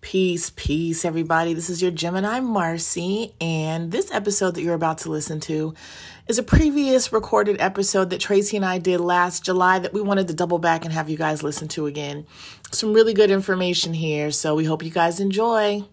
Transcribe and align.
Peace, 0.00 0.50
peace, 0.56 1.04
everybody. 1.04 1.52
This 1.52 1.68
is 1.68 1.82
your 1.82 1.90
Gemini 1.90 2.40
Marcy, 2.40 3.34
and 3.38 3.92
this 3.92 4.10
episode 4.10 4.54
that 4.54 4.62
you're 4.62 4.74
about 4.74 4.96
to 4.98 5.10
listen 5.10 5.40
to 5.40 5.74
is 6.26 6.38
a 6.38 6.42
previous 6.42 7.12
recorded 7.12 7.60
episode 7.60 8.08
that 8.08 8.18
Tracy 8.18 8.56
and 8.56 8.64
I 8.64 8.78
did 8.78 8.98
last 9.00 9.44
July 9.44 9.78
that 9.78 9.92
we 9.92 10.00
wanted 10.00 10.26
to 10.28 10.34
double 10.34 10.58
back 10.58 10.86
and 10.86 10.94
have 10.94 11.10
you 11.10 11.18
guys 11.18 11.42
listen 11.42 11.68
to 11.68 11.84
again. 11.84 12.26
Some 12.72 12.94
really 12.94 13.12
good 13.12 13.30
information 13.30 13.92
here, 13.92 14.30
so 14.30 14.54
we 14.54 14.64
hope 14.64 14.82
you 14.82 14.90
guys 14.90 15.20
enjoy. 15.20 15.84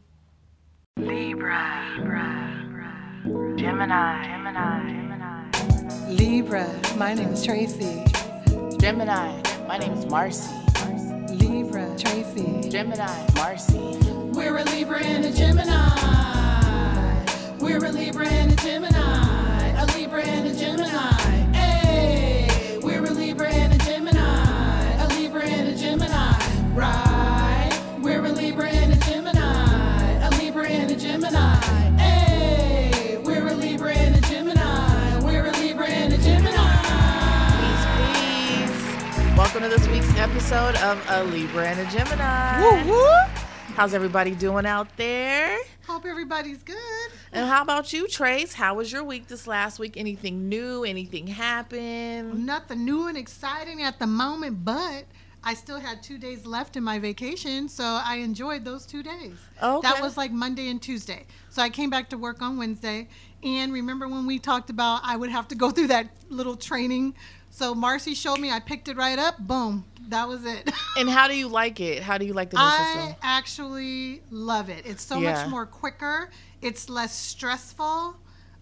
Libra, 0.96 1.98
Libra, 1.98 3.58
Gemini, 3.58 4.26
Gemini, 4.26 4.88
Gemini, 4.88 6.08
Libra, 6.08 6.82
my 6.96 7.14
name 7.14 7.34
is 7.34 7.46
Tracy. 7.46 8.06
Gemini, 8.80 9.42
my 9.68 9.78
name 9.78 9.92
is 9.92 10.06
Marcy. 10.06 10.50
Libra, 11.34 11.77
Tracy. 11.98 12.70
Gemini, 12.70 13.26
Marcy. 13.34 13.98
We're 14.34 14.58
a 14.58 14.64
Libra 14.66 15.04
and 15.04 15.26
a 15.26 15.32
Gemini. 15.32 17.26
We're 17.60 17.84
a 17.84 17.90
Libra 17.92 18.28
and 18.28 18.52
a 18.52 18.56
Gemini. 18.58 19.82
A 19.82 19.86
Libra 19.98 20.22
and 20.22 20.48
a 20.48 20.56
Gemini. 20.56 21.17
Episode 40.18 40.76
of 40.78 41.00
A 41.10 41.24
Libra 41.26 41.68
and 41.68 41.80
a 41.80 41.92
Gemini. 41.92 42.60
Woo 42.62 42.92
woo. 42.92 43.08
How's 43.76 43.94
everybody 43.94 44.32
doing 44.32 44.66
out 44.66 44.88
there? 44.98 45.60
Hope 45.86 46.08
everybody's 46.08 46.64
good. 46.64 46.76
And 47.32 47.48
how 47.48 47.62
about 47.62 47.94
you, 47.94 48.08
Trace? 48.08 48.52
How 48.54 48.74
was 48.74 48.92
your 48.92 49.04
week 49.04 49.28
this 49.28 49.46
last 49.46 49.78
week? 49.78 49.96
Anything 49.96 50.50
new? 50.50 50.84
Anything 50.84 51.28
happen? 51.28 52.48
Nothing 52.48 52.84
new 52.84 53.08
and 53.08 53.16
exciting 53.16 53.84
at 53.84 54.00
the 54.00 54.08
moment, 54.08 54.66
but 54.66 55.06
I 55.44 55.54
still 55.54 55.80
had 55.80 56.02
two 56.02 56.18
days 56.18 56.48
left 56.48 56.76
in 56.76 56.84
my 56.84 56.98
vacation, 56.98 57.70
so 57.70 57.84
I 57.84 58.16
enjoyed 58.16 58.66
those 58.66 58.88
two 58.88 59.04
days. 59.04 59.38
Okay. 59.62 59.88
That 59.88 60.02
was 60.02 60.18
like 60.18 60.32
Monday 60.32 60.70
and 60.70 60.82
Tuesday. 60.82 61.28
So 61.52 61.62
I 61.62 61.70
came 61.70 61.92
back 61.92 62.10
to 62.10 62.18
work 62.18 62.42
on 62.42 62.58
Wednesday. 62.58 63.08
And 63.44 63.72
remember 63.72 64.08
when 64.08 64.26
we 64.26 64.40
talked 64.40 64.72
about 64.72 65.02
I 65.04 65.16
would 65.16 65.30
have 65.30 65.48
to 65.50 65.56
go 65.56 65.70
through 65.70 65.88
that 65.88 66.10
little 66.30 66.56
training? 66.56 67.14
So 67.50 67.74
Marcy 67.74 68.14
showed 68.14 68.40
me, 68.40 68.52
I 68.52 68.60
picked 68.60 68.88
it 68.88 68.98
right 68.98 69.18
up, 69.18 69.40
boom, 69.40 69.86
that 70.10 70.28
was 70.28 70.46
it. 70.46 70.70
And 70.98 71.10
how 71.10 71.28
do 71.28 71.36
you 71.36 71.48
like 71.48 71.80
it? 71.80 72.02
How 72.02 72.18
do 72.18 72.26
you 72.26 72.34
like 72.34 72.50
the 72.50 72.58
new 72.58 72.64
I 72.64 72.78
system? 72.78 73.16
actually 73.22 74.22
love 74.32 74.68
it. 74.70 74.86
It's 74.86 75.04
so 75.04 75.20
Yeah. 75.20 75.32
much 75.34 75.48
more 75.48 75.66
quicker. 75.68 76.30
It's 76.62 76.90
less 76.90 77.16
stressful. 77.16 78.16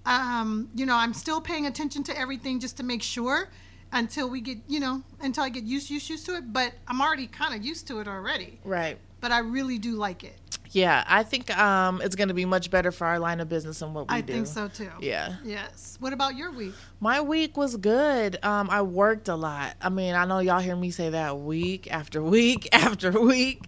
Um, 0.05 0.69
you 0.75 0.85
know, 0.85 0.95
I'm 0.95 1.13
still 1.13 1.39
paying 1.39 1.65
attention 1.65 2.03
to 2.03 2.19
everything 2.19 2.59
just 2.59 2.75
to 2.77 2.83
make 2.83 3.01
sure 3.01 3.49
until 3.93 4.29
we 4.29 4.41
get, 4.41 4.57
you 4.67 4.81
know, 4.81 5.01
until 5.21 5.43
I 5.45 5.49
get 5.49 5.63
used 5.63 5.89
used 5.89 6.09
used 6.09 6.25
to 6.25 6.35
it. 6.35 6.51
But 6.51 6.73
I'm 6.89 7.01
already 7.01 7.27
kind 7.27 7.55
of 7.55 7.65
used 7.65 7.87
to 7.87 7.99
it 7.99 8.07
already. 8.07 8.59
Right. 8.65 8.97
But 9.25 9.31
I 9.31 9.39
really 9.39 9.79
do 9.79 9.93
like 9.93 10.23
it. 10.23 10.37
Yeah, 10.69 11.03
I 11.07 11.23
think 11.23 11.49
um, 11.57 11.99
it's 11.99 12.15
going 12.15 12.27
to 12.27 12.35
be 12.35 12.45
much 12.45 12.69
better 12.69 12.91
for 12.91 13.07
our 13.07 13.17
line 13.17 13.39
of 13.39 13.49
business 13.49 13.81
and 13.81 13.95
what 13.95 14.07
we 14.07 14.17
I 14.17 14.21
do. 14.21 14.33
think 14.33 14.45
so 14.45 14.67
too. 14.67 14.91
Yeah. 14.99 15.37
Yes. 15.43 15.97
What 15.99 16.13
about 16.13 16.35
your 16.35 16.51
week? 16.51 16.75
My 16.99 17.21
week 17.21 17.57
was 17.57 17.75
good. 17.75 18.37
Um, 18.45 18.69
I 18.69 18.83
worked 18.83 19.27
a 19.27 19.35
lot. 19.35 19.77
I 19.81 19.89
mean, 19.89 20.13
I 20.13 20.25
know 20.25 20.37
y'all 20.37 20.59
hear 20.59 20.75
me 20.75 20.91
say 20.91 21.09
that 21.09 21.39
week 21.39 21.91
after 21.91 22.21
week 22.21 22.69
after 22.71 23.19
week 23.19 23.63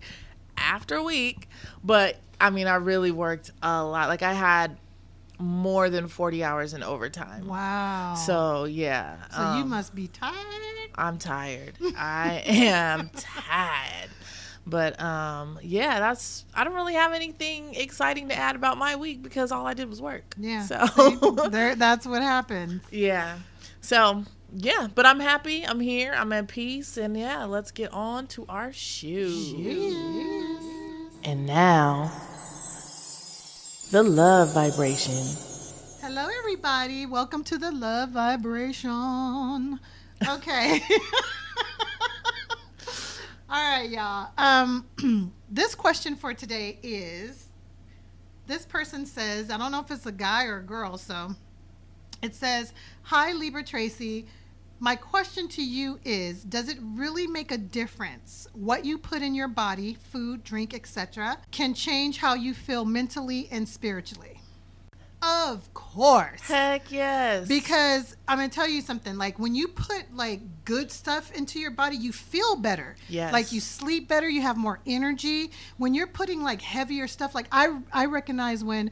after 0.57 1.01
week, 1.01 1.49
but 1.83 2.17
I 2.39 2.51
mean, 2.51 2.67
I 2.67 2.75
really 2.75 3.09
worked 3.09 3.49
a 3.63 3.83
lot. 3.83 4.09
Like 4.09 4.21
I 4.21 4.33
had 4.33 4.77
more 5.39 5.89
than 5.89 6.07
40 6.07 6.43
hours 6.43 6.75
in 6.75 6.83
overtime. 6.83 7.47
Wow. 7.47 8.13
So, 8.13 8.65
yeah. 8.65 9.15
So 9.31 9.39
you 9.39 9.63
um, 9.63 9.69
must 9.69 9.95
be 9.95 10.07
tired. 10.07 10.35
I'm 10.93 11.17
tired. 11.17 11.77
I 11.97 12.43
am 12.45 13.09
tired. 13.15 14.09
But 14.69 14.99
um 15.01 15.59
yeah, 15.61 15.99
that's 15.99 16.45
I 16.53 16.63
don't 16.63 16.73
really 16.75 16.95
have 16.95 17.13
anything 17.13 17.73
exciting 17.75 18.27
to 18.29 18.35
add 18.35 18.55
about 18.55 18.77
my 18.77 18.95
week 18.97 19.23
because 19.23 19.51
all 19.51 19.65
I 19.65 19.73
did 19.73 19.89
was 19.89 20.01
work. 20.01 20.35
Yeah. 20.37 20.63
So 20.63 20.85
See, 20.87 21.17
there, 21.49 21.75
that's 21.75 22.05
what 22.05 22.21
happens. 22.21 22.81
yeah. 22.91 23.39
So 23.81 24.23
yeah, 24.53 24.87
but 24.93 25.05
I'm 25.05 25.19
happy. 25.19 25.65
I'm 25.65 25.79
here. 25.79 26.13
I'm 26.15 26.31
at 26.33 26.47
peace. 26.47 26.97
And 26.97 27.17
yeah, 27.17 27.45
let's 27.45 27.71
get 27.71 27.91
on 27.93 28.27
to 28.27 28.45
our 28.47 28.71
shoes. 28.73 29.53
And 31.23 31.45
now, 31.45 32.11
the 33.91 34.03
love 34.03 34.53
vibration. 34.53 35.13
Hello, 36.01 36.27
everybody. 36.39 37.05
Welcome 37.05 37.43
to 37.45 37.57
the 37.57 37.71
Love 37.71 38.09
Vibration. 38.11 39.79
Okay. 40.27 40.81
All 43.49 43.63
right, 43.63 43.89
y'all. 43.89 44.31
Um, 44.37 45.31
this 45.49 45.73
question 45.73 46.17
for 46.17 46.33
today 46.33 46.79
is 46.83 47.47
this 48.45 48.65
person 48.65 49.05
says, 49.05 49.49
I 49.49 49.57
don't 49.57 49.71
know 49.71 49.79
if 49.79 49.89
it's 49.89 50.05
a 50.05 50.11
guy 50.11 50.47
or 50.47 50.57
a 50.57 50.63
girl, 50.63 50.97
so 50.97 51.29
it 52.21 52.35
says, 52.35 52.73
Hi, 53.03 53.31
Libra 53.31 53.63
Tracy. 53.63 54.25
My 54.79 54.97
question 54.97 55.47
to 55.47 55.63
you 55.63 55.97
is 56.03 56.43
Does 56.43 56.67
it 56.67 56.77
really 56.81 57.25
make 57.25 57.53
a 57.53 57.57
difference 57.57 58.49
what 58.51 58.83
you 58.83 58.97
put 58.97 59.21
in 59.21 59.33
your 59.33 59.47
body, 59.47 59.93
food, 60.11 60.43
drink, 60.43 60.73
etc., 60.73 61.37
can 61.49 61.73
change 61.73 62.17
how 62.17 62.33
you 62.33 62.53
feel 62.53 62.83
mentally 62.83 63.47
and 63.49 63.67
spiritually? 63.67 64.36
Of 65.21 65.73
course. 65.73 66.41
Heck 66.41 66.91
yes. 66.91 67.47
Because 67.47 68.15
I'm 68.27 68.37
gonna 68.37 68.49
tell 68.49 68.67
you 68.69 68.81
something. 68.81 69.17
Like 69.17 69.39
when 69.39 69.55
you 69.55 69.67
put 69.67 70.05
like 70.15 70.41
good 70.63 70.91
stuff 70.91 71.31
into 71.31 71.59
your 71.59 71.71
body, 71.71 71.97
you 71.97 72.11
feel 72.11 72.55
better. 72.55 72.95
Yes. 73.09 73.33
Like 73.33 73.51
you 73.51 73.59
sleep 73.59 74.07
better. 74.07 74.29
You 74.29 74.41
have 74.41 74.57
more 74.57 74.79
energy. 74.85 75.51
When 75.77 75.93
you're 75.95 76.07
putting 76.07 76.43
like 76.43 76.61
heavier 76.61 77.07
stuff, 77.07 77.33
like 77.33 77.47
I 77.51 77.77
I 77.91 78.05
recognize 78.05 78.63
when. 78.63 78.91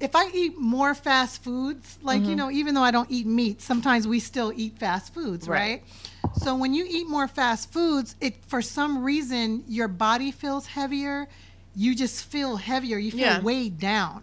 If 0.00 0.14
I 0.14 0.28
eat 0.32 0.56
more 0.56 0.94
fast 0.94 1.42
foods, 1.42 1.98
like 2.02 2.20
Mm-hmm. 2.20 2.30
you 2.30 2.36
know, 2.36 2.52
even 2.52 2.72
though 2.76 2.84
I 2.84 2.92
don't 2.92 3.10
eat 3.10 3.26
meat, 3.26 3.60
sometimes 3.60 4.06
we 4.06 4.20
still 4.20 4.52
eat 4.54 4.78
fast 4.78 5.12
foods, 5.12 5.48
Right. 5.48 5.82
right? 6.24 6.34
So 6.36 6.54
when 6.54 6.72
you 6.72 6.86
eat 6.88 7.08
more 7.08 7.26
fast 7.26 7.72
foods, 7.72 8.14
it 8.20 8.36
for 8.46 8.62
some 8.62 9.02
reason 9.02 9.64
your 9.66 9.88
body 9.88 10.30
feels 10.30 10.66
heavier. 10.68 11.26
You 11.74 11.96
just 11.96 12.24
feel 12.26 12.58
heavier. 12.58 12.96
You 12.96 13.10
feel 13.10 13.20
Yeah. 13.20 13.40
weighed 13.40 13.80
down. 13.80 14.22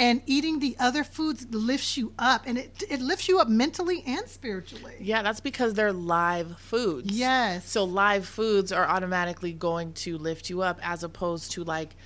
And 0.00 0.22
eating 0.24 0.60
the 0.60 0.76
other 0.78 1.04
foods 1.04 1.46
lifts 1.50 1.96
you 1.96 2.14
up 2.18 2.44
and 2.46 2.56
it, 2.56 2.82
it 2.88 3.00
lifts 3.00 3.28
you 3.28 3.38
up 3.38 3.48
mentally 3.48 4.02
and 4.06 4.26
spiritually. 4.28 4.94
Yeah, 4.98 5.22
that's 5.22 5.40
because 5.40 5.74
they're 5.74 5.92
live 5.92 6.58
foods. 6.58 7.12
Yes. 7.12 7.68
So 7.68 7.84
live 7.84 8.26
foods 8.26 8.72
are 8.72 8.86
automatically 8.86 9.52
going 9.52 9.92
to 9.94 10.16
lift 10.16 10.48
you 10.48 10.62
up 10.62 10.80
as 10.82 11.04
opposed 11.04 11.52
to 11.52 11.64
like 11.64 11.96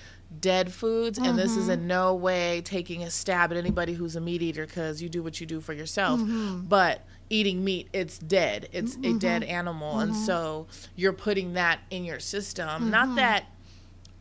dead 0.41 0.73
foods. 0.73 1.19
And 1.19 1.39
this 1.39 1.57
is 1.57 1.69
in 1.69 1.81
mm-hmm. 1.81 1.89
no 1.89 2.15
way 2.15 2.63
taking 2.63 3.05
a 3.05 3.11
stab 3.11 3.53
at 3.53 3.57
anybody 3.57 3.95
who's 3.95 4.17
a 4.17 4.21
meat 4.21 4.43
eater 4.43 4.67
because 4.67 5.01
you 5.01 5.09
do 5.09 5.23
what 5.23 5.41
you 5.41 5.47
do 5.47 5.61
for 5.61 5.73
yourself. 5.73 6.21
Mm-hmm. 6.21 6.63
But 6.63 7.03
eating 7.31 7.65
meat, 7.65 7.89
it's 7.93 8.19
dead. 8.19 8.69
It's 8.73 8.97
a 8.97 8.99
mm-hmm. 8.99 9.19
dead 9.19 9.45
animal. 9.45 10.01
And 10.01 10.15
so 10.15 10.67
you're 10.97 11.13
putting 11.13 11.55
that 11.55 11.81
in 11.91 12.05
your 12.05 12.21
system. 12.21 12.91
Not 12.91 13.17
that 13.17 13.47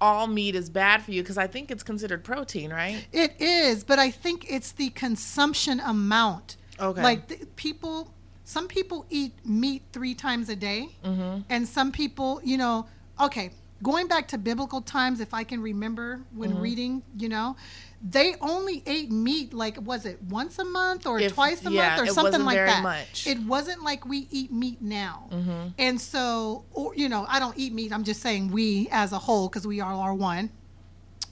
all 0.03 0.27
meat 0.27 0.53
is 0.53 0.69
bad 0.69 1.01
for 1.01 1.11
you 1.11 1.23
because 1.23 1.37
I 1.37 1.47
think 1.47 1.71
it's 1.71 1.81
considered 1.83 2.23
protein, 2.25 2.71
right? 2.71 3.07
It 3.13 3.39
is, 3.39 3.83
but 3.85 3.99
I 3.99 4.11
think 4.11 4.45
it's 4.51 4.73
the 4.73 4.89
consumption 4.89 5.79
amount. 5.79 6.57
Okay. 6.77 7.01
Like 7.01 7.27
the, 7.29 7.37
people, 7.55 8.13
some 8.43 8.67
people 8.67 9.05
eat 9.09 9.33
meat 9.45 9.83
three 9.93 10.13
times 10.13 10.49
a 10.49 10.55
day, 10.57 10.89
Mm-hmm. 11.05 11.41
and 11.49 11.65
some 11.67 11.91
people, 11.91 12.41
you 12.43 12.57
know, 12.57 12.85
okay, 13.21 13.51
going 13.83 14.07
back 14.07 14.29
to 14.29 14.37
biblical 14.39 14.81
times, 14.81 15.19
if 15.19 15.33
I 15.33 15.43
can 15.43 15.61
remember 15.61 16.21
when 16.33 16.51
Mm-hmm. 16.53 16.61
reading, 16.61 17.03
you 17.17 17.29
know, 17.29 17.55
they 18.01 18.35
only 18.41 18.81
ate 18.85 19.11
meat 19.11 19.53
like 19.53 19.77
was 19.85 20.05
it 20.05 20.21
once 20.23 20.57
a 20.59 20.65
month 20.65 21.05
or 21.05 21.19
If- 21.19 21.33
twice 21.33 21.65
a 21.65 21.71
yeah, 21.71 21.89
month 21.89 22.01
or 22.01 22.05
it 22.05 22.13
something 22.13 22.23
wasn't 22.43 22.45
like 22.45 22.55
very 22.55 22.67
that. 22.69 22.83
much. 22.83 23.27
It 23.27 23.39
wasn't 23.43 23.83
like 23.83 24.05
we 24.05 24.27
eat 24.31 24.51
meat 24.51 24.81
now. 24.81 25.27
Mm-hmm. 25.31 25.67
And 25.77 26.01
so, 26.01 26.65
or, 26.73 26.95
you 26.95 27.07
know, 27.09 27.25
I 27.29 27.39
don't 27.39 27.57
eat 27.57 27.73
meat. 27.73 27.93
I'm 27.93 28.03
just 28.03 28.21
saying 28.21 28.51
we 28.51 28.87
as 28.91 29.11
a 29.13 29.19
whole 29.19 29.47
because 29.47 29.65
we 29.67 29.79
all 29.81 29.99
are 29.99 30.13
one. 30.13 30.49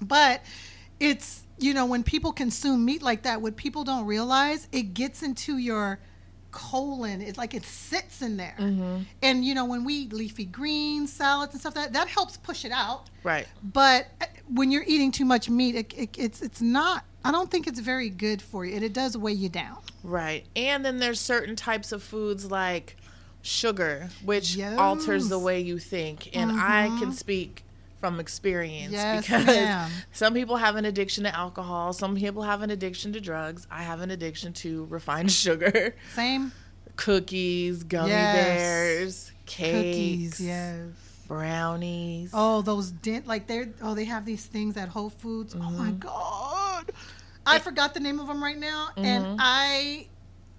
But 0.01 0.41
it's, 0.99 1.43
you 1.59 1.73
know, 1.73 1.85
when 1.85 2.03
people 2.03 2.31
consume 2.31 2.85
meat 2.85 3.01
like 3.01 3.23
that, 3.23 3.41
what 3.41 3.55
people 3.55 3.83
don't 3.83 4.05
realize, 4.05 4.67
it 4.71 4.93
gets 4.93 5.23
into 5.23 5.57
your 5.57 5.99
colon. 6.51 7.21
It's 7.21 7.37
like 7.37 7.53
it 7.53 7.65
sits 7.65 8.21
in 8.21 8.37
there. 8.37 8.55
Mm-hmm. 8.59 9.03
And, 9.21 9.45
you 9.45 9.55
know, 9.55 9.65
when 9.65 9.83
we 9.83 9.93
eat 9.93 10.13
leafy 10.13 10.45
greens, 10.45 11.11
salads, 11.11 11.53
and 11.53 11.61
stuff, 11.61 11.73
that, 11.73 11.93
that 11.93 12.07
helps 12.07 12.37
push 12.37 12.65
it 12.65 12.71
out. 12.71 13.09
Right. 13.23 13.47
But 13.63 14.07
uh, 14.21 14.25
when 14.53 14.71
you're 14.71 14.85
eating 14.85 15.11
too 15.11 15.25
much 15.25 15.49
meat, 15.49 15.75
it, 15.75 15.93
it, 15.97 16.09
it's, 16.17 16.41
it's 16.41 16.61
not, 16.61 17.05
I 17.23 17.31
don't 17.31 17.49
think 17.49 17.67
it's 17.67 17.79
very 17.79 18.09
good 18.09 18.41
for 18.41 18.65
you. 18.65 18.75
And 18.75 18.83
it 18.83 18.93
does 18.93 19.17
weigh 19.17 19.33
you 19.33 19.49
down. 19.49 19.77
Right. 20.03 20.45
And 20.55 20.83
then 20.83 20.97
there's 20.97 21.19
certain 21.19 21.55
types 21.55 21.91
of 21.91 22.03
foods 22.03 22.49
like 22.49 22.97
sugar, 23.41 24.09
which 24.23 24.59
alters 24.59 25.29
the 25.29 25.39
way 25.39 25.59
you 25.61 25.79
think. 25.79 26.35
And 26.35 26.51
I 26.51 26.87
can 26.99 27.11
speak 27.11 27.63
from 28.01 28.19
experience 28.19 28.91
Yes, 28.91 29.25
because 29.25 29.45
ma'am. 29.45 29.89
some 30.11 30.33
people 30.33 30.57
have 30.57 30.75
an 30.75 30.83
addiction 30.83 31.23
to 31.23 31.33
alcohol, 31.33 31.93
some 31.93 32.15
people 32.17 32.43
have 32.43 32.61
an 32.63 32.69
addiction 32.71 33.13
to 33.13 33.21
drugs. 33.21 33.65
I 33.71 33.83
have 33.83 34.01
an 34.01 34.11
addiction 34.11 34.51
to 34.53 34.85
refined 34.89 35.31
sugar, 35.43 35.95
Same 36.13 36.51
cookies, 36.97 37.83
gummy 37.83 38.09
Yes. 38.09 38.33
bears, 38.33 39.31
cakes, 39.45 39.71
cookies. 39.71 40.41
Yes. 40.41 40.87
brownies. 41.27 42.31
Oh, 42.33 42.61
those 42.61 42.91
dent 42.91 43.27
like 43.27 43.47
they're 43.47 43.69
oh 43.81 43.93
they 43.95 44.05
have 44.05 44.25
these 44.25 44.45
things 44.45 44.75
at 44.77 44.89
Whole 44.89 45.09
Foods. 45.09 45.55
Oh 45.55 45.59
Mm-hmm. 45.59 45.77
my 45.77 45.91
god, 45.91 46.91
I 47.45 47.59
forgot 47.59 47.93
the 47.93 47.99
name 47.99 48.19
of 48.19 48.27
them 48.27 48.43
right 48.43 48.57
now, 48.57 48.89
Mm-hmm. 48.97 49.05
and 49.05 49.37
I, 49.39 50.07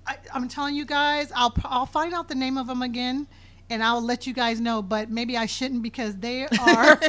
I 0.06 0.16
I'm 0.32 0.48
telling 0.48 0.74
you 0.74 0.84
guys, 0.84 1.30
I'll 1.34 1.52
I'll 1.64 1.86
find 1.86 2.14
out 2.14 2.28
the 2.28 2.34
name 2.34 2.56
of 2.56 2.66
them 2.66 2.82
again. 2.82 3.26
And 3.70 3.82
I'll 3.82 4.02
let 4.02 4.26
you 4.26 4.34
guys 4.34 4.60
know, 4.60 4.82
but 4.82 5.10
maybe 5.10 5.36
I 5.36 5.46
shouldn't 5.46 5.82
because 5.82 6.16
they 6.16 6.46
are 6.58 7.00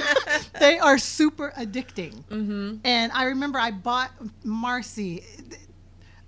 they 0.60 0.78
are 0.78 0.98
super 0.98 1.52
addicting. 1.58 2.24
Mm-hmm. 2.24 2.76
And 2.84 3.12
I 3.12 3.24
remember 3.24 3.58
I 3.58 3.70
bought 3.70 4.10
Marcy. 4.42 5.24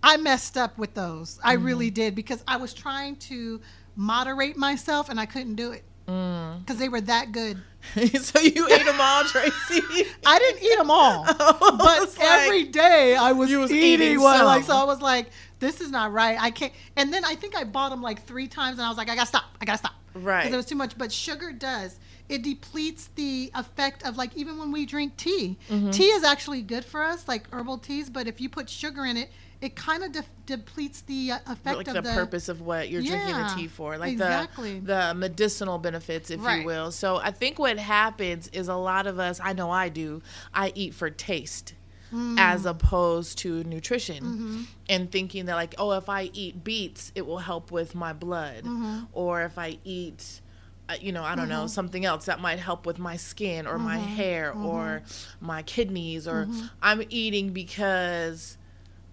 I 0.03 0.17
messed 0.19 0.57
up 0.57 0.79
with 0.79 0.95
those. 0.95 1.41
I 1.43 1.57
Mm-hmm. 1.57 1.65
really 1.65 1.91
did 1.91 2.15
because 2.15 2.43
I 2.47 2.57
was 2.59 2.75
trying 2.75 3.17
to 3.17 3.61
moderate 3.97 4.57
myself 4.57 5.09
and 5.09 5.19
I 5.19 5.27
couldn't 5.27 5.57
do 5.57 5.73
it 5.73 5.83
Mm. 6.09 6.61
because 6.61 6.79
they 6.79 6.89
were 6.89 7.03
that 7.03 7.33
good. 7.33 7.63
so 8.21 8.41
you 8.41 8.67
ate 8.69 8.85
them 8.85 9.01
all, 9.01 9.25
Tracy? 9.25 10.07
I 10.27 10.39
didn't 10.39 10.63
eat 10.63 10.77
them 10.77 10.91
all, 10.91 11.25
but 11.39 11.81
like- 11.81 12.21
every 12.21 12.65
day 12.65 13.15
I 13.15 13.33
was, 13.33 13.55
was 13.55 13.71
eating, 13.71 14.07
eating 14.09 14.21
one. 14.21 14.45
Like 14.45 14.65
so. 14.65 14.75
I 14.75 14.85
was 14.85 15.01
like, 15.01 15.31
"This 15.59 15.81
is 15.81 15.91
not 15.91 16.13
right. 16.13 16.37
I 16.41 16.51
can't." 16.51 16.73
And 16.97 17.13
then 17.13 17.25
I 17.25 17.35
think 17.35 17.57
I 17.57 17.65
bought 17.65 17.91
them 17.91 18.03
like 18.03 18.25
three 18.25 18.49
times, 18.49 18.79
and 18.79 18.87
I 18.87 18.89
was 18.89 18.99
like, 18.99 19.09
"I 19.09 19.15
gotta 19.15 19.29
stop. 19.29 19.45
I 19.61 19.65
gotta 19.65 19.79
stop." 19.79 19.95
Right. 20.15 20.41
Because 20.43 20.55
it 20.55 20.57
was 20.57 20.67
too 20.67 20.75
much. 20.77 20.99
But 20.99 21.13
sugar 21.13 21.53
does. 21.53 21.99
It 22.29 22.43
depletes 22.43 23.09
the 23.15 23.51
effect 23.55 24.05
of 24.07 24.17
like 24.17 24.37
even 24.37 24.59
when 24.59 24.73
we 24.73 24.85
drink 24.87 25.17
tea. 25.17 25.57
Mm-hmm. 25.71 25.91
Tea 25.91 26.09
is 26.09 26.25
actually 26.25 26.63
good 26.63 26.85
for 26.85 27.03
us, 27.03 27.29
like 27.29 27.51
herbal 27.53 27.79
teas. 27.79 28.11
But 28.11 28.27
if 28.27 28.41
you 28.41 28.49
put 28.49 28.69
sugar 28.69 29.05
in 29.07 29.17
it, 29.17 29.31
it 29.61 29.75
kind 29.75 30.05
of 30.05 30.13
de- 30.13 30.23
depletes 30.47 31.01
the 31.03 31.33
uh, 31.33 31.39
effect 31.47 31.77
like 31.79 31.89
of 31.89 31.95
the, 31.95 32.03
the 32.03 32.13
purpose 32.13 32.49
of 32.49 32.61
what 32.61 32.89
you're 32.91 33.03
drinking 33.03 33.35
the 33.35 33.53
tea 33.57 33.67
for, 33.67 33.99
like 33.99 34.13
exactly. 34.13 34.79
the 34.81 34.87
the 35.09 35.15
medicinal 35.15 35.79
benefits, 35.79 36.31
if 36.31 36.43
Right. 36.45 36.61
you 36.61 36.67
will. 36.67 36.93
So 36.93 37.17
I 37.17 37.31
think 37.33 37.59
what 37.59 37.79
happens 37.79 38.49
is 38.49 38.69
a 38.69 38.77
lot 38.77 39.07
of 39.07 39.19
us, 39.19 39.41
I 39.43 39.53
know 39.55 39.71
I 39.71 39.89
do, 39.89 40.23
I 40.55 40.73
eat 40.75 40.95
for 40.95 41.11
taste. 41.11 41.75
Mm. 42.13 42.39
As 42.39 42.65
opposed 42.65 43.37
to 43.41 43.63
nutrition, 43.65 44.25
Mm-hmm. 44.25 44.63
and 44.89 45.13
thinking 45.13 45.45
that 45.45 45.57
like, 45.57 45.75
oh, 45.77 45.93
if 45.93 46.09
I 46.09 46.31
eat 46.33 46.65
beets, 46.65 47.13
it 47.15 47.27
will 47.27 47.37
help 47.37 47.71
with 47.71 47.95
my 47.95 48.13
blood, 48.15 48.65
Mm-hmm. 48.65 49.01
or 49.13 49.43
if 49.43 49.59
I 49.59 49.79
eat, 49.85 50.41
uh, 50.89 50.95
you 51.01 51.13
know, 51.13 51.23
I 51.23 51.35
don't 51.35 51.51
know, 51.51 51.67
something 51.67 52.05
else 52.07 52.25
that 52.27 52.41
might 52.41 52.61
help 52.61 52.87
with 52.87 52.99
my 52.99 53.17
skin 53.17 53.67
or 53.67 53.77
my 53.79 53.99
Mm-hmm. 53.99 54.07
hair 54.17 54.53
or 54.55 55.03
my 55.41 55.63
kidneys, 55.63 56.27
or 56.29 56.49
I'm 56.81 57.03
eating 57.11 57.53
because 57.53 58.57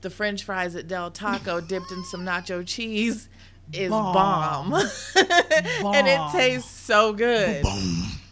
the 0.06 0.10
French 0.12 0.44
fries 0.44 0.76
at 0.76 0.88
Del 0.88 1.10
Taco 1.10 1.60
dipped 1.60 1.92
in 1.92 2.04
some 2.04 2.24
nacho 2.24 2.64
cheese 2.64 3.28
is 3.74 3.90
bomb, 3.90 4.70
Bomb. 4.70 4.74
and 5.96 6.08
it 6.08 6.32
tastes 6.32 6.70
so 6.70 7.12
good. 7.12 7.66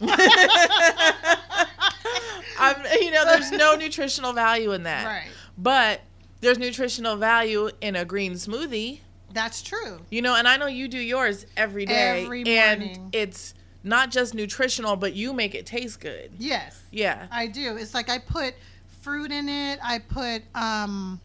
I'm, 2.56 2.76
you 3.00 3.10
know, 3.10 3.24
there's 3.24 3.50
no 3.50 3.74
nutritional 3.74 4.32
value 4.32 4.70
in 4.70 4.84
that, 4.84 5.04
Right. 5.04 5.26
But 5.58 6.02
there's 6.40 6.58
nutritional 6.60 7.16
value 7.16 7.70
in 7.80 7.96
a 7.96 8.04
green 8.04 8.34
smoothie, 8.34 9.00
That's 9.32 9.60
true. 9.60 9.98
you 10.10 10.22
know. 10.22 10.36
And 10.36 10.46
I 10.46 10.56
know 10.56 10.66
you 10.66 10.86
do 10.86 11.00
yours 11.00 11.44
every 11.56 11.86
day, 11.86 12.22
Every 12.22 12.44
and 12.48 13.12
it's 13.12 13.54
not 13.82 14.12
just 14.12 14.32
nutritional, 14.32 14.94
but 14.94 15.14
you 15.14 15.32
make 15.32 15.56
it 15.56 15.66
taste 15.66 15.98
good. 15.98 16.30
Yes. 16.38 16.80
Yeah, 16.92 17.26
I 17.32 17.48
do. 17.48 17.76
It's 17.76 17.94
like 17.94 18.08
I 18.08 18.18
put 18.18 18.54
fruit 19.02 19.32
in 19.32 19.48
it. 19.48 19.80
I 19.82 19.98
put 19.98 20.42
um 20.54 21.20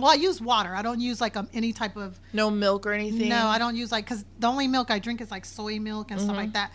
well, 0.00 0.10
I 0.12 0.14
use 0.14 0.40
water. 0.40 0.74
I 0.74 0.82
don't 0.82 1.00
use 1.00 1.20
like 1.20 1.36
um, 1.36 1.48
any 1.52 1.72
type 1.72 1.96
of 1.96 2.18
no 2.32 2.50
milk 2.50 2.86
or 2.86 2.92
anything. 2.92 3.28
no. 3.28 3.46
I 3.46 3.58
don't 3.58 3.76
use 3.76 3.90
like 3.92 4.04
because 4.04 4.24
the 4.38 4.46
only 4.46 4.66
milk 4.68 4.90
I 4.90 4.98
drink 4.98 5.20
is 5.20 5.30
like 5.30 5.44
soy 5.44 5.78
milk 5.78 6.10
and 6.10 6.20
stuff 6.20 6.30
Mm-hmm. 6.32 6.40
like 6.40 6.52
that. 6.54 6.72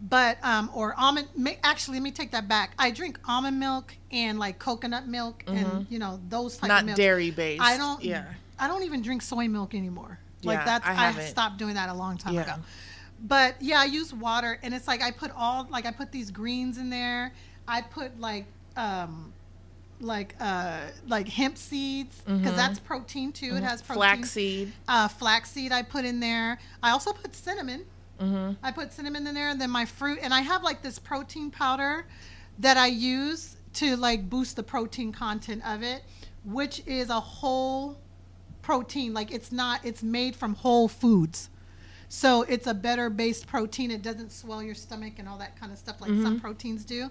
But 0.00 0.38
um 0.42 0.70
or 0.74 0.94
almond. 0.98 1.28
Actually, 1.62 1.98
let 1.98 2.02
me 2.02 2.10
take 2.10 2.32
that 2.32 2.48
back. 2.48 2.72
I 2.78 2.90
drink 2.90 3.18
almond 3.28 3.58
milk 3.60 3.94
and 4.10 4.38
like 4.38 4.58
coconut 4.58 5.06
milk 5.06 5.44
and 5.46 5.86
you 5.88 5.98
know 5.98 6.20
those 6.28 6.56
type 6.56 6.64
of 6.64 6.68
Mm-hmm. 6.70 6.76
not 6.76 6.84
milk. 6.86 6.96
dairy 6.96 7.30
based. 7.30 7.62
I 7.62 7.76
don't. 7.76 8.02
Yeah, 8.02 8.24
I 8.58 8.66
don't 8.68 8.82
even 8.82 9.02
drink 9.02 9.22
soy 9.22 9.46
milk 9.48 9.74
anymore. 9.74 10.18
Like 10.42 10.58
Yeah, 10.58 10.64
that's 10.64 10.86
I 10.86 10.90
I, 10.90 10.94
haven't. 10.94 11.26
stopped 11.28 11.58
doing 11.58 11.74
that 11.74 11.88
a 11.88 11.94
long 11.94 12.18
time 12.18 12.34
Yeah. 12.34 12.42
ago. 12.42 12.54
But 13.26 13.54
yeah, 13.62 13.80
I 13.80 13.84
use 13.84 14.12
water 14.12 14.58
and 14.62 14.74
it's 14.74 14.86
like 14.88 15.00
I 15.00 15.10
put 15.10 15.30
all 15.36 15.66
like 15.70 15.86
I 15.86 15.92
put 15.92 16.10
these 16.12 16.30
greens 16.30 16.76
in 16.76 16.90
there. 16.90 17.32
I 17.66 17.80
put 17.80 18.20
like 18.20 18.44
um 18.76 19.32
like 20.00 20.34
uh 20.40 20.80
like 21.06 21.28
hemp 21.28 21.56
seeds 21.56 22.20
because 22.26 22.56
that's 22.56 22.78
protein 22.80 23.32
too. 23.32 23.54
It 23.56 23.62
has 23.62 23.80
protein. 23.80 24.02
Mm-hmm. 24.02 24.16
flaxseed. 24.16 24.72
Uh, 24.88 25.08
flaxseed 25.08 25.72
I 25.72 25.82
put 25.82 26.04
in 26.04 26.20
there. 26.20 26.58
I 26.82 26.90
also 26.90 27.12
put 27.12 27.34
cinnamon. 27.34 27.84
Mm-hmm. 28.20 28.52
I 28.62 28.70
put 28.72 28.92
cinnamon 28.92 29.26
in 29.26 29.34
there, 29.34 29.48
and 29.48 29.60
then 29.60 29.70
my 29.70 29.84
fruit, 29.84 30.18
and 30.22 30.32
I 30.32 30.40
have 30.40 30.62
like 30.62 30.82
this 30.82 30.98
protein 30.98 31.50
powder 31.50 32.06
that 32.58 32.76
I 32.76 32.86
use 32.86 33.56
to 33.74 33.96
like 33.96 34.30
boost 34.30 34.56
the 34.56 34.62
protein 34.62 35.10
content 35.12 35.62
of 35.66 35.82
it, 35.82 36.02
which 36.44 36.82
is 36.86 37.10
a 37.10 37.18
whole 37.20 37.98
protein. 38.62 39.12
Like 39.14 39.32
it's 39.32 39.50
not, 39.50 39.80
it's 39.84 40.02
made 40.02 40.36
from 40.36 40.54
whole 40.54 40.86
foods. 40.88 41.50
So 42.08 42.42
it's 42.42 42.68
a 42.68 42.74
better 42.74 43.10
based 43.10 43.48
protein. 43.48 43.90
It 43.90 44.02
doesn't 44.02 44.30
swell 44.30 44.62
your 44.62 44.76
stomach 44.76 45.14
and 45.18 45.28
all 45.28 45.38
that 45.38 45.58
kind 45.58 45.72
of 45.72 45.78
stuff 45.78 46.00
like 46.00 46.10
Mm-hmm. 46.10 46.22
some 46.22 46.40
proteins 46.40 46.84
do. 46.84 47.10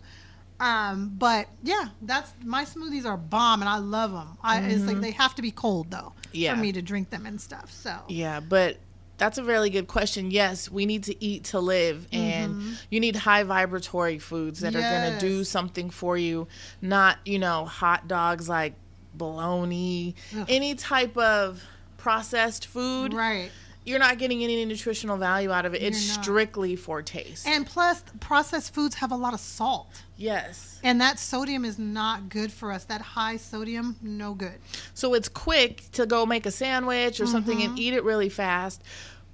Um, 0.64 1.14
but 1.18 1.48
yeah, 1.64 1.90
that's 2.02 2.32
my 2.44 2.64
smoothies 2.66 3.06
are 3.06 3.18
bomb 3.18 3.62
and 3.62 3.70
I 3.70 3.78
love 3.78 4.12
them. 4.12 4.38
I, 4.42 4.60
It's 4.62 4.84
like 4.86 5.02
they 5.02 5.12
have 5.12 5.36
to 5.36 5.42
be 5.42 5.52
cold 5.52 5.92
though 5.92 6.14
Mm-hmm. 6.16 6.38
Yeah. 6.38 6.56
for 6.56 6.62
me 6.62 6.72
to 6.72 6.82
drink 6.82 7.10
them 7.12 7.26
and 7.26 7.40
stuff. 7.40 7.72
So 7.72 7.96
Yeah, 8.08 8.40
but 8.40 8.78
that's 9.18 9.38
a 9.38 9.44
really 9.44 9.70
good 9.70 9.88
question. 9.88 10.32
Yes, 10.32 10.70
we 10.72 10.86
need 10.88 11.04
to 11.04 11.24
eat 11.24 11.44
to 11.46 11.60
live, 11.60 12.08
and 12.12 12.76
you 12.90 13.00
need 13.00 13.16
high 13.16 13.44
vibratory 13.44 14.18
foods 14.18 14.62
that 14.62 14.76
are 14.76 14.82
going 14.82 15.14
to 15.14 15.20
do 15.20 15.34
Mm-hmm. 15.42 15.44
Something 15.44 15.90
for 15.92 16.18
you, 16.18 16.48
not, 16.82 17.18
you 17.26 17.38
know, 17.40 17.66
hot 17.66 18.08
dogs 18.08 18.50
like 18.50 18.74
bologna, 19.14 20.16
Ugh. 20.38 20.46
any 20.50 20.76
type 20.76 21.16
of 21.18 21.62
processed 21.98 22.66
food. 22.66 23.14
right. 23.14 23.52
You're 23.86 24.00
not 24.00 24.18
getting 24.18 24.44
any 24.44 24.64
nutritional 24.66 25.18
value 25.18 25.52
out 25.52 25.66
of 25.66 25.74
it. 25.76 25.82
It's 25.84 26.08
You're 26.08 26.16
not. 26.16 26.24
strictly 26.24 26.76
for 26.76 27.02
taste. 27.02 27.46
And 27.48 27.66
plus, 27.66 28.04
processed 28.22 28.74
foods 28.74 28.96
have 28.96 29.12
a 29.12 29.16
lot 29.18 29.34
of 29.34 29.40
salt. 29.40 29.90
yes. 30.18 30.80
And 30.86 31.00
that 31.02 31.18
sodium 31.20 31.64
is 31.66 31.80
not 31.80 32.28
good 32.30 32.52
for 32.52 32.72
us. 32.72 32.84
That 32.86 33.02
high 33.02 33.38
sodium, 33.38 33.96
no 34.02 34.34
good. 34.34 34.60
So 34.94 35.14
it's 35.14 35.30
quick 35.30 35.84
to 35.94 36.06
go 36.06 36.26
make 36.26 36.46
a 36.46 36.52
sandwich 36.52 37.20
or 37.22 37.26
something 37.28 37.58
Mm-hmm. 37.60 37.70
and 37.72 37.80
eat 37.80 37.94
it 37.94 38.04
really 38.04 38.28
fast, 38.30 38.82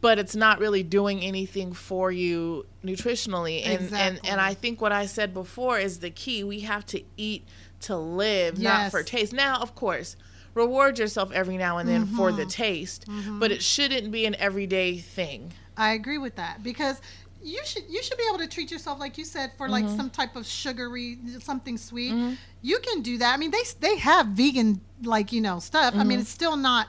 but 0.01 0.19
it's 0.19 0.35
not 0.35 0.59
really 0.59 0.83
doing 0.83 1.21
anything 1.21 1.73
for 1.73 2.11
you 2.11 2.65
nutritionally. 2.83 3.63
And 3.63 3.73
and 3.73 3.81
Exactly. 3.83 4.29
and 4.29 4.41
I 4.41 4.53
think 4.53 4.79
what 4.81 4.91
I 4.91 5.05
said 5.07 5.33
before 5.33 5.79
is 5.79 5.99
the 5.99 6.09
key. 6.09 6.43
We 6.43 6.61
have 6.61 6.85
to 6.87 7.01
eat 7.17 7.47
to 7.81 7.97
live, 7.97 8.59
not 8.59 8.91
for 8.91 9.03
taste. 9.03 9.33
Now, 9.33 9.59
of 9.61 9.73
course, 9.75 10.15
reward 10.53 10.99
yourself 10.99 11.31
every 11.31 11.57
now 11.57 11.77
and 11.77 11.87
then 11.87 12.05
for 12.05 12.29
Mm-hmm. 12.29 12.37
the 12.37 12.45
taste, 12.45 13.05
mm-hmm. 13.07 13.39
but 13.39 13.51
it 13.51 13.61
shouldn't 13.61 14.11
be 14.11 14.25
an 14.25 14.35
everyday 14.35 14.97
thing. 14.97 15.53
I 15.77 15.93
agree 15.93 16.17
with 16.17 16.35
that 16.35 16.61
because 16.63 17.01
you 17.41 17.59
should 17.63 17.83
you 17.89 18.03
should 18.03 18.17
be 18.17 18.25
able 18.27 18.39
to 18.39 18.47
treat 18.47 18.69
yourself 18.69 18.99
like 18.99 19.17
you 19.17 19.23
said 19.23 19.51
for 19.57 19.69
like 19.69 19.85
mm-hmm. 19.85 19.95
some 19.95 20.09
type 20.09 20.35
of 20.35 20.45
sugary 20.45 21.17
something 21.39 21.77
sweet. 21.77 22.11
Mm-hmm. 22.11 22.33
You 22.61 22.79
can 22.79 23.01
do 23.01 23.17
that. 23.19 23.33
I 23.33 23.37
mean, 23.37 23.51
they 23.51 23.63
they 23.79 23.97
have 23.97 24.27
vegan 24.27 24.81
like 25.03 25.31
you 25.31 25.39
know 25.41 25.59
stuff. 25.59 25.93
I 25.95 26.03
mean, 26.03 26.19
it's 26.19 26.29
still 26.29 26.57
not. 26.57 26.87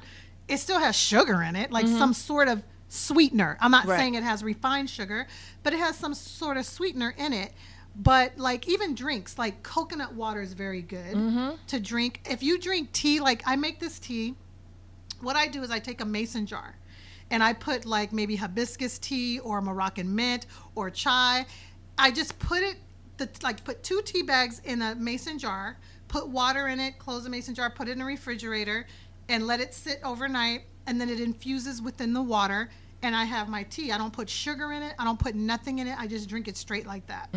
It 0.49 0.59
still 0.59 0.81
has 0.81 0.97
sugar 0.97 1.43
in 1.43 1.55
it, 1.55 1.71
like 1.71 1.87
some 1.87 2.13
sort 2.13 2.49
of 2.49 2.65
sweetener. 2.89 3.57
I'm 3.61 3.71
not 3.71 3.87
Right. 3.87 3.99
saying 3.99 4.15
it 4.17 4.25
has 4.25 4.43
refined 4.43 4.91
sugar, 4.91 5.29
but 5.63 5.73
it 5.73 5.79
has 5.79 5.97
some 5.97 6.13
sort 6.15 6.57
of 6.57 6.67
sweetener 6.67 7.15
in 7.17 7.33
it. 7.33 7.53
But 7.97 8.39
like 8.39 8.69
even 8.69 8.95
drinks, 8.95 9.39
like 9.39 9.63
coconut 9.63 10.15
water 10.15 10.41
is 10.41 10.53
very 10.53 10.83
good 10.83 11.15
mm-hmm. 11.15 11.51
to 11.67 11.81
drink. 11.81 12.21
If 12.31 12.43
you 12.43 12.59
drink 12.59 12.93
tea, 12.93 13.21
like 13.21 13.43
I 13.47 13.57
make 13.57 13.81
this 13.81 13.99
tea 13.99 14.37
what 15.23 15.37
I 15.37 15.47
do 15.47 15.63
is 15.63 15.71
I 15.71 15.79
take 15.79 16.01
a 16.01 16.05
mason 16.05 16.47
jar 16.47 16.75
and 17.31 17.43
I 17.43 17.53
put 17.53 17.85
like 17.85 18.13
maybe 18.13 18.37
hibiscus 18.37 18.99
tea 18.99 19.39
or 19.39 19.61
Moroccan 19.61 20.15
mint 20.15 20.47
or 20.75 20.91
chai. 20.91 21.47
I 21.99 22.11
just 22.11 22.39
put 22.39 22.63
it 22.63 22.77
the 23.19 23.29
like 23.43 23.63
put 23.65 23.83
two 23.83 24.03
tea 24.05 24.23
bags 24.23 24.61
in 24.65 24.83
a 24.83 24.95
mason 24.95 25.39
jar, 25.39 25.79
put 26.09 26.29
water 26.29 26.69
in 26.69 26.81
it, 26.81 26.99
close 26.99 27.25
the 27.25 27.31
mason 27.31 27.55
jar, 27.55 27.71
put 27.71 27.89
it 27.89 27.93
in 27.93 27.99
the 27.99 28.05
refrigerator 28.05 28.87
and 29.29 29.47
let 29.47 29.61
it 29.61 29.75
sit 29.75 30.01
overnight 30.03 30.63
and 30.87 31.01
then 31.01 31.09
it 31.09 31.21
infuses 31.21 31.81
within 31.83 32.13
the 32.13 32.23
water 32.23 32.71
and 33.03 33.15
I 33.17 33.25
have 33.25 33.49
my 33.49 33.63
tea. 33.65 33.93
I 33.93 33.99
don't 33.99 34.13
put 34.13 34.29
sugar 34.29 34.73
in 34.73 34.83
it. 34.83 34.95
I 34.99 35.05
don't 35.05 35.19
put 35.19 35.35
nothing 35.35 35.79
in 35.79 35.87
it. 35.87 35.99
I 35.99 36.07
just 36.07 36.29
drink 36.29 36.49
it 36.49 36.57
straight 36.57 36.87
like 36.87 37.07
that. 37.07 37.29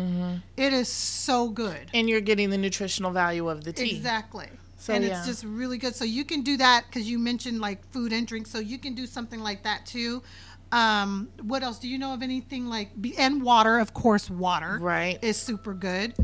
It 0.56 0.72
is 0.72 0.88
so 0.88 1.48
good. 1.48 1.90
And 1.94 2.08
you're 2.08 2.20
getting 2.20 2.50
the 2.50 2.58
nutritional 2.58 3.10
value 3.10 3.48
of 3.48 3.64
the 3.64 3.72
tea. 3.72 3.96
Exactly. 3.96 4.48
So, 4.76 4.92
and 4.92 5.02
yeah. 5.02 5.16
it's 5.16 5.26
just 5.26 5.44
really 5.44 5.78
good. 5.78 5.94
So 5.94 6.04
you 6.04 6.24
can 6.24 6.42
do 6.42 6.58
that 6.58 6.84
because 6.86 7.08
you 7.08 7.18
mentioned 7.18 7.60
like 7.60 7.90
food 7.90 8.12
and 8.12 8.26
drink. 8.26 8.46
So 8.46 8.58
you 8.58 8.78
can 8.78 8.94
do 8.94 9.06
something 9.06 9.40
like 9.40 9.62
that 9.62 9.86
too. 9.86 10.22
Um, 10.72 11.28
what 11.42 11.62
else? 11.62 11.78
Do 11.78 11.88
you 11.88 11.98
know 11.98 12.12
of 12.12 12.22
anything 12.22 12.66
like 12.66 12.90
and 13.16 13.42
water? 13.42 13.78
Of 13.78 13.94
course, 13.94 14.28
water 14.28 14.78
Right. 14.80 15.18
is 15.22 15.36
super 15.36 15.72
good, 15.72 16.14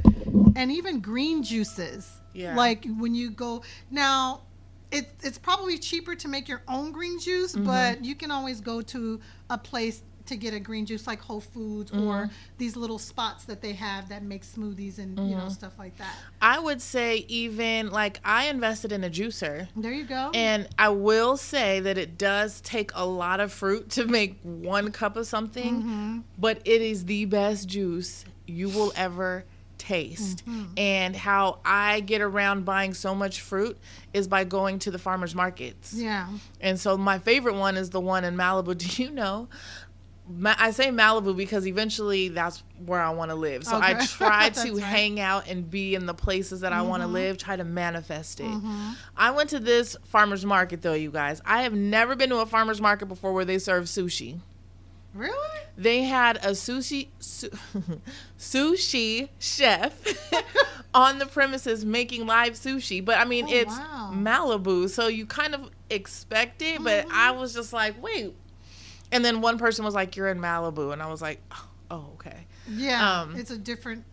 and 0.57 0.73
even 0.73 1.01
green 1.01 1.43
juices. 1.43 2.21
Yeah. 2.35 2.57
Like 2.57 2.85
when 2.99 3.15
you 3.15 3.31
go 3.31 3.63
now, 3.91 4.43
it, 4.93 5.09
it's 5.23 5.39
probably 5.39 5.79
cheaper 5.79 6.15
to 6.17 6.29
make 6.29 6.49
your 6.49 6.63
own 6.69 6.93
green 6.93 7.19
juice, 7.19 7.55
Mm-hmm. 7.55 7.65
but 7.67 8.05
you 8.05 8.15
can 8.15 8.31
always 8.31 8.61
go 8.61 8.81
to 8.83 9.21
a 9.49 9.59
place 9.59 10.03
to 10.27 10.37
get 10.37 10.55
a 10.55 10.61
green 10.61 10.87
juice 10.87 11.07
like 11.09 11.21
Whole 11.21 11.41
Foods 11.41 11.91
Mm-hmm. 11.91 12.07
or 12.07 12.31
these 12.59 12.77
little 12.77 12.99
spots 12.99 13.45
that 13.47 13.61
they 13.63 13.73
have 13.73 14.09
that 14.11 14.23
make 14.23 14.43
smoothies 14.45 14.99
and 14.99 15.19
you 15.19 15.25
Mm-hmm. 15.25 15.39
know 15.39 15.49
stuff 15.49 15.73
like 15.79 15.97
that. 15.99 16.15
I 16.41 16.59
would 16.61 16.81
say 16.81 17.25
even 17.29 17.91
like 17.91 18.21
I 18.25 18.47
invested 18.47 18.93
in 18.93 19.03
a 19.03 19.11
juicer. 19.11 19.67
There 19.75 19.93
you 19.93 20.05
go. 20.05 20.31
And 20.35 20.69
I 20.79 20.91
will 20.91 21.37
say 21.37 21.81
that 21.81 21.99
it 21.99 22.17
does 22.19 22.61
take 22.61 22.91
a 22.95 23.05
lot 23.05 23.41
of 23.41 23.53
fruit 23.53 23.91
to 23.91 24.07
make 24.07 24.39
one 24.43 24.93
cup 24.93 25.17
of 25.17 25.27
something, 25.27 25.83
Mm-hmm. 25.83 26.19
but 26.39 26.61
it 26.65 26.81
is 26.83 27.07
the 27.07 27.25
best 27.25 27.69
juice 27.69 28.25
you 28.47 28.69
will 28.69 28.93
ever 28.97 29.45
taste. 29.81 30.45
And 30.77 31.17
how 31.17 31.59
I 31.65 32.01
get 32.01 32.21
around 32.21 32.65
buying 32.65 32.95
so 32.95 33.15
much 33.15 33.41
fruit 33.41 33.77
is 34.15 34.29
by 34.29 34.45
going 34.45 34.79
to 34.81 34.91
the 34.91 34.99
farmers 34.99 35.35
markets. 35.35 35.93
yeah. 35.95 36.29
And 36.61 36.79
so 36.79 36.97
my 36.97 37.19
favorite 37.19 37.55
one 37.57 37.77
is 37.77 37.91
the 37.91 38.01
one 38.01 38.23
in 38.25 38.37
Malibu. 38.37 38.77
Do 38.97 39.03
you 39.03 39.11
know? 39.11 39.49
I 40.45 40.71
say 40.71 40.91
Malibu 40.91 41.37
because 41.37 41.67
eventually 41.67 42.29
that's 42.29 42.63
where 42.87 43.01
I 43.01 43.11
want 43.11 43.33
to 43.33 43.35
live. 43.35 43.65
So 43.65 43.77
I 43.83 43.95
try 44.07 44.51
to 44.51 44.73
right. 44.75 44.81
hang 44.83 45.19
out 45.19 45.49
and 45.49 45.69
be 45.69 45.97
in 45.97 46.07
the 46.07 46.15
places 46.15 46.61
that 46.61 46.73
I 46.73 46.83
want 46.83 47.01
to 47.03 47.07
Mm-hmm. 47.07 47.15
live, 47.15 47.39
try 47.39 47.57
to 47.57 47.65
manifest 47.65 48.39
it. 48.39 48.63
I 49.17 49.33
went 49.33 49.51
to 49.51 49.59
this 49.59 49.97
farmer's 50.05 50.45
market 50.47 50.83
though, 50.83 50.93
you 50.95 51.11
guys. 51.11 51.41
I 51.45 51.63
have 51.63 51.73
never 51.75 52.15
been 52.15 52.31
to 52.31 52.39
a 52.39 52.47
farmer's 52.47 52.81
market 52.81 53.07
before 53.07 53.33
where 53.33 53.45
they 53.45 53.59
serve 53.59 53.87
sushi. 53.87 54.39
Really? 55.15 55.59
They 55.77 56.03
had 56.03 56.37
a 56.39 56.51
sushi 56.51 57.09
su- 57.19 57.51
sushi 58.39 59.29
chef 59.39 59.93
on 60.95 61.19
the 61.19 61.27
premises 61.27 61.85
making 61.85 62.27
live 62.27 62.55
sushi. 62.55 63.05
But 63.05 63.19
I 63.19 63.25
mean, 63.25 63.47
Oh, 63.49 63.53
it's 63.53 63.77
wow. 63.77 64.11
Malibu, 64.15 64.89
so 64.89 65.09
you 65.09 65.27
kind 65.27 65.55
of 65.55 65.71
expect 65.89 66.63
it. 66.63 66.83
But 66.83 67.07
Mm-hmm. 67.07 67.15
I 67.17 67.31
was 67.33 67.55
just 67.55 67.73
like, 67.73 68.01
wait. 68.03 68.35
And 69.13 69.25
then 69.25 69.41
one 69.41 69.59
person 69.59 69.85
was 69.85 69.93
like, 69.95 70.15
"You're 70.17 70.29
in 70.29 70.39
Malibu," 70.39 70.93
and 70.93 71.03
I 71.03 71.09
was 71.09 71.21
like, 71.21 71.41
"Oh, 71.91 72.11
okay." 72.15 72.47
Yeah. 72.69 73.23
Um, 73.23 73.35
it's 73.37 73.51
a 73.51 73.59
different. 73.59 74.05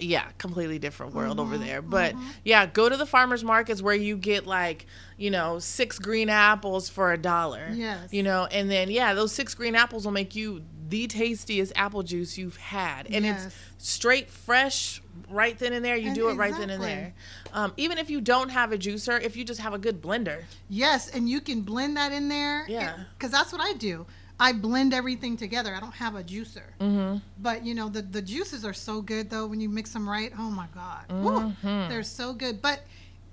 Yeah, 0.00 0.24
completely 0.38 0.78
different 0.78 1.14
world 1.14 1.38
over 1.38 1.54
Mm-hmm, 1.56 1.64
there. 1.66 1.82
But 1.82 2.14
yeah, 2.44 2.66
go 2.66 2.88
to 2.88 2.96
the 2.96 3.06
farmers 3.06 3.44
markets 3.44 3.82
where 3.82 3.94
you 3.94 4.16
get 4.16 4.46
like, 4.46 4.86
you 5.18 5.30
know, 5.30 5.58
six 5.58 5.98
green 5.98 6.28
apples 6.30 6.88
for 6.88 7.12
a 7.12 7.18
dollar. 7.18 7.68
Yes. 7.72 8.12
You 8.12 8.22
know, 8.22 8.46
and 8.50 8.70
then 8.70 8.90
yeah, 8.90 9.14
those 9.14 9.32
six 9.32 9.54
green 9.54 9.74
apples 9.74 10.04
will 10.04 10.12
make 10.12 10.34
you 10.34 10.62
the 10.88 11.06
tastiest 11.06 11.72
apple 11.76 12.02
juice 12.02 12.36
you've 12.36 12.56
had. 12.56 13.06
And 13.10 13.24
Yes. 13.24 13.46
it's 13.46 13.56
straight 13.78 14.30
fresh 14.30 15.00
right 15.30 15.58
then 15.58 15.72
and 15.72 15.84
there. 15.84 15.96
You 15.96 16.08
And- 16.08 16.14
do 16.14 16.28
it 16.30 16.34
right 16.34 16.54
then 16.56 16.70
and 16.70 16.82
there. 16.82 17.14
Um, 17.52 17.72
even 17.76 17.98
if 17.98 18.08
you 18.10 18.20
don't 18.20 18.48
have 18.50 18.72
a 18.72 18.78
juicer, 18.78 19.20
if 19.22 19.36
you 19.36 19.44
just 19.44 19.60
have 19.60 19.74
a 19.74 19.78
good 19.78 20.00
blender. 20.02 20.42
Yes, 20.70 21.08
and 21.10 21.28
you 21.28 21.40
can 21.40 21.62
blend 21.62 21.96
that 21.98 22.12
in 22.12 22.28
there. 22.28 22.64
Yeah. 22.68 22.94
Because 23.16 23.30
that's 23.30 23.52
what 23.52 23.60
I 23.60 23.74
do. 23.74 24.06
I 24.42 24.52
blend 24.52 24.92
everything 24.92 25.36
together. 25.36 25.72
I 25.74 25.78
don't 25.78 25.94
have 25.94 26.16
a 26.16 26.22
juicer. 26.24 26.68
Mm-hmm. 26.80 27.18
But 27.38 27.64
you 27.64 27.74
know 27.74 27.88
the 27.88 28.02
the 28.02 28.20
juices 28.22 28.64
are 28.64 28.72
so 28.74 29.00
good 29.00 29.30
though 29.30 29.46
when 29.46 29.60
you 29.60 29.68
mix 29.68 29.92
them 29.92 30.08
right. 30.08 30.32
Oh 30.36 30.50
my 30.50 30.66
god, 30.74 31.04
Mm-hmm. 31.08 31.88
they're 31.88 32.02
so 32.02 32.32
good. 32.32 32.60
But 32.60 32.80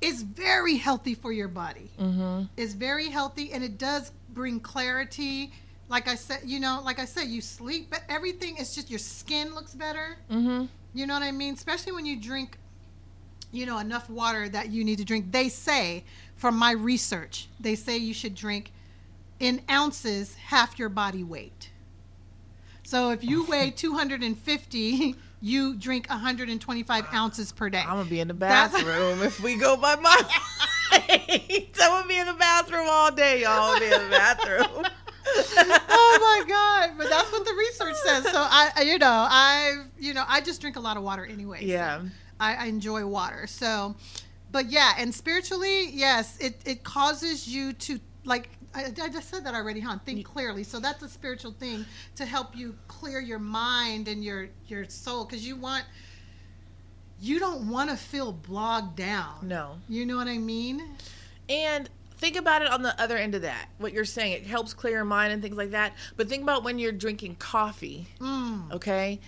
it's 0.01 0.21
very 0.21 0.77
healthy 0.77 1.15
for 1.15 1.31
your 1.31 1.47
body. 1.47 1.89
Mm-hmm. 1.99 2.43
It's 2.57 2.73
very 2.73 3.09
healthy 3.09 3.51
and 3.53 3.63
it 3.63 3.77
does 3.79 4.11
bring 4.33 4.59
clarity. 4.59 5.51
Like 5.89 6.07
I 6.07 6.15
said, 6.15 6.41
you 6.45 6.59
know, 6.59 6.81
like 6.85 6.99
I 6.99 7.05
said, 7.05 7.25
you 7.27 7.41
sleep, 7.41 7.87
but 7.89 8.03
everything 8.07 8.57
is 8.57 8.75
just 8.75 8.89
your 8.91 8.99
skin 8.99 9.55
looks 9.55 9.73
better. 9.73 10.17
Mm-hmm. 10.31 10.65
You 10.93 11.07
know 11.07 11.15
what 11.15 11.23
I 11.23 11.31
mean? 11.31 11.55
Especially 11.55 11.91
when 11.91 12.05
you 12.05 12.15
drink, 12.21 12.57
you 13.51 13.65
know, 13.65 13.79
enough 13.79 14.09
water 14.09 14.47
that 14.49 14.69
you 14.69 14.83
need 14.85 14.99
to 14.99 15.05
drink. 15.05 15.31
They 15.31 15.49
say, 15.49 16.03
from 16.35 16.55
my 16.55 16.71
research, 16.71 17.49
they 17.59 17.75
say 17.75 17.97
you 17.97 18.13
should 18.13 18.35
drink 18.35 18.71
in 19.39 19.61
ounces 19.69 20.35
half 20.35 20.77
your 20.77 20.89
body 20.89 21.23
weight. 21.23 21.69
So 22.83 23.11
if 23.11 23.23
you 23.23 23.45
weigh 23.45 23.71
250, 23.75 25.15
you 25.41 25.75
drink 25.75 26.09
125 26.09 27.13
ounces 27.13 27.51
per 27.51 27.69
day. 27.69 27.79
I'm 27.79 27.97
gonna 27.97 28.09
be 28.09 28.19
in 28.19 28.27
the 28.27 28.33
bathroom 28.35 29.21
if 29.23 29.39
we 29.39 29.55
go 29.55 29.77
by 29.77 29.95
my 29.95 30.15
weight. 30.91 31.75
I'm 31.81 31.89
gonna 31.91 32.07
be 32.07 32.17
in 32.17 32.27
the 32.27 32.33
bathroom 32.33 32.87
all 32.89 33.11
day, 33.11 33.43
y'all. 33.43 33.73
I'm 33.73 33.79
gonna 33.79 33.89
be 33.89 33.95
in 33.95 34.09
the 34.09 34.15
bathroom. 34.17 34.85
oh 35.27 36.17
my 36.19 36.49
god! 36.49 36.97
But 36.97 37.09
that's 37.09 37.31
what 37.31 37.45
the 37.45 37.53
research 37.53 37.95
says. 38.03 38.23
So 38.23 38.39
I, 38.39 38.81
you 38.83 38.97
know, 38.97 39.27
I, 39.29 39.83
you 39.99 40.13
know, 40.13 40.23
I 40.27 40.41
just 40.41 40.59
drink 40.59 40.75
a 40.75 40.79
lot 40.79 40.97
of 40.97 41.03
water 41.03 41.25
anyway. 41.25 41.59
so 41.59 41.65
Yeah. 41.65 42.01
I, 42.39 42.55
I 42.55 42.65
enjoy 42.65 43.05
water. 43.05 43.45
So, 43.45 43.95
but 44.51 44.71
yeah, 44.71 44.93
and 44.97 45.13
spiritually, 45.13 45.89
yes, 45.91 46.37
it 46.39 46.59
it 46.65 46.83
causes 46.83 47.47
you 47.47 47.73
to 47.73 47.99
like. 48.25 48.49
I, 48.73 48.85
I 48.85 49.09
just 49.09 49.29
said 49.29 49.43
that 49.45 49.53
already, 49.55 49.79
huh? 49.79 49.97
Think 50.05 50.25
clearly. 50.25 50.63
So 50.63 50.79
that's 50.79 51.01
a 51.03 51.09
spiritual 51.09 51.51
thing 51.53 51.85
to 52.15 52.25
help 52.25 52.55
you 52.55 52.75
clear 52.87 53.19
your 53.19 53.39
mind 53.39 54.07
and 54.07 54.23
your 54.23 54.49
your 54.67 54.85
soul, 54.85 55.25
because 55.25 55.45
you 55.47 55.55
want. 55.55 55.85
You 57.21 57.37
don't 57.39 57.69
want 57.69 57.89
to 57.89 57.97
feel 57.97 58.31
bogged 58.31 58.95
down. 58.95 59.39
No. 59.47 59.77
You 59.89 60.05
know 60.05 60.15
what 60.15 60.27
I 60.29 60.37
mean? 60.37 60.81
And 61.49 61.89
think 62.17 62.37
about 62.37 62.61
it 62.61 62.69
on 62.71 62.81
the 62.81 62.97
other 63.01 63.17
end 63.17 63.35
of 63.35 63.41
that. 63.41 63.67
What 63.77 63.91
you're 63.91 64.05
saying, 64.05 64.31
it 64.33 64.45
helps 64.45 64.73
clear 64.73 64.93
your 64.95 65.03
mind 65.05 65.33
and 65.33 65.41
things 65.41 65.57
like 65.57 65.71
that. 65.71 65.93
But 66.15 66.29
think 66.29 66.43
about 66.43 66.63
when 66.63 66.79
you're 66.79 66.93
drinking 66.93 67.35
coffee, 67.35 68.07
Mm. 68.21 68.71
okay? 68.71 69.19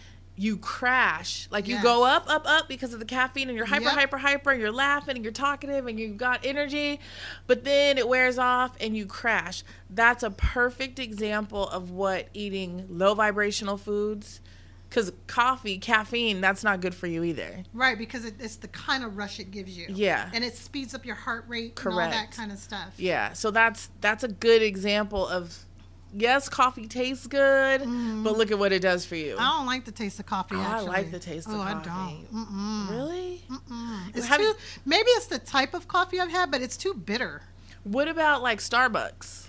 You 0.41 0.57
crash. 0.57 1.47
Like 1.51 1.67
you 1.67 1.79
go 1.83 2.03
up, 2.03 2.27
up, 2.27 2.49
up 2.49 2.67
because 2.67 2.93
of 2.95 2.99
the 2.99 3.05
caffeine 3.05 3.47
and 3.47 3.55
you're 3.55 3.67
hyper, 3.67 3.83
Yep. 3.83 3.93
hyper, 3.93 4.17
hyper, 4.17 4.49
and 4.49 4.59
you're 4.59 4.71
laughing 4.71 5.15
and 5.15 5.23
you're 5.23 5.31
talkative 5.31 5.85
and 5.85 5.99
you've 5.99 6.17
got 6.17 6.43
energy, 6.43 6.99
but 7.45 7.63
then 7.63 7.99
it 7.99 8.07
wears 8.07 8.39
off 8.39 8.75
and 8.81 8.97
you 8.97 9.05
crash. 9.05 9.61
That's 9.91 10.23
a 10.23 10.31
perfect 10.31 10.97
example 10.97 11.69
of 11.69 11.91
what 11.91 12.29
eating 12.33 12.87
low 12.89 13.13
vibrational 13.13 13.77
foods, 13.77 14.41
because 14.89 15.11
coffee, 15.27 15.77
caffeine, 15.77 16.41
that's 16.41 16.63
not 16.63 16.81
good 16.81 16.95
for 16.95 17.05
you 17.05 17.23
either. 17.23 17.61
Right, 17.71 17.95
because 17.95 18.25
it, 18.25 18.33
it's 18.39 18.55
the 18.55 18.67
kind 18.69 19.03
of 19.03 19.17
rush 19.17 19.39
it 19.39 19.51
gives 19.51 19.77
you. 19.77 19.85
Yeah. 19.89 20.27
And 20.33 20.43
it 20.43 20.55
speeds 20.55 20.95
up 20.95 21.05
your 21.05 21.15
heart 21.15 21.45
rate 21.47 21.79
and 21.85 21.93
all 21.93 21.99
that 21.99 22.31
kind 22.31 22.51
of 22.51 22.57
stuff. 22.57 22.95
Yeah, 22.97 23.33
so 23.33 23.51
that's 23.51 23.91
that's 24.01 24.23
a 24.23 24.27
good 24.27 24.63
example 24.63 25.27
of 25.27 25.65
yes, 26.15 26.49
coffee 26.49 26.87
tastes 26.87 27.27
good, 27.27 27.79
but 28.23 28.37
look 28.37 28.51
at 28.51 28.59
what 28.59 28.71
it 28.71 28.81
does 28.81 29.05
for 29.05 29.15
you. 29.15 29.35
I 29.39 29.57
don't 29.57 29.65
like 29.65 29.85
the 29.85 29.91
taste 29.91 30.19
of 30.19 30.25
coffee. 30.25 30.55
Oh, 30.55 30.61
I 30.61 30.79
like 30.81 31.11
the 31.11 31.19
taste 31.19 31.47
of 31.47 31.55
oh, 31.55 31.57
coffee. 31.57 31.89
I 31.89 32.17
don't. 32.31 32.33
Mm-mm. 32.33 32.89
Really? 32.89 33.41
Mm. 33.49 34.15
It's 34.15 34.27
Have 34.27 34.37
too. 34.39 34.43
you- 34.45 34.55
Maybe 34.85 35.09
it's 35.11 35.27
the 35.27 35.39
type 35.39 35.73
of 35.73 35.87
coffee 35.87 36.19
I've 36.19 36.31
had, 36.31 36.51
but 36.51 36.61
it's 36.61 36.77
too 36.77 36.93
bitter. 36.93 37.41
What 37.83 38.07
about 38.07 38.41
like 38.41 38.59
Starbucks? 38.59 39.47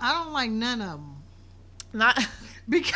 I 0.00 0.12
don't 0.12 0.32
like 0.32 0.50
none 0.50 0.80
of 0.80 0.90
them. 0.98 1.16
Not 1.92 2.18
Because 2.68 2.94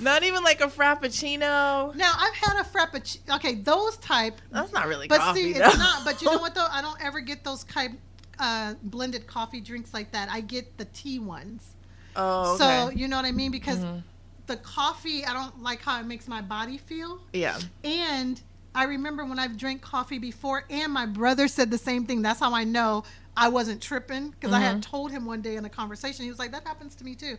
not 0.00 0.22
even 0.22 0.42
like 0.42 0.60
a 0.60 0.66
frappuccino. 0.68 1.94
now 1.94 2.12
I've 2.18 2.34
had 2.34 2.60
a 2.60 2.64
frappuccino. 2.64 3.36
Okay, 3.36 3.54
those 3.54 3.96
type. 3.98 4.40
That's 4.50 4.72
not 4.72 4.86
really 4.88 5.08
But 5.08 5.20
coffee 5.20 5.52
see, 5.52 5.58
though. 5.58 5.66
it's 5.66 5.78
not. 5.78 6.04
But 6.04 6.20
you 6.22 6.30
know 6.30 6.38
what 6.38 6.54
though? 6.54 6.66
I 6.70 6.82
don't 6.82 7.02
ever 7.02 7.20
get 7.20 7.44
those 7.44 7.64
type 7.64 7.92
uh, 8.38 8.74
blended 8.82 9.26
coffee 9.26 9.60
drinks 9.60 9.94
like 9.94 10.12
that. 10.12 10.28
I 10.30 10.40
get 10.40 10.76
the 10.78 10.84
tea 10.86 11.18
ones. 11.18 11.68
Oh, 12.16 12.54
okay. 12.54 12.64
So 12.64 12.90
you 12.90 13.08
know 13.08 13.16
what 13.16 13.24
I 13.24 13.32
mean? 13.32 13.50
Because 13.50 13.78
mm-hmm. 13.78 13.98
the 14.46 14.56
coffee, 14.56 15.24
I 15.24 15.32
don't 15.32 15.62
like 15.62 15.82
how 15.82 16.00
it 16.00 16.06
makes 16.06 16.28
my 16.28 16.40
body 16.40 16.78
feel. 16.78 17.20
yeah. 17.32 17.58
And 17.84 18.40
I 18.74 18.84
remember 18.84 19.24
when 19.24 19.38
I've 19.38 19.56
drank 19.56 19.80
coffee 19.80 20.18
before, 20.18 20.64
and 20.68 20.92
my 20.92 21.06
brother 21.06 21.48
said 21.48 21.70
the 21.70 21.78
same 21.78 22.04
thing. 22.04 22.20
That's 22.20 22.40
how 22.40 22.54
I 22.54 22.64
know 22.64 23.04
I 23.34 23.48
wasn't 23.48 23.82
tripping 23.82 24.30
because 24.30 24.52
I 24.52 24.60
had 24.60 24.76
mm-hmm. 24.76 24.90
told 24.90 25.10
him 25.10 25.24
one 25.24 25.40
day 25.40 25.56
in 25.56 25.64
a 25.64 25.70
conversation. 25.70 26.24
He 26.24 26.30
was 26.30 26.38
like, 26.38 26.52
"That 26.52 26.66
happens 26.66 26.94
to 26.96 27.04
me 27.04 27.14
too." 27.14 27.38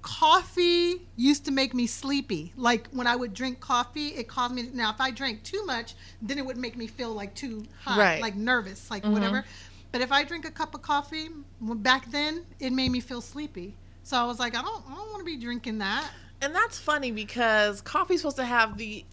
Coffee 0.00 1.00
used 1.16 1.46
to 1.46 1.50
make 1.50 1.72
me 1.72 1.86
sleepy. 1.86 2.52
Like 2.56 2.88
when 2.92 3.06
I 3.06 3.16
would 3.16 3.34
drink 3.34 3.60
coffee, 3.60 4.08
it 4.08 4.26
caused 4.28 4.54
me. 4.54 4.68
Now, 4.72 4.90
if 4.90 5.00
I 5.00 5.10
drank 5.10 5.42
too 5.42 5.64
much, 5.66 5.94
then 6.22 6.38
it 6.38 6.44
would 6.44 6.58
make 6.58 6.76
me 6.76 6.86
feel 6.86 7.12
like 7.12 7.34
too 7.34 7.64
hot, 7.82 7.98
Right. 7.98 8.20
like 8.20 8.34
nervous, 8.34 8.90
like 8.90 9.02
mm-hmm. 9.02 9.12
whatever. 9.12 9.44
But 9.92 10.00
if 10.00 10.12
I 10.12 10.24
drink 10.24 10.44
a 10.44 10.50
cup 10.50 10.74
of 10.74 10.82
coffee, 10.82 11.28
back 11.60 12.10
then 12.10 12.44
it 12.58 12.72
made 12.72 12.90
me 12.90 13.00
feel 13.00 13.20
sleepy. 13.20 13.74
So 14.04 14.16
I 14.16 14.24
was 14.24 14.38
like, 14.38 14.54
I 14.56 14.62
don't, 14.62 14.84
I 14.86 14.94
don't 14.94 15.08
want 15.10 15.18
to 15.18 15.24
be 15.24 15.36
drinking 15.36 15.78
that. 15.78 16.08
And 16.42 16.54
that's 16.54 16.78
funny 16.78 17.10
because 17.10 17.80
coffee's 17.80 18.20
supposed 18.20 18.36
to 18.36 18.44
have 18.44 18.76
the 18.78 19.04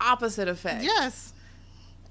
opposite 0.00 0.48
effect. 0.48 0.82
Yes, 0.84 1.32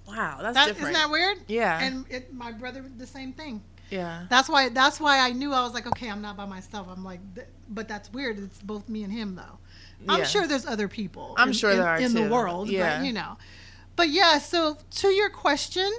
Wow, 0.07 0.39
that's 0.41 0.55
that, 0.55 0.67
different. 0.67 0.91
isn't 0.91 0.93
that 0.93 1.09
weird? 1.09 1.37
Yeah. 1.47 1.79
And 1.81 2.05
it, 2.09 2.33
my 2.33 2.51
brother 2.51 2.83
the 2.97 3.07
same 3.07 3.33
thing. 3.33 3.61
yeah. 3.89 4.25
That's 4.29 4.49
why. 4.49 4.67
That's 4.69 4.99
why 4.99 5.19
I 5.19 5.31
knew 5.31 5.53
I 5.53 5.61
was 5.61 5.73
like, 5.73 5.87
okay, 5.87 6.09
I'm 6.09 6.21
not 6.21 6.35
by 6.35 6.45
myself. 6.45 6.87
I'm 6.91 7.03
like, 7.05 7.19
th- 7.35 7.47
but 7.69 7.87
that's 7.87 8.11
weird. 8.11 8.37
It's 8.39 8.61
both 8.61 8.89
me 8.89 9.03
and 9.03 9.13
him 9.13 9.35
though. 9.35 9.57
I'm 10.09 10.19
Yeah. 10.19 10.25
sure 10.25 10.47
there's 10.47 10.65
other 10.65 10.87
people. 10.87 11.33
I'm 11.37 11.49
in- 11.49 11.53
sure 11.53 11.71
in, 11.71 11.77
there 11.77 11.87
are, 11.87 11.99
in 11.99 12.13
the 12.13 12.27
world. 12.27 12.67
Yeah. 12.69 12.97
But, 12.97 13.05
you 13.05 13.13
know. 13.13 13.37
But 13.95 14.09
yeah. 14.09 14.39
So 14.39 14.77
to 15.01 15.07
your 15.09 15.29
question, 15.29 15.89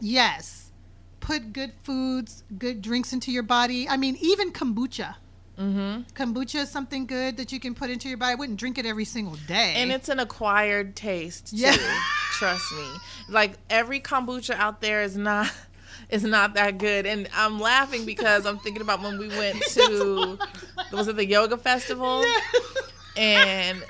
yes, 0.00 0.61
put 1.22 1.52
good 1.54 1.72
foods, 1.84 2.44
good 2.58 2.82
drinks 2.82 3.14
into 3.14 3.32
your 3.32 3.44
body. 3.44 3.88
I 3.88 3.96
mean, 3.96 4.18
even 4.20 4.52
kombucha. 4.52 5.14
Mm-hmm. 5.58 6.02
Kombucha 6.14 6.62
is 6.62 6.70
something 6.70 7.06
good 7.06 7.36
that 7.36 7.52
you 7.52 7.60
can 7.60 7.74
put 7.74 7.88
into 7.88 8.08
your 8.08 8.18
body. 8.18 8.32
I 8.32 8.34
wouldn't 8.34 8.58
drink 8.58 8.78
it 8.78 8.84
every 8.84 9.04
single 9.04 9.36
day. 9.46 9.74
And 9.76 9.92
it's 9.92 10.08
an 10.08 10.18
acquired 10.18 10.96
taste 10.96 11.50
too. 11.50 11.56
Yeah. 11.56 11.76
Trust 12.32 12.64
me. 12.72 12.86
Like 13.28 13.52
every 13.70 14.00
kombucha 14.00 14.54
out 14.56 14.80
there 14.80 15.02
is 15.02 15.16
not 15.16 15.50
is 16.10 16.24
not 16.24 16.54
that 16.54 16.78
good. 16.78 17.06
And 17.06 17.28
I'm 17.34 17.60
laughing 17.60 18.04
because 18.04 18.44
I'm 18.44 18.58
thinking 18.58 18.82
about 18.82 19.00
when 19.00 19.18
we 19.18 19.28
went 19.28 19.62
to 19.70 20.38
was 20.92 21.08
it 21.08 21.16
the 21.16 21.26
yoga 21.26 21.56
festival? 21.56 22.24
And 23.16 23.82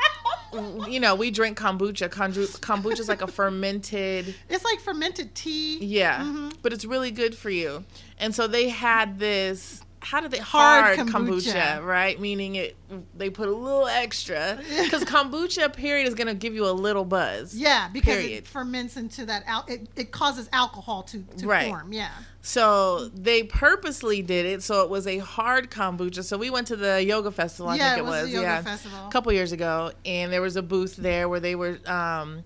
you 0.89 1.01
know, 1.01 1.15
we 1.15 1.31
drink 1.31 1.59
kombucha. 1.59 2.09
Kombu- 2.09 2.61
Kombucha 2.61 3.01
is 3.01 3.09
like 3.09 3.23
a 3.23 3.27
fermented 3.27 4.35
it's 4.49 4.65
like 4.65 4.81
fermented 4.81 5.35
tea. 5.35 5.79
yeah, 5.85 6.21
Mm-hmm. 6.21 6.49
but 6.63 6.73
it's 6.73 6.85
really 6.85 7.11
good 7.11 7.35
for 7.35 7.51
you. 7.51 7.85
And 8.19 8.35
so 8.35 8.47
they 8.47 8.69
had 8.69 9.19
this. 9.19 9.83
How 10.05 10.21
did 10.21 10.33
they 10.33 10.39
Hard 10.39 10.97
hard, 10.97 11.09
kombucha. 11.09 11.53
kombucha. 11.53 11.85
right? 11.87 12.21
Meaning 12.21 12.57
it, 12.57 12.77
they 13.17 13.31
put 13.31 13.49
a 13.49 13.53
little 13.55 13.87
extra 13.87 14.59
because 14.83 15.05
kombucha 15.05 15.73
period 15.75 16.09
is 16.09 16.15
gonna 16.15 16.35
give 16.35 16.55
you 16.55 16.67
a 16.67 16.73
little 16.73 17.05
buzz. 17.05 17.55
Yeah, 17.55 17.89
because 17.93 18.17
Period. 18.17 18.39
it 18.39 18.47
ferments 18.47 18.97
into 18.97 19.25
that. 19.27 19.45
Al- 19.47 19.65
it, 19.69 19.89
it 19.97 20.11
causes 20.11 20.49
alcohol 20.53 21.05
to, 21.05 21.23
to 21.39 21.47
Right. 21.47 21.69
form. 21.69 21.93
Yeah. 21.93 22.11
So 22.43 23.09
they 23.15 23.45
purposely 23.45 24.21
did 24.23 24.45
it 24.45 24.65
so 24.65 24.83
it 24.83 24.91
was 24.91 25.07
a 25.07 25.19
hard 25.19 25.71
kombucha. 25.71 26.25
So 26.25 26.37
we 26.37 26.51
went 26.51 26.67
to 26.67 26.77
the 26.77 27.03
yoga 27.05 27.31
festival. 27.31 27.71
I 27.71 27.77
Yeah, 27.77 27.95
think 27.95 27.99
it 27.99 28.09
it 28.09 28.11
was 28.11 28.23
the 28.25 28.31
yoga 28.31 28.43
yeah, 28.43 28.63
festival. 28.63 29.07
a 29.07 29.11
couple 29.13 29.33
years 29.33 29.53
ago, 29.53 29.93
and 30.05 30.33
there 30.33 30.43
was 30.43 30.57
a 30.57 30.63
booth 30.63 30.97
there 30.97 31.29
where 31.29 31.39
they 31.41 31.55
were 31.55 31.79
um, 31.87 32.43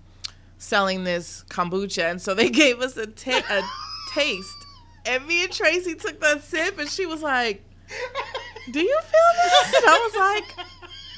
selling 0.59 1.03
this 1.05 1.43
kombucha, 1.49 2.11
and 2.11 2.21
so 2.21 2.35
they 2.35 2.49
gave 2.63 2.79
us 2.81 2.95
a, 2.97 3.07
ta- 3.07 3.41
a 3.49 3.61
taste. 4.13 4.53
And 5.07 5.25
me 5.25 5.43
and 5.43 5.53
Tracy 5.53 5.95
took 5.95 6.19
that 6.21 6.43
sip, 6.43 6.77
and 6.79 6.89
she 6.89 7.05
was 7.05 7.21
like, 7.21 7.63
"Do 8.71 8.79
you 8.79 8.99
feel 9.01 9.43
this?" 9.43 9.75
And 9.75 9.85
I 9.85 9.99
was 9.99 10.15
like, 10.15 10.67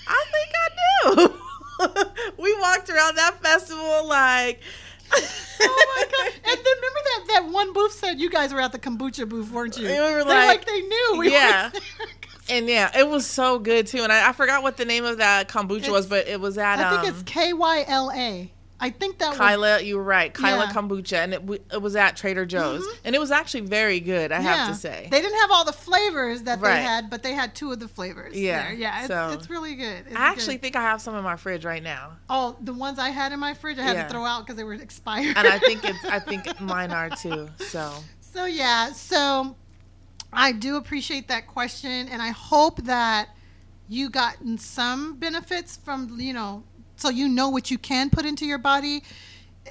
"I 0.08 0.25
think 0.31 0.50
I 0.55 0.69
do." 1.03 2.34
we 2.38 2.55
walked 2.60 2.89
around 2.89 3.15
that 3.15 3.41
festival 3.41 4.08
like. 4.08 4.62
Oh 5.62 5.96
my 5.98 6.03
god! 6.05 6.34
And 6.36 6.58
then 6.58 6.75
remember 6.75 7.00
that 7.03 7.24
that 7.29 7.50
one 7.51 7.74
booth 7.74 7.93
said 7.93 8.19
you 8.19 8.29
guys 8.29 8.53
were 8.53 8.62
at 8.62 8.72
the 8.72 8.79
kombucha 8.79 9.27
booth, 9.27 9.51
weren't 9.51 9.77
you? 9.77 9.88
We 9.88 10.00
were 10.00 10.24
like, 10.24 10.48
like- 10.48 10.65
they 10.65 10.81
knew. 10.81 11.15
We 11.17 11.31
Yeah. 11.31 11.72
And 12.50 12.67
yeah, 12.67 12.98
it 12.98 13.08
was 13.08 13.25
so 13.25 13.60
good 13.60 13.88
too. 13.88 14.03
And 14.03 14.12
I, 14.12 14.29
I 14.29 14.34
forgot 14.34 14.63
what 14.63 14.77
the 14.77 14.86
name 14.86 15.05
of 15.05 15.17
that 15.17 15.50
kombucha 15.50 15.77
It's- 15.77 15.91
was, 15.91 16.08
but 16.08 16.27
it 16.27 16.39
was 16.39 16.58
at 16.58 16.79
I 16.79 16.89
think 16.91 17.03
um, 17.03 17.15
it's 17.15 17.24
K 17.24 17.53
Y 17.53 17.86
L 17.88 18.12
A. 18.13 18.51
I 18.81 18.89
think 18.91 19.17
that 19.19 19.29
was. 19.29 19.38
Kyla. 19.38 19.81
You 19.81 19.98
were 19.98 20.03
right, 20.03 20.33
Kyla 20.33 20.65
Yeah. 20.65 20.71
kombucha, 20.71 21.17
and 21.17 21.33
it, 21.33 21.41
w- 21.41 21.62
it 21.71 21.81
was 21.81 21.95
at 21.98 22.15
Trader 22.15 22.45
Joe's, 22.45 22.81
mm-hmm. 22.81 22.98
and 23.05 23.13
it 23.15 23.19
was 23.19 23.29
actually 23.31 23.62
very 23.62 24.00
good. 24.00 24.31
I 24.31 24.36
yeah. 24.41 24.55
have 24.55 24.67
to 24.69 24.74
say. 24.75 25.07
they 25.12 25.21
didn't 25.21 25.38
have 25.39 25.51
all 25.51 25.65
the 25.65 25.74
flavors 25.74 26.43
that 26.43 26.62
they 26.62 26.81
had, 26.81 27.09
but 27.09 27.21
they 27.21 27.33
had 27.33 27.55
two 27.55 27.71
of 27.74 27.79
the 27.79 27.88
flavors. 27.89 28.38
Yeah, 28.38 28.63
there. 28.63 28.74
yeah, 28.74 29.00
it's, 29.00 29.07
so- 29.07 29.31
it's 29.33 29.50
really 29.50 29.75
good. 29.75 30.05
It's 30.07 30.15
I 30.15 30.27
actually 30.27 30.55
good. 30.55 30.62
think 30.62 30.75
I 30.77 30.81
have 30.81 31.01
some 31.01 31.15
in 31.15 31.24
my 31.24 31.36
fridge 31.36 31.65
right 31.65 31.83
now, 31.83 32.13
oh, 32.29 32.55
the 32.62 32.74
ones 32.74 33.00
I 33.00 33.09
had 33.09 33.31
in 33.33 33.39
my 33.39 33.53
fridge, 33.53 33.77
I 33.79 33.83
had 33.83 33.95
Yeah. 33.95 34.03
to 34.03 34.09
throw 34.09 34.24
out 34.24 34.45
because 34.45 34.55
they 34.55 34.63
were 34.63 34.74
expired. 34.75 35.36
and 35.38 35.48
I 35.48 35.59
think 35.59 35.83
it's. 35.83 36.05
I 36.05 36.19
think 36.19 36.59
mine 36.62 36.91
are 36.91 37.09
too. 37.09 37.50
So 37.57 37.91
So 38.21 38.45
yeah, 38.45 38.91
so 38.93 39.55
I 40.31 40.51
do 40.53 40.77
appreciate 40.77 41.27
that 41.27 41.48
question, 41.48 42.07
and 42.07 42.21
I 42.21 42.29
hope 42.29 42.83
that 42.83 43.29
you 43.91 44.09
gotten 44.09 44.57
some 44.59 45.15
benefits 45.15 45.75
from 45.77 46.15
you 46.19 46.31
know, 46.33 46.63
so 47.00 47.10
you 47.10 47.27
know 47.27 47.50
what 47.50 47.72
you 47.72 47.77
can 47.77 48.10
put 48.10 48.25
into 48.25 48.46
your 48.46 48.58
body, 48.58 49.03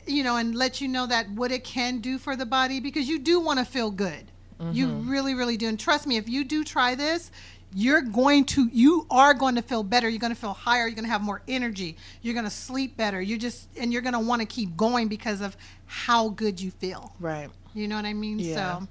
you 0.07 0.23
know, 0.23 0.37
and 0.37 0.55
let 0.55 0.81
you 0.81 0.89
know 0.89 1.07
that 1.07 1.31
what 1.31 1.53
it 1.53 1.65
can 1.65 2.01
do 2.01 2.19
for 2.19 2.37
the 2.37 2.47
body 2.47 2.81
because 2.81 3.09
you 3.09 3.19
do 3.19 3.39
want 3.41 3.59
to 3.59 3.65
feel 3.65 3.91
good. 3.91 4.31
You 4.73 4.89
mm-hmm. 4.89 5.09
really, 5.09 5.35
really 5.35 5.57
do, 5.57 5.69
and 5.69 5.79
trust 5.79 6.05
me, 6.07 6.17
if 6.17 6.29
you 6.29 6.45
do 6.45 6.65
try 6.65 6.95
this. 6.95 7.31
You're 7.75 8.01
going 8.01 8.47
to, 8.47 8.67
you 8.73 9.07
are 9.11 9.35
going 9.35 9.57
to 9.57 9.63
feel 9.63 9.83
better. 9.83 10.09
You're 10.09 10.19
going 10.19 10.35
to 10.35 10.41
feel 10.41 10.55
higher. 10.55 10.87
You're 10.87 10.95
going 10.95 11.05
to 11.05 11.11
have 11.11 11.21
more 11.21 11.43
energy. 11.47 11.99
You're 12.23 12.33
going 12.33 12.47
to 12.47 12.51
sleep 12.51 12.97
better. 12.97 13.21
You're 13.21 13.37
just, 13.37 13.69
and 13.77 13.93
you're 13.93 14.01
going 14.01 14.15
to 14.15 14.21
want 14.21 14.41
to 14.41 14.47
keep 14.47 14.75
going 14.75 15.07
because 15.09 15.43
of 15.43 15.55
how 15.85 16.31
good 16.31 16.59
you 16.63 16.71
feel. 16.71 17.15
right. 17.21 17.51
You 17.75 17.87
know 17.87 17.97
what 17.97 18.07
I 18.07 18.15
mean? 18.15 18.39
Yeah. 18.39 18.55
So, 18.55 18.89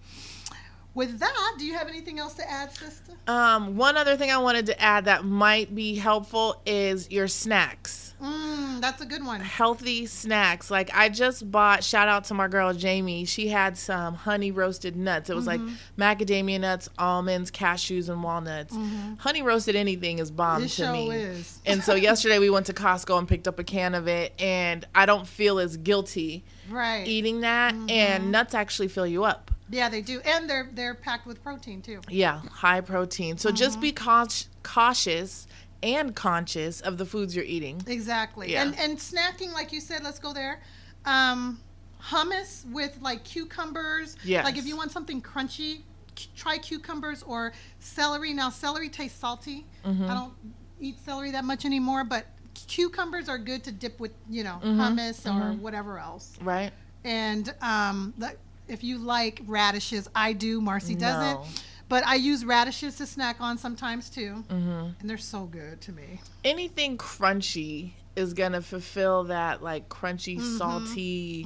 with 0.97 1.19
that, 1.19 1.55
do 1.57 1.65
you 1.65 1.73
have 1.75 1.87
anything 1.87 2.19
else 2.19 2.33
to 2.33 2.49
add, 2.49 2.71
sister? 2.73 3.13
Um, 3.27 3.77
one 3.77 3.95
other 3.97 4.17
thing 4.17 4.31
I 4.31 4.37
wanted 4.39 4.65
to 4.65 4.81
add 4.81 5.05
that 5.05 5.23
might 5.23 5.73
be 5.75 5.95
helpful 5.95 6.61
is 6.65 7.09
your 7.11 7.27
snacks. 7.27 8.03
Mm, 8.21 8.81
that's 8.81 8.99
a 9.01 9.05
good 9.05 9.23
one. 9.23 9.39
healthy 9.41 10.07
snacks. 10.07 10.71
Like 10.71 10.89
I 10.91 11.07
just 11.07 11.51
bought 11.51 11.83
shout 11.83 12.07
out 12.07 12.23
to 12.25 12.33
my 12.33 12.47
girl 12.47 12.73
Jamie. 12.73 13.25
She 13.25 13.47
had 13.47 13.77
some 13.77 14.15
honey 14.15 14.49
roasted 14.49 14.95
nuts. 14.95 15.29
It 15.29 15.35
was 15.35 15.45
like 15.45 15.61
macadamia 15.99 16.59
nuts, 16.59 16.89
almonds, 16.97 17.51
cashews, 17.51 18.09
and 18.09 18.23
walnuts. 18.23 18.75
Honey 19.19 19.43
roasted 19.43 19.75
anything 19.75 20.17
is 20.17 20.31
bomb 20.31 20.63
It 20.63 20.69
to 20.69 20.73
sure 20.73 20.91
me. 20.93 21.11
is. 21.11 21.59
And 21.67 21.83
so 21.83 21.93
yesterday 21.93 22.39
we 22.39 22.49
went 22.49 22.65
to 22.67 22.73
Costco 22.73 23.19
and 23.19 23.27
picked 23.27 23.47
up 23.47 23.59
a 23.59 23.63
can 23.63 23.93
of 23.93 24.07
it 24.07 24.33
and 24.41 24.83
I 24.95 25.05
don't 25.05 25.27
feel 25.27 25.59
as 25.59 25.77
guilty 25.77 26.43
Right. 26.71 27.05
eating 27.07 27.41
that 27.41 27.75
and 27.87 28.31
nuts 28.31 28.55
actually 28.55 28.87
fill 28.87 29.05
you 29.07 29.25
up. 29.25 29.51
Yeah, 29.69 29.89
they 29.89 30.01
do, 30.01 30.21
and 30.21 30.49
they're 30.49 30.69
they're 30.73 30.95
packed 30.95 31.25
with 31.27 31.43
protein 31.43 31.81
too. 31.81 32.01
Yeah, 32.09 32.39
high 32.51 32.81
protein. 32.81 33.37
So 33.37 33.51
just 33.51 33.81
be 33.81 33.91
caut- 33.91 34.47
cautious 34.63 35.47
and 35.83 36.15
conscious 36.15 36.81
of 36.81 36.97
the 36.97 37.05
foods 37.05 37.35
you're 37.35 37.45
eating. 37.45 37.81
Exactly. 37.87 38.51
Yeah. 38.53 38.63
And 38.63 38.77
and 38.79 38.97
snacking, 38.97 39.53
like 39.53 39.71
you 39.73 39.81
said, 39.81 40.03
let's 40.03 40.19
go 40.19 40.33
there. 40.33 40.61
Um, 41.05 41.59
hummus 42.01 42.69
with 42.71 42.97
like 43.01 43.23
cucumbers. 43.23 44.15
Yes. 44.23 44.45
Like 44.45 44.57
if 44.57 44.65
you 44.65 44.77
want 44.77 44.91
something 44.91 45.21
crunchy, 45.21 45.81
c- 46.15 46.29
try 46.35 46.57
cucumbers 46.57 47.23
or 47.23 47.53
celery. 47.79 48.33
Now 48.33 48.49
celery 48.49 48.89
tastes 48.89 49.19
salty. 49.19 49.65
Mm-hmm. 49.85 50.05
I 50.05 50.13
don't 50.13 50.33
eat 50.79 50.97
celery 51.03 51.31
that 51.31 51.43
much 51.45 51.65
anymore, 51.65 52.03
but 52.03 52.25
cucumbers 52.67 53.29
are 53.29 53.37
good 53.37 53.63
to 53.65 53.71
dip 53.71 53.99
with, 53.99 54.11
you 54.29 54.43
know, 54.43 54.59
Mm-hmm. 54.63 54.79
hummus 54.79 55.25
or 55.25 55.55
whatever 55.57 55.99
else. 55.99 56.37
Right? 56.41 56.71
And 57.03 57.53
um, 57.61 58.13
the, 58.17 58.33
if 58.67 58.83
you 58.83 58.97
like 58.97 59.41
radishes, 59.45 60.09
I 60.15 60.33
do. 60.33 60.61
Marcy 60.61 60.93
No. 60.95 60.99
doesn't. 61.01 61.63
But 61.89 62.05
I 62.05 62.15
use 62.15 62.43
radishes 62.43 62.97
to 62.97 63.05
snack 63.05 63.37
on 63.39 63.57
sometimes 63.57 64.09
too. 64.09 64.43
Mm-hmm. 64.49 64.89
And 64.99 65.09
they're 65.09 65.17
so 65.17 65.45
good 65.45 65.79
to 65.81 65.91
me. 65.93 66.19
anything 66.43 66.97
crunchy 66.97 67.91
is 68.15 68.33
gonna 68.33 68.61
fulfill 68.61 69.25
that 69.25 69.61
like 69.63 69.87
crunchy, 69.89 70.37
Mm-hmm. 70.37 70.57
salty. 70.57 71.45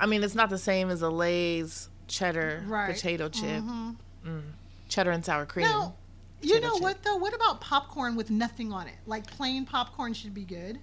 I 0.00 0.06
mean, 0.06 0.22
it's 0.22 0.34
not 0.34 0.48
the 0.48 0.58
same 0.58 0.88
as 0.90 1.02
a 1.02 1.10
Lay's 1.10 1.88
cheddar 2.08 2.62
Right. 2.66 2.84
Mm-hmm. 2.84 2.92
potato 2.92 3.28
chip, 3.28 3.62
mm. 3.62 4.42
cheddar 4.88 5.10
and 5.10 5.24
sour 5.24 5.44
cream. 5.44 5.66
Now, 5.66 5.94
you 6.40 6.60
know 6.60 6.74
chip. 6.74 6.82
what 6.82 7.02
though? 7.02 7.16
What 7.16 7.34
about 7.34 7.60
popcorn 7.60 8.16
with 8.16 8.30
nothing 8.30 8.72
on 8.72 8.86
it? 8.86 8.94
Like 9.06 9.26
plain 9.26 9.64
popcorn 9.66 10.14
should 10.14 10.34
be 10.34 10.44
good. 10.44 10.78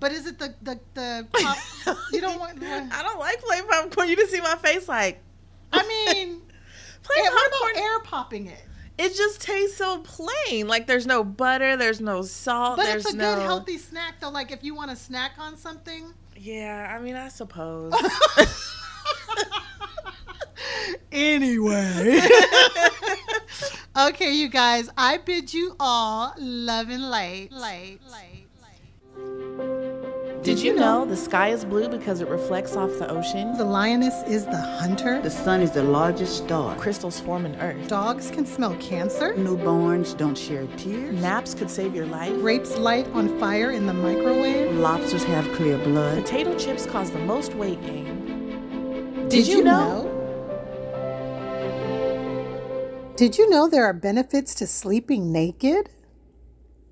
But 0.00 0.12
is 0.12 0.26
it 0.26 0.38
the 0.38 0.54
the 0.62 0.78
the 0.94 1.26
pop? 1.32 1.96
you 2.12 2.20
don't 2.20 2.38
want. 2.38 2.62
I 2.62 3.02
don't 3.02 3.18
like 3.18 3.40
plain 3.40 3.66
popcorn. 3.68 4.08
You 4.08 4.16
didn't 4.16 4.30
see 4.30 4.40
my 4.40 4.54
face 4.56 4.88
like 4.88 5.20
I 5.72 5.82
mean, 5.86 6.40
plain 7.02 7.24
what 7.24 7.50
popcorn. 7.52 7.72
about 7.72 7.82
air 7.82 8.00
popping 8.00 8.46
it? 8.46 8.64
it 8.96 9.14
just 9.16 9.40
tastes 9.42 9.76
so 9.76 9.98
plain. 9.98 10.66
Like 10.68 10.86
there's 10.86 11.06
no 11.06 11.22
butter, 11.24 11.76
there's 11.76 12.00
no 12.00 12.22
salt, 12.22 12.76
But 12.78 12.88
it's 12.88 13.12
a 13.12 13.16
no. 13.16 13.34
good 13.36 13.42
healthy 13.42 13.78
snack 13.78 14.20
though. 14.20 14.30
Like 14.30 14.50
if 14.52 14.62
you 14.64 14.74
want 14.74 14.90
to 14.90 14.96
snack 14.96 15.32
on 15.38 15.56
something. 15.56 16.12
Yeah, 16.36 16.94
I 16.96 17.02
mean, 17.02 17.16
I 17.16 17.28
suppose. 17.28 17.92
Anyway. 21.10 22.20
okay, 23.96 24.32
you 24.32 24.48
guys, 24.48 24.90
I 24.96 25.18
bid 25.18 25.52
you 25.54 25.74
all 25.80 26.34
love 26.38 26.90
and. 26.90 27.08
Light, 27.08 27.50
light, 27.50 28.00
light. 28.10 28.46
Did 30.42 30.60
you 30.60 30.74
know 30.74 31.04
the 31.04 31.16
sky 31.16 31.48
is 31.48 31.64
blue 31.64 31.88
because 31.88 32.20
it 32.20 32.28
reflects 32.28 32.76
off 32.76 32.90
the 32.98 33.10
ocean? 33.10 33.56
The 33.58 33.64
lioness 33.64 34.22
is 34.26 34.46
the 34.46 34.56
hunter. 34.56 35.20
The 35.20 35.30
sun 35.30 35.60
is 35.60 35.72
the 35.72 35.82
largest 35.82 36.44
star. 36.44 36.76
Crystals 36.76 37.18
form 37.18 37.44
in 37.44 37.56
Earth. 37.56 37.88
Dogs 37.88 38.30
can 38.30 38.46
smell 38.46 38.74
cancer. 38.76 39.34
Newborns 39.34 40.16
don't 40.16 40.38
share 40.38 40.66
tears. 40.78 41.20
Naps 41.20 41.54
could 41.54 41.68
save 41.68 41.94
your 41.94 42.06
life. 42.06 42.32
Grapes 42.34 42.78
light 42.78 43.06
on 43.08 43.38
fire 43.40 43.72
in 43.72 43.86
the 43.86 43.92
microwave. 43.92 44.74
Lobsters 44.76 45.24
have 45.24 45.44
clear 45.54 45.76
blood. 45.78 46.22
Potato 46.22 46.56
chips 46.56 46.86
cause 46.86 47.10
the 47.10 47.18
most 47.18 47.54
weight 47.54 47.82
gain. 47.82 49.28
Did 49.28 49.46
you 49.46 49.62
know? 49.62 50.14
Did 53.16 53.36
you 53.36 53.50
know 53.50 53.68
there 53.68 53.84
are 53.84 53.92
benefits 53.92 54.54
to 54.54 54.66
sleeping 54.66 55.32
naked? 55.32 55.90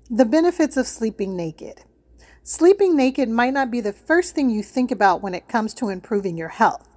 The 0.09 0.25
benefits 0.25 0.75
of 0.75 0.85
sleeping 0.85 1.35
naked. 1.37 1.81
Sleeping 2.47 2.95
naked 2.95 3.27
might 3.27 3.53
not 3.53 3.69
be 3.69 3.81
the 3.81 3.91
first 3.91 4.33
thing 4.33 4.49
you 4.49 4.63
think 4.63 4.89
about 4.89 5.21
when 5.21 5.35
it 5.35 5.49
comes 5.49 5.73
to 5.73 5.89
improving 5.89 6.37
your 6.37 6.47
health, 6.47 6.87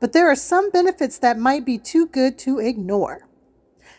but 0.00 0.12
there 0.12 0.28
are 0.28 0.36
some 0.36 0.70
benefits 0.70 1.16
that 1.16 1.38
might 1.38 1.64
be 1.64 1.78
too 1.78 2.06
good 2.08 2.38
to 2.40 2.58
ignore. 2.58 3.26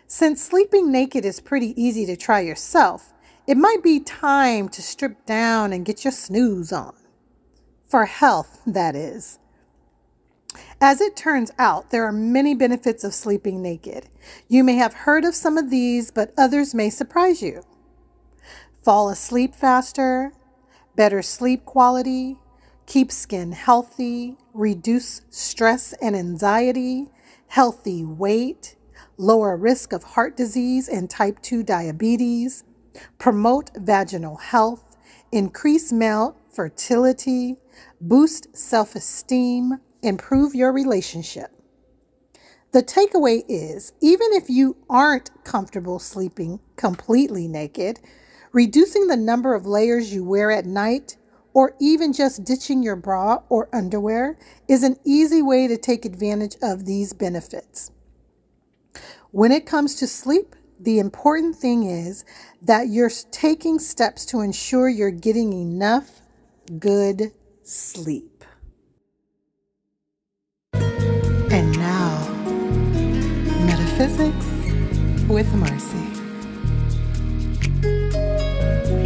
Since 0.06 0.44
sleeping 0.44 0.92
naked 0.92 1.26
is 1.26 1.40
pretty 1.40 1.74
easy 1.82 2.06
to 2.06 2.16
try 2.16 2.42
yourself, 2.42 3.12
it 3.48 3.58
might 3.58 3.82
be 3.82 4.00
time 4.00 4.70
to 4.70 4.84
strip 4.84 5.26
down 5.26 5.74
and 5.74 5.84
get 5.84 6.06
your 6.06 6.12
snooze 6.12 6.72
on. 6.72 6.94
For 7.88 8.06
health, 8.06 8.62
that 8.68 8.96
is. 8.96 9.40
As 10.80 11.02
it 11.02 11.16
turns 11.16 11.50
out, 11.58 11.90
there 11.90 12.06
are 12.06 12.12
many 12.12 12.54
benefits 12.54 13.04
of 13.04 13.16
sleeping 13.16 13.64
naked. 13.64 14.10
You 14.48 14.64
may 14.64 14.76
have 14.76 14.94
heard 14.94 15.26
of 15.26 15.34
some 15.34 15.58
of 15.58 15.72
these, 15.72 16.12
but 16.12 16.36
others 16.38 16.76
may 16.76 16.92
surprise 16.92 17.42
you. 17.42 17.64
Fall 18.84 19.10
asleep 19.10 19.56
faster, 19.56 20.34
better 21.00 21.22
sleep 21.22 21.64
quality, 21.64 22.36
keep 22.86 23.10
skin 23.10 23.54
healthy, 23.54 24.36
reduce 24.54 25.22
stress 25.30 25.94
and 26.02 26.14
anxiety, 26.14 27.08
healthy 27.48 28.04
weight, 28.04 28.76
lower 29.16 29.56
risk 29.56 29.94
of 29.94 30.04
heart 30.04 30.36
disease 30.36 30.90
and 30.90 31.10
type 31.10 31.42
2 31.42 31.64
diabetes, 31.64 32.66
promote 33.18 33.72
vaginal 33.78 34.36
health, 34.36 34.98
increase 35.32 35.94
male 35.94 36.36
fertility, 36.52 37.56
boost 38.02 38.54
self 38.54 38.94
esteem, 38.94 39.80
improve 40.02 40.54
your 40.54 40.74
relationship. 40.74 41.50
The 42.74 42.84
takeaway 42.84 43.46
is 43.48 43.94
even 44.02 44.34
if 44.34 44.50
you 44.50 44.76
aren't 44.90 45.32
comfortable 45.46 46.00
sleeping 46.00 46.60
completely 46.76 47.48
naked, 47.48 48.02
reducing 48.52 49.08
the 49.08 49.18
number 49.18 49.54
of 49.54 49.66
layers 49.66 50.14
you 50.14 50.24
wear 50.24 50.52
at 50.52 50.66
night, 50.66 51.18
or 51.54 51.76
even 51.80 52.14
just 52.14 52.44
ditching 52.44 52.84
your 52.84 52.96
bra 52.96 53.40
or 53.50 53.70
underwear 53.74 54.38
is 54.68 54.84
an 54.84 54.98
easy 55.04 55.42
way 55.42 55.68
to 55.68 55.78
take 55.78 56.06
advantage 56.06 56.56
of 56.62 56.86
these 56.86 57.14
benefits. 57.14 57.92
When 59.32 59.52
it 59.52 59.66
comes 59.66 59.96
to 59.96 60.08
sleep, 60.08 60.56
the 60.80 61.00
important 61.00 61.56
thing 61.56 61.84
is 61.84 62.24
that 62.62 62.88
you're 62.88 63.12
taking 63.32 63.80
steps 63.80 64.26
to 64.28 64.42
ensure 64.42 64.88
you're 64.88 65.12
getting 65.12 65.54
enough 65.54 66.22
good 66.80 67.32
sleep. 67.64 68.44
And 70.74 71.72
now, 71.78 72.28
Metaphysics 73.66 74.46
with 75.28 75.54
Marcy. 75.56 76.09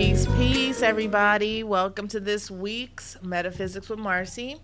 Peace, 0.03 0.27
peace, 0.35 0.81
everybody. 0.81 1.63
Welcome 1.63 2.09
to 2.09 2.19
this 2.19 2.51
week's 2.51 3.15
Metaphysics 3.21 3.87
with 3.87 3.99
Marcy. 3.99 4.57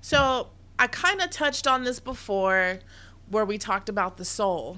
So, 0.00 0.50
I 0.78 0.86
kind 0.86 1.20
of 1.20 1.30
touched 1.30 1.66
on 1.66 1.82
this 1.82 1.98
before 1.98 2.78
where 3.30 3.44
we 3.44 3.58
talked 3.58 3.88
about 3.88 4.16
the 4.16 4.24
soul. 4.24 4.76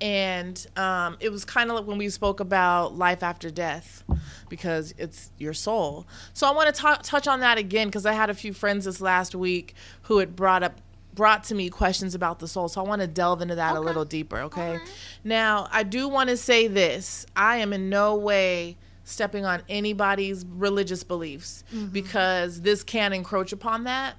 And 0.00 0.66
um, 0.78 1.18
it 1.20 1.28
was 1.28 1.44
kind 1.44 1.68
of 1.68 1.76
like 1.76 1.86
when 1.86 1.98
we 1.98 2.08
spoke 2.08 2.40
about 2.40 2.96
life 2.96 3.22
after 3.22 3.50
death 3.50 4.02
because 4.48 4.94
it's 4.96 5.30
your 5.36 5.52
soul. 5.52 6.06
So, 6.32 6.46
I 6.46 6.52
want 6.52 6.74
to 6.74 6.98
touch 7.02 7.28
on 7.28 7.40
that 7.40 7.58
again 7.58 7.88
because 7.88 8.06
I 8.06 8.14
had 8.14 8.30
a 8.30 8.34
few 8.34 8.54
friends 8.54 8.86
this 8.86 8.98
last 8.98 9.34
week 9.34 9.74
who 10.04 10.16
had 10.20 10.34
brought 10.34 10.62
up 10.62 10.80
brought 11.14 11.44
to 11.44 11.54
me 11.54 11.68
questions 11.70 12.14
about 12.14 12.38
the 12.38 12.48
soul. 12.48 12.68
So 12.68 12.80
I 12.84 12.88
want 12.88 13.00
to 13.00 13.06
delve 13.06 13.40
into 13.42 13.54
that 13.54 13.76
a 13.76 13.80
little 13.80 14.04
deeper, 14.04 14.38
okay? 14.40 14.78
Right. 14.78 14.92
Now, 15.22 15.68
I 15.70 15.82
do 15.82 16.08
want 16.08 16.30
to 16.30 16.36
say 16.36 16.66
this. 16.66 17.26
I 17.36 17.56
am 17.58 17.72
in 17.72 17.88
no 17.88 18.16
way 18.16 18.76
stepping 19.04 19.44
on 19.44 19.62
anybody's 19.68 20.46
religious 20.46 21.04
beliefs 21.04 21.62
because 21.92 22.62
this 22.62 22.82
can 22.82 23.12
encroach 23.12 23.52
upon 23.52 23.84
that. 23.84 24.16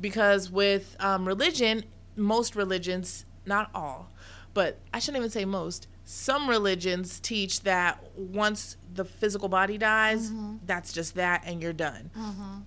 Because 0.00 0.50
with 0.50 0.96
um, 1.00 1.26
religion, 1.26 1.84
most 2.16 2.56
religions, 2.56 3.24
not 3.46 3.70
all, 3.74 4.08
but 4.54 4.78
I 4.92 4.98
shouldn't 4.98 5.18
even 5.18 5.30
say 5.30 5.44
most, 5.44 5.86
some 6.04 6.48
religions 6.48 7.20
teach 7.20 7.62
that 7.62 8.02
once 8.16 8.76
the 8.94 9.04
physical 9.04 9.48
body 9.48 9.78
dies, 9.78 10.30
that's 10.66 10.92
just 10.92 11.14
that 11.14 11.44
and 11.46 11.62
you're 11.62 11.72
done. 11.72 12.10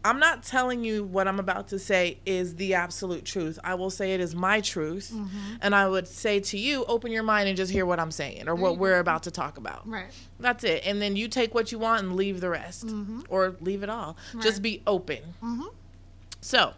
I'm 0.04 0.20
not 0.20 0.42
telling 0.44 0.84
you 0.84 1.04
what 1.04 1.28
I'm 1.28 1.40
about 1.40 1.68
to 1.68 1.78
say 1.80 2.18
is 2.26 2.56
the 2.56 2.74
absolute 2.74 3.26
truth. 3.26 3.60
I 3.64 3.76
will 3.76 3.90
say 3.92 4.14
it 4.14 4.20
is 4.22 4.34
my 4.36 4.62
truth. 4.62 5.14
And 5.62 5.76
I 5.76 5.88
would 5.88 6.08
say 6.08 6.40
to 6.40 6.58
you, 6.58 6.86
open 6.86 7.12
your 7.12 7.24
mind 7.24 7.48
and 7.48 7.56
just 7.58 7.72
hear 7.72 7.86
what 7.86 8.00
I'm 8.00 8.12
saying 8.12 8.48
or 8.48 8.56
what 8.56 8.78
we're 8.78 9.00
about 9.00 9.24
to 9.24 9.32
talk 9.32 9.58
about. 9.58 9.88
Right. 9.88 10.12
That's 10.40 10.64
it. 10.64 10.84
And 10.86 11.02
then 11.02 11.16
you 11.16 11.28
take 11.28 11.54
what 11.54 11.72
you 11.72 11.78
want 11.78 12.04
and 12.04 12.16
leave 12.16 12.42
the 12.42 12.50
rest 12.50 12.90
or 13.30 13.56
leave 13.60 13.84
it 13.84 13.90
all. 13.90 14.18
Just 14.42 14.62
be 14.62 14.82
open. 14.88 15.20
So, 16.42 16.74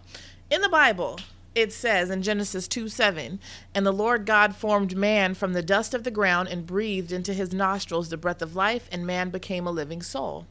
in 0.50 0.62
the 0.62 0.70
Bible, 0.70 1.20
it 1.58 1.74
says 1.74 2.12
in 2.12 2.22
Genesis 2.22 2.68
2 2.68 2.88
7, 2.88 3.40
and 3.74 3.86
the 3.86 3.92
Lord 3.92 4.28
God 4.28 4.56
formed 4.56 4.96
man 4.96 5.34
from 5.34 5.54
the 5.54 5.64
dust 5.64 5.96
of 5.96 6.04
the 6.04 6.12
ground 6.12 6.50
and 6.50 6.68
breathed 6.68 7.12
into 7.12 7.34
his 7.34 7.52
nostrils 7.52 8.10
the 8.10 8.18
breath 8.18 8.44
of 8.44 8.56
life, 8.56 8.88
and 8.92 9.08
man 9.08 9.32
became 9.32 9.66
a 9.66 9.72
living 9.72 10.04
soul. 10.04 10.46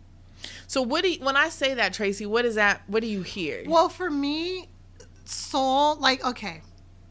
So, 0.66 0.83
what 0.83 1.05
do 1.05 1.12
you, 1.12 1.25
when 1.25 1.37
I 1.37 1.49
say 1.49 1.75
that, 1.75 1.92
Tracy, 1.92 2.27
what 2.27 2.45
is 2.45 2.57
that? 2.57 2.83
What 2.88 3.03
do 3.03 3.07
you 3.07 3.23
hear? 3.23 3.62
Well, 3.66 3.88
for 3.88 4.11
me, 4.11 4.69
soul, 5.25 5.95
like, 5.97 6.25
okay, 6.25 6.62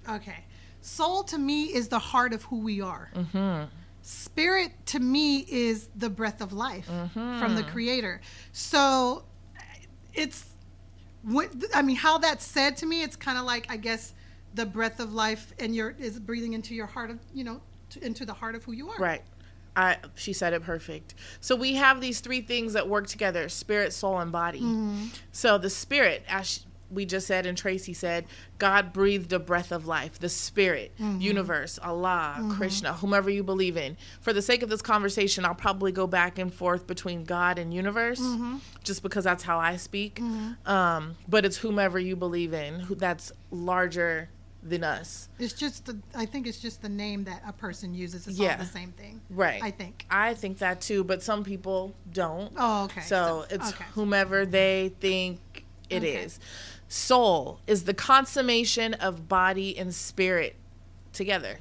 okay. 0.09 0.43
Soul 0.81 1.23
to 1.23 1.37
me 1.37 1.63
is 1.63 1.87
the 1.87 1.99
heart 1.99 2.33
of 2.33 2.43
who 2.43 2.59
we 2.59 2.81
are. 2.81 3.09
Mm-hmm. 3.15 3.63
Spirit 4.01 4.73
to 4.87 4.99
me 4.99 5.45
is 5.49 5.87
the 5.95 6.09
breath 6.09 6.41
of 6.41 6.51
life 6.51 6.87
mm-hmm. 6.87 7.39
from 7.39 7.55
the 7.55 7.63
Creator. 7.63 8.19
So 8.51 9.23
it's, 10.13 10.54
what, 11.25 11.51
I 11.73 11.81
mean, 11.81 11.95
how 11.95 12.17
that's 12.17 12.45
said 12.45 12.77
to 12.77 12.85
me, 12.85 13.03
it's 13.03 13.15
kind 13.15 13.37
of 13.37 13.45
like, 13.45 13.67
I 13.69 13.77
guess, 13.77 14.13
the 14.53 14.65
breath 14.65 14.99
of 14.99 15.13
life 15.13 15.53
and 15.59 15.75
your 15.75 15.95
is 15.99 16.19
breathing 16.19 16.53
into 16.53 16.73
your 16.73 16.85
heart 16.85 17.09
of, 17.09 17.19
you 17.33 17.43
know, 17.43 17.61
to, 17.89 18.05
into 18.05 18.25
the 18.25 18.33
heart 18.33 18.55
of 18.55 18.63
who 18.63 18.71
you 18.71 18.89
are. 18.89 18.97
Right. 18.97 19.21
I, 19.75 19.97
she 20.15 20.31
said 20.31 20.53
it 20.53 20.63
perfect. 20.63 21.15
So 21.41 21.55
we 21.55 21.75
have 21.75 21.99
these 21.99 22.21
three 22.21 22.39
things 22.39 22.71
that 22.73 22.87
work 22.87 23.07
together: 23.07 23.49
spirit, 23.49 23.91
soul, 23.91 24.19
and 24.19 24.31
body. 24.31 24.61
Mm-hmm. 24.61 25.07
So 25.33 25.57
the 25.57 25.69
spirit, 25.69 26.23
as 26.29 26.65
we 26.95 27.05
just 27.05 27.27
said, 27.27 27.45
and 27.45 27.57
Tracy 27.57 27.93
said, 27.93 28.25
God 28.57 28.93
breathed 28.93 29.31
a 29.33 29.39
breath 29.39 29.71
of 29.71 29.85
life. 29.85 30.17
The 30.17 30.29
spirit, 30.29 30.93
mm-hmm. 30.99 31.21
universe, 31.21 31.77
Allah, 31.83 32.37
mm-hmm. 32.39 32.51
Krishna, 32.53 32.93
whomever 32.93 33.29
you 33.29 33.43
believe 33.43 33.77
in. 33.77 33.97
For 34.21 34.33
the 34.33 34.41
sake 34.41 34.63
of 34.63 34.69
this 34.69 34.81
conversation, 34.81 35.45
I'll 35.45 35.53
probably 35.53 35.91
go 35.91 36.07
back 36.07 36.39
and 36.39 36.53
forth 36.53 36.87
between 36.87 37.23
God 37.25 37.59
and 37.59 37.73
universe, 37.73 38.19
mm-hmm. 38.19 38.57
just 38.83 39.03
because 39.03 39.23
that's 39.25 39.43
how 39.43 39.59
I 39.59 39.75
speak. 39.75 40.19
Um, 40.65 41.17
but 41.27 41.45
it's 41.45 41.57
whomever 41.57 41.99
you 41.99 42.15
believe 42.15 42.53
in, 42.53 42.79
who 42.79 42.95
that's 42.95 43.31
larger 43.51 44.29
than 44.63 44.83
us. 44.83 45.29
It's 45.37 45.53
just, 45.53 45.85
the, 45.85 45.99
I 46.15 46.25
think 46.25 46.47
it's 46.47 46.59
just 46.59 46.81
the 46.81 46.89
name 46.89 47.25
that 47.25 47.43
a 47.47 47.53
person 47.53 47.93
uses. 47.93 48.27
It's 48.27 48.39
all 48.39 48.45
Yeah. 48.45 48.55
the 48.55 48.65
same 48.65 48.93
thing. 48.93 49.21
Right. 49.29 49.61
I 49.61 49.69
think. 49.69 50.07
I 50.09 50.33
think 50.33 50.57
that 50.57 50.81
too, 50.81 51.03
but 51.03 51.21
some 51.21 51.43
people 51.43 51.93
don't. 52.11 52.51
Oh, 52.57 52.85
okay. 52.85 53.01
So 53.01 53.45
it's 53.51 53.69
okay. 53.69 53.85
whomever 53.93 54.43
they 54.45 54.91
think 54.99 55.65
it 55.89 56.03
is. 56.03 56.39
Soul 56.87 57.59
is 57.67 57.85
the 57.85 57.93
consummation 57.93 58.93
of 58.93 59.27
body 59.27 59.77
and 59.77 59.93
spirit 59.93 60.55
together. 61.13 61.57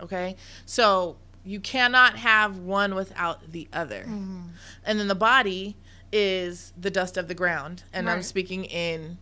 Okay? 0.00 0.36
So 0.64 1.16
you 1.44 1.60
cannot 1.60 2.16
have 2.16 2.58
one 2.58 2.94
without 2.94 3.52
the 3.52 3.68
other. 3.72 4.02
Mm-hmm. 4.02 4.42
And 4.84 4.98
then 4.98 5.08
the 5.08 5.14
body 5.14 5.76
is 6.12 6.72
the 6.78 6.90
dust 6.90 7.16
of 7.16 7.28
the 7.28 7.34
ground. 7.34 7.84
And 7.92 8.08
I'm 8.08 8.22
speaking 8.22 8.64
in 8.64 9.18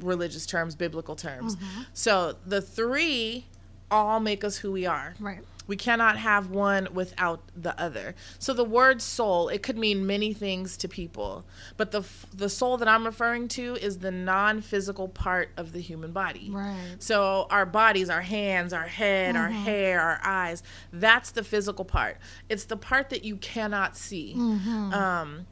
religious 0.00 0.46
terms, 0.46 0.74
biblical 0.74 1.16
terms. 1.16 1.56
Mm-hmm. 1.56 1.82
So 1.92 2.36
the 2.46 2.60
three 2.60 3.46
all 3.90 4.20
make 4.20 4.42
us 4.42 4.56
who 4.56 4.72
we 4.72 4.86
are. 4.86 5.14
Right. 5.20 5.40
We 5.66 5.76
cannot 5.76 6.16
have 6.18 6.50
one 6.50 6.88
without 6.92 7.40
the 7.56 7.78
other. 7.80 8.14
So 8.38 8.52
the 8.52 8.64
word 8.64 9.00
soul, 9.00 9.48
it 9.48 9.62
could 9.62 9.78
mean 9.78 10.06
many 10.06 10.32
things 10.32 10.76
to 10.78 10.88
people, 10.88 11.44
but 11.76 11.90
the 11.90 12.04
the 12.34 12.48
soul 12.48 12.76
that 12.78 12.88
I'm 12.88 13.04
referring 13.04 13.48
to 13.48 13.76
is 13.76 13.98
the 13.98 14.10
non-physical 14.10 15.08
part 15.08 15.50
of 15.56 15.72
the 15.72 15.80
human 15.80 16.12
body. 16.12 16.50
Right. 16.50 16.96
So 16.98 17.46
our 17.50 17.66
bodies, 17.66 18.10
our 18.10 18.22
hands, 18.22 18.72
our 18.72 18.86
head, 18.86 19.36
our 19.36 19.50
hair, 19.50 20.00
our 20.00 20.20
eyes, 20.22 20.62
that's 20.92 21.30
the 21.30 21.44
physical 21.44 21.84
part. 21.84 22.18
It's 22.48 22.64
the 22.64 22.76
part 22.76 23.10
that 23.10 23.24
you 23.24 23.36
cannot 23.36 23.96
see. 23.96 24.34
Hmm. 24.34 24.92
Um 24.92 25.46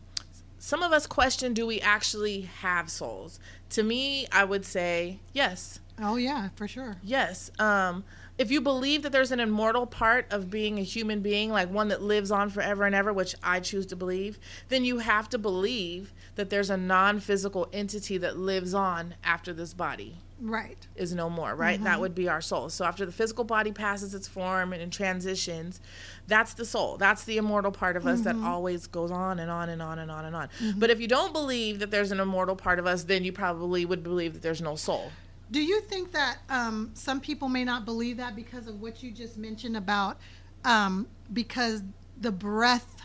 some 0.62 0.82
of 0.82 0.92
us 0.92 1.06
question 1.06 1.54
do 1.54 1.66
we 1.66 1.80
actually 1.80 2.42
have 2.42 2.90
souls? 2.90 3.40
To 3.70 3.82
me, 3.82 4.26
I 4.30 4.44
would 4.44 4.66
say 4.66 5.20
yes. 5.32 5.80
Oh, 6.02 6.16
yeah, 6.16 6.48
for 6.54 6.66
sure. 6.66 6.96
Yes. 7.02 7.50
Um, 7.58 8.04
if 8.40 8.50
you 8.50 8.62
believe 8.62 9.03
that 9.03 9.12
there's 9.12 9.33
an 9.33 9.38
immortal 9.38 9.85
part 9.85 10.26
of 10.33 10.48
being 10.48 10.79
a 10.79 10.83
human 10.83 11.20
being, 11.20 11.50
like 11.50 11.70
one 11.70 11.88
that 11.88 12.00
lives 12.00 12.31
on 12.31 12.48
forever 12.48 12.85
and 12.85 12.94
ever, 12.94 13.12
which 13.12 13.35
I 13.42 13.61
choose 13.61 13.85
to 13.88 13.96
believe, 13.96 14.38
then 14.70 14.83
you 14.83 15.00
have 15.00 15.29
to 15.29 15.38
believe 15.38 16.14
that 16.37 16.48
there's 16.48 16.70
a 16.70 16.76
non 16.79 17.20
physical 17.20 17.68
entity 17.70 18.16
that 18.16 18.38
lives 18.38 18.72
on 18.72 19.14
after 19.22 19.53
this 19.53 19.74
body 19.74 20.16
Right. 20.40 20.87
is 20.96 21.12
no 21.12 21.29
more, 21.29 21.55
right? 21.55 21.85
That 21.85 21.92
mm-hmm. 21.92 22.00
would 22.00 22.14
be 22.14 22.31
our 22.31 22.40
soul. 22.40 22.70
So 22.70 22.87
after 22.87 23.05
the 23.05 23.12
physical 23.12 23.44
body 23.44 23.72
passes 23.72 24.14
its 24.14 24.26
form 24.26 24.72
and, 24.72 24.90
transitions, 24.90 25.79
that's 26.26 26.55
the 26.55 26.64
soul. 26.64 26.96
That's 26.96 27.24
the 27.24 27.37
immortal 27.37 27.72
part 27.72 27.98
of 27.98 28.07
us 28.07 28.22
that 28.22 28.37
mm-hmm. 28.37 28.46
always 28.46 28.87
goes 28.87 29.11
on 29.11 29.38
and 29.38 29.50
on 29.50 29.68
and 29.68 29.83
on 29.83 29.98
and 29.98 30.11
on 30.11 30.24
and 30.24 30.35
on. 30.35 30.48
Mm-hmm. 30.62 30.81
But 30.81 30.88
if 30.88 30.98
you 30.98 31.09
don't 31.09 31.35
believe 31.35 31.79
that 31.81 31.90
there's 31.90 32.11
an 32.11 32.20
immortal 32.20 32.57
part 32.57 32.79
of 32.79 32.87
us, 32.87 33.05
then 33.05 33.22
you 33.22 33.33
probably 33.33 33.85
would 33.85 34.03
believe 34.03 34.33
that 34.33 34.40
there's 34.40 34.62
no 34.62 34.76
soul. 34.76 35.12
Do 35.50 35.60
you 35.62 35.80
think 35.80 36.12
that 36.12 36.38
um, 36.48 36.90
some 36.94 37.20
people 37.20 37.48
may 37.48 37.64
not 37.64 37.84
believe 37.84 38.16
that 38.18 38.36
because 38.36 38.66
of 38.68 38.80
what 38.80 39.02
you 39.02 39.10
just 39.10 39.36
mentioned 39.36 39.76
about 39.76 40.18
um, 40.64 41.06
because 41.32 41.82
the 42.20 42.30
breath 42.30 43.02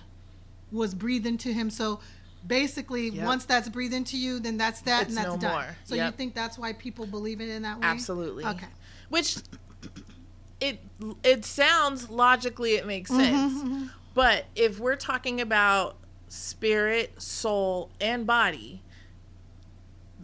was 0.71 0.93
breathed 0.93 1.25
into 1.25 1.49
him? 1.51 1.69
So 1.69 1.99
basically 2.45 3.09
Yep. 3.09 3.25
once 3.25 3.45
that's 3.45 3.67
breathed 3.69 3.93
into 3.95 4.17
you, 4.17 4.39
then 4.39 4.57
that's 4.57 4.81
that 4.81 5.03
It's 5.03 5.09
and 5.09 5.17
that's 5.17 5.33
no 5.33 5.39
done. 5.39 5.51
more. 5.53 5.77
So 5.85 5.95
Yep. 5.95 6.05
you 6.05 6.17
think 6.17 6.35
that's 6.35 6.57
why 6.57 6.73
people 6.73 7.07
believe 7.07 7.41
it 7.41 7.49
in 7.49 7.63
that 7.63 7.77
way? 7.79 7.85
Absolutely. 7.87 8.45
Okay. 8.45 8.67
Which 9.09 9.37
it 10.61 10.79
it 11.23 11.43
sounds 11.45 12.09
logically 12.09 12.75
it 12.75 12.85
makes 12.87 13.11
Mm-hmm, 13.11 13.59
sense. 13.59 13.89
But 14.13 14.45
if 14.55 14.79
we're 14.79 14.95
talking 14.95 15.41
about 15.41 15.97
spirit, 16.29 17.21
soul, 17.21 17.89
and 17.99 18.25
body, 18.25 18.81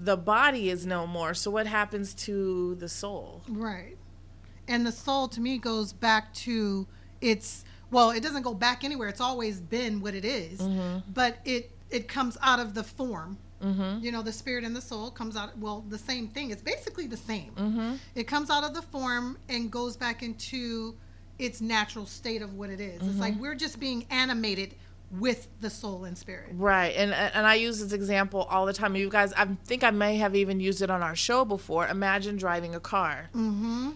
the 0.03 0.17
body 0.17 0.69
is 0.69 0.85
no 0.85 1.05
more. 1.05 1.33
So 1.33 1.51
what 1.51 1.67
happens 1.67 2.13
to 2.25 2.75
the 2.75 2.89
soul? 2.89 3.41
Right. 3.47 3.97
And 4.67 4.85
the 4.85 4.91
soul 4.91 5.27
to 5.29 5.39
me 5.41 5.57
goes 5.57 5.93
back 5.93 6.33
to 6.45 6.87
its 7.21 7.63
well, 7.91 8.11
it 8.11 8.23
doesn't 8.23 8.43
go 8.43 8.53
back 8.53 8.85
anywhere. 8.85 9.09
It's 9.09 9.19
always 9.19 9.59
been 9.59 9.99
what 10.01 10.15
it 10.15 10.23
is, 10.23 10.59
Mm-hmm. 10.61 11.11
but 11.13 11.37
it 11.45 11.71
it 11.89 12.07
comes 12.07 12.37
out 12.41 12.59
of 12.59 12.73
the 12.73 12.83
form. 12.83 13.37
Mm-hmm. 13.61 14.03
You 14.03 14.11
know, 14.11 14.21
the 14.23 14.31
spirit 14.31 14.63
and 14.63 14.75
the 14.75 14.81
soul 14.81 15.11
comes 15.11 15.35
out. 15.35 15.55
Well, 15.57 15.83
the 15.89 15.97
same 15.97 16.27
thing. 16.29 16.49
It's 16.51 16.61
basically 16.63 17.05
the 17.05 17.17
same. 17.17 17.51
Mm-hmm. 17.55 17.93
It 18.15 18.23
comes 18.27 18.49
out 18.49 18.63
of 18.63 18.73
the 18.73 18.81
form 18.81 19.37
and 19.49 19.69
goes 19.69 19.95
back 19.97 20.23
into 20.23 20.95
its 21.37 21.59
natural 21.61 22.05
state 22.05 22.41
of 22.41 22.55
what 22.55 22.69
it 22.69 22.79
is. 22.79 22.95
It's 23.01 23.03
Mm-hmm. 23.05 23.19
like 23.19 23.35
we're 23.35 23.55
just 23.55 23.79
being 23.79 24.05
animated 24.09 24.73
with 25.19 25.47
the 25.59 25.69
soul 25.69 26.05
and 26.05 26.17
spirit. 26.17 26.49
Right, 26.53 26.93
and 26.95 27.13
and 27.13 27.45
I 27.45 27.55
use 27.55 27.79
this 27.79 27.91
example 27.91 28.43
all 28.49 28.65
the 28.65 28.73
time. 28.73 28.95
You 28.95 29.09
guys, 29.09 29.33
I 29.33 29.45
think 29.65 29.83
I 29.83 29.91
may 29.91 30.17
have 30.17 30.35
even 30.35 30.59
used 30.59 30.81
it 30.81 30.89
on 30.89 31.03
our 31.03 31.15
show 31.15 31.45
before. 31.45 31.87
Imagine 31.87 32.37
driving 32.37 32.75
a 32.75 32.79
car. 32.79 33.29
Mm-hmm. 33.35 33.91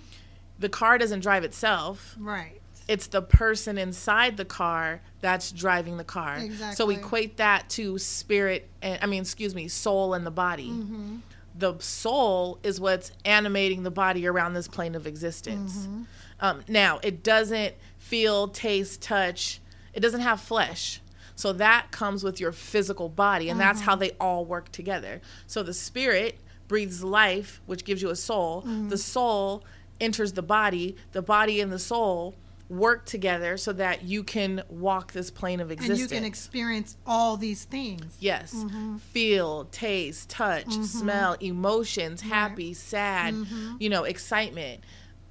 The 0.60 0.70
car 0.70 0.98
doesn't 0.98 1.22
drive 1.22 1.44
itself. 1.44 2.16
Right. 2.20 2.62
It's 2.88 3.08
the 3.08 3.22
person 3.22 3.78
inside 3.78 4.38
the 4.38 4.46
car 4.46 5.02
that's 5.20 5.52
driving 5.52 5.98
the 5.98 6.04
car. 6.04 6.36
Exactly. 6.38 6.76
So 6.76 6.90
Exactly. 6.90 6.96
equate 6.96 7.38
that 7.38 7.70
to 7.72 7.98
spirit, 7.98 8.70
and 8.82 9.00
I 9.02 9.08
mean, 9.08 9.22
excuse 9.22 9.56
me, 9.56 9.68
soul 9.68 10.14
and 10.14 10.26
the 10.26 10.32
body. 10.32 10.70
Mm-hmm. 10.70 11.18
The 11.58 11.80
soul 11.80 12.60
is 12.64 12.80
what's 12.80 13.12
animating 13.24 13.84
the 13.84 13.92
body 13.92 14.28
around 14.28 14.54
this 14.54 14.68
plane 14.68 14.94
of 14.94 15.08
existence. 15.08 15.78
Mm-hmm. 15.78 16.02
Um, 16.42 16.64
now, 16.68 17.00
it 17.02 17.24
doesn't 17.24 17.74
feel, 17.98 18.50
taste, 18.50 19.02
touch. 19.02 19.62
It 19.94 20.02
doesn't 20.02 20.22
have 20.22 20.42
flesh. 20.42 21.02
So 21.36 21.52
that 21.54 21.92
comes 21.92 22.24
with 22.24 22.40
your 22.40 22.52
physical 22.52 23.10
body, 23.10 23.50
and 23.50 23.60
that's 23.60 23.80
Mm-hmm. 23.80 23.86
how 23.90 23.96
they 23.96 24.12
all 24.20 24.46
work 24.46 24.72
together. 24.72 25.22
So 25.48 25.64
the 25.64 25.74
spirit 25.74 26.40
breathes 26.68 27.04
life, 27.04 27.62
which 27.66 27.84
gives 27.86 28.02
you 28.02 28.10
a 28.10 28.16
soul. 28.16 28.62
Mm-hmm. 28.62 28.90
The 28.90 28.98
soul 28.98 29.64
enters 30.02 30.34
the 30.34 30.42
body. 30.42 30.96
The 31.12 31.22
body 31.22 31.62
and 31.62 31.72
the 31.72 31.80
soul 31.80 32.36
work 32.68 33.06
together 33.06 33.58
so 33.58 33.72
that 33.74 34.04
you 34.04 34.24
can 34.24 34.64
walk 34.70 35.12
this 35.14 35.30
plane 35.30 35.60
of 35.60 35.70
existence. 35.70 36.00
And 36.02 36.10
you 36.12 36.18
can 36.18 36.26
experience 36.26 36.98
all 37.06 37.38
these 37.38 37.64
things. 37.66 38.18
Yes. 38.20 38.56
Mm-hmm. 38.56 38.98
Feel, 38.98 39.66
taste, 39.66 40.30
touch, 40.30 40.72
smell, 40.74 41.34
emotions, 41.40 42.22
happy, 42.22 42.74
sad, 42.74 43.36
Mm-hmm. 43.36 43.76
you 43.80 43.90
know, 43.90 44.04
excitement. 44.06 44.84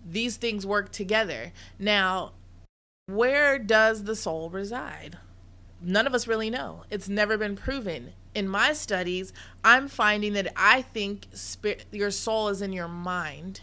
These 0.08 0.36
things 0.36 0.64
work 0.64 0.92
together. 0.92 1.52
Now, 1.78 2.34
where 3.06 3.58
does 3.58 4.04
the 4.04 4.14
soul 4.14 4.48
reside? 4.50 5.18
None 5.84 6.06
of 6.06 6.14
us 6.14 6.26
really 6.26 6.50
know. 6.50 6.84
It's 6.90 7.08
never 7.08 7.36
been 7.36 7.56
proven. 7.56 8.12
In 8.34 8.48
my 8.48 8.72
studies, 8.72 9.32
I'm 9.62 9.88
finding 9.88 10.32
that 10.32 10.52
I 10.56 10.82
think 10.82 11.26
spirit, 11.32 11.86
your 11.92 12.10
soul 12.10 12.48
is 12.48 12.62
in 12.62 12.72
your 12.72 12.88
mind. 12.88 13.60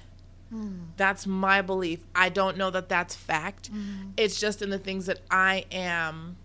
Hmm. 0.50 0.74
That's 0.98 1.26
my 1.26 1.62
belief. 1.62 2.00
I 2.14 2.30
don't 2.30 2.58
know 2.58 2.70
that 2.70 2.90
that's 2.90 3.16
fact. 3.16 3.68
Hmm. 3.68 4.12
It's 4.18 4.40
just 4.40 4.62
in 4.62 4.70
the 4.70 4.80
things 4.80 5.06
that 5.08 5.20
I 5.30 5.66
am 5.72 6.38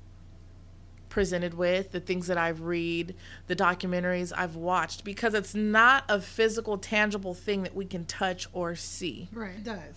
presented 1.09 1.55
with, 1.55 1.93
the 1.93 2.01
things 2.01 2.27
that 2.27 2.37
I've 2.37 2.61
read, 2.61 3.15
the 3.47 3.57
documentaries 3.57 4.33
I've 4.37 4.55
watched, 4.55 5.03
because 5.03 5.35
it's 5.35 5.55
not 5.55 6.05
a 6.09 6.21
physical, 6.21 6.79
tangible 6.79 7.33
thing 7.33 7.63
that 7.63 7.75
we 7.75 7.87
can 7.87 8.05
touch 8.05 8.47
or 8.53 8.77
see. 8.77 9.29
Right. 9.33 9.57
It 9.57 9.65
does. 9.65 9.95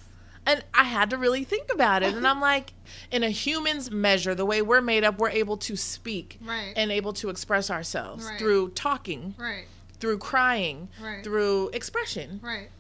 And 0.50 0.64
I 0.74 0.84
had 0.84 1.12
to 1.12 1.18
really 1.18 1.44
think 1.44 1.72
about 1.72 2.02
it. 2.02 2.16
And 2.16 2.28
I'm 2.28 2.42
like, 2.42 2.74
in 3.12 3.22
a 3.24 3.30
human's 3.30 3.92
measure, 3.92 4.34
the 4.34 4.48
way 4.48 4.64
we're 4.64 4.82
made 4.82 5.04
up, 5.04 5.20
we're 5.20 5.30
able 5.30 5.58
to 5.58 5.76
speak 5.76 6.40
Right. 6.42 6.74
and 6.76 6.92
able 6.92 7.14
to 7.14 7.30
express 7.30 7.70
ourselves 7.70 8.26
Right. 8.26 8.40
through 8.40 8.70
talking, 8.70 9.36
Right. 9.38 9.66
through 10.00 10.18
crying, 10.18 10.90
Right. 11.00 11.24
through 11.24 11.70
expression. 11.70 12.40
Right. 12.42 12.72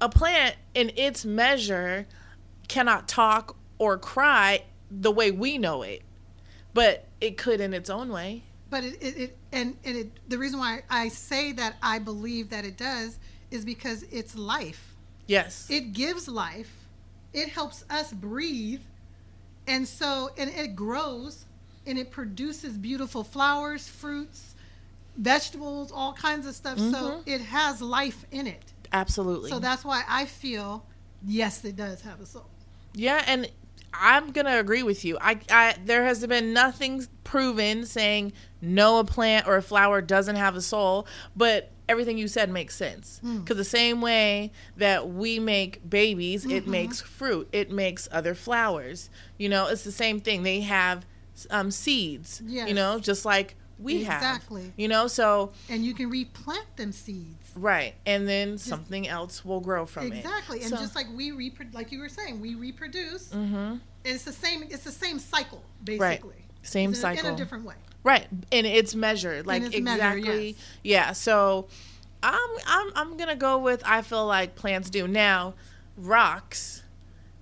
A 0.00 0.08
plant, 0.08 0.54
in 0.74 0.92
its 0.96 1.24
measure, 1.24 2.06
cannot 2.68 3.08
talk 3.08 3.56
or 3.78 3.98
cry 3.98 4.62
the 4.88 5.10
way 5.10 5.32
we 5.32 5.58
know 5.58 5.82
it, 5.82 6.02
but 6.72 7.04
it 7.20 7.36
could 7.36 7.60
in 7.60 7.74
its 7.74 7.90
own 7.90 8.10
way. 8.10 8.44
But 8.70 8.84
it, 8.84 9.02
it, 9.02 9.16
it 9.18 9.36
and, 9.50 9.76
and 9.84 9.96
it, 9.96 10.10
the 10.28 10.38
reason 10.38 10.60
why 10.60 10.82
I 10.88 11.08
say 11.08 11.50
that 11.50 11.78
I 11.82 11.98
believe 11.98 12.50
that 12.50 12.64
it 12.64 12.76
does 12.76 13.18
is 13.50 13.64
because 13.64 14.04
it's 14.12 14.36
life. 14.36 14.94
Yes. 15.26 15.66
It 15.68 15.92
gives 15.94 16.28
life. 16.28 16.76
It 17.32 17.48
helps 17.48 17.84
us 17.90 18.12
breathe. 18.12 18.80
And 19.66 19.86
so, 19.86 20.30
and 20.38 20.50
it 20.50 20.74
grows 20.74 21.44
and 21.86 21.98
it 21.98 22.10
produces 22.10 22.76
beautiful 22.76 23.24
flowers, 23.24 23.88
fruits, 23.88 24.54
vegetables, 25.16 25.90
all 25.92 26.12
kinds 26.12 26.46
of 26.46 26.54
stuff. 26.54 26.78
So 26.78 26.84
mm-hmm. 26.84 27.28
it 27.28 27.40
has 27.40 27.80
life 27.82 28.24
in 28.30 28.46
it. 28.46 28.72
Absolutely. 28.92 29.50
So 29.50 29.58
that's 29.58 29.84
why 29.84 30.02
I 30.08 30.24
feel, 30.26 30.84
yes, 31.26 31.64
it 31.64 31.76
does 31.76 32.00
have 32.02 32.20
a 32.20 32.26
soul. 32.26 32.46
Yeah, 32.94 33.22
and 33.26 33.50
I'm 33.92 34.30
gonna 34.32 34.58
agree 34.58 34.82
with 34.82 35.04
you. 35.04 35.18
I, 35.20 35.40
I 35.50 35.76
there 35.84 36.04
has 36.04 36.26
been 36.26 36.52
nothing 36.52 37.06
proven 37.24 37.84
saying 37.84 38.32
no, 38.60 38.98
a 38.98 39.04
plant 39.04 39.46
or 39.46 39.56
a 39.56 39.62
flower 39.62 40.00
doesn't 40.00 40.36
have 40.36 40.56
a 40.56 40.60
soul, 40.60 41.06
but 41.36 41.70
everything 41.88 42.18
you 42.18 42.28
said 42.28 42.50
makes 42.50 42.74
sense. 42.74 43.20
Because 43.22 43.56
the 43.56 43.64
same 43.64 44.00
way 44.00 44.52
that 44.76 45.08
we 45.08 45.38
make 45.38 45.88
babies, 45.88 46.44
it 46.44 46.66
makes 46.66 47.00
fruit, 47.00 47.48
it 47.52 47.70
makes 47.70 48.08
other 48.12 48.34
flowers. 48.34 49.10
You 49.38 49.48
know, 49.48 49.68
it's 49.68 49.84
the 49.84 49.92
same 49.92 50.20
thing. 50.20 50.42
They 50.42 50.60
have 50.60 51.06
um, 51.50 51.70
seeds. 51.70 52.42
Yes. 52.44 52.68
You 52.68 52.74
know, 52.74 52.98
just 52.98 53.24
like 53.24 53.54
we 53.78 54.04
have. 54.04 54.16
Exactly. 54.16 54.72
You 54.76 54.88
know, 54.88 55.06
so 55.06 55.52
And 55.68 55.84
you 55.84 55.94
can 55.94 56.10
replant 56.10 56.76
them 56.76 56.92
seeds. 56.92 57.47
Right, 57.58 57.94
and 58.06 58.28
then 58.28 58.58
something 58.58 59.06
else 59.08 59.44
will 59.44 59.60
grow 59.60 59.86
from 59.86 60.12
it. 60.12 60.18
Exactly, 60.18 60.60
and 60.60 60.70
So- 60.70 60.76
just 60.76 60.94
like 60.94 61.06
we 61.14 61.30
reproduce, 61.32 61.74
like 61.74 61.92
you 61.92 61.98
were 62.00 62.08
saying, 62.08 62.40
we 62.40 62.54
reproduce. 62.54 63.28
Mm-hmm. 63.28 63.76
It's 64.04 64.24
the 64.24 64.32
same. 64.32 64.62
It's 64.64 64.84
the 64.84 64.92
same 64.92 65.18
cycle, 65.18 65.62
basically. 65.84 66.30
Right. 66.30 66.44
Same 66.62 66.90
It's 66.90 67.00
in 67.02 67.06
a- 67.16 67.20
in 67.20 67.26
a 67.26 67.36
different 67.36 67.64
way. 67.64 67.74
Right, 68.04 68.26
and 68.52 68.66
it's 68.66 68.94
measured 68.94 69.46
like 69.46 69.62
it's 69.62 69.78
measured, 69.80 70.18
exactly. 70.18 70.46
yes. 70.48 70.56
Yeah, 70.82 71.12
so 71.12 71.66
I'm 72.22 72.48
I'm 72.66 72.90
I'm 72.94 73.16
gonna 73.16 73.36
go 73.36 73.58
with 73.58 73.82
I 73.84 74.02
feel 74.02 74.24
like 74.26 74.54
plants 74.54 74.88
do 74.90 75.06
now. 75.08 75.54
Rocks 75.96 76.84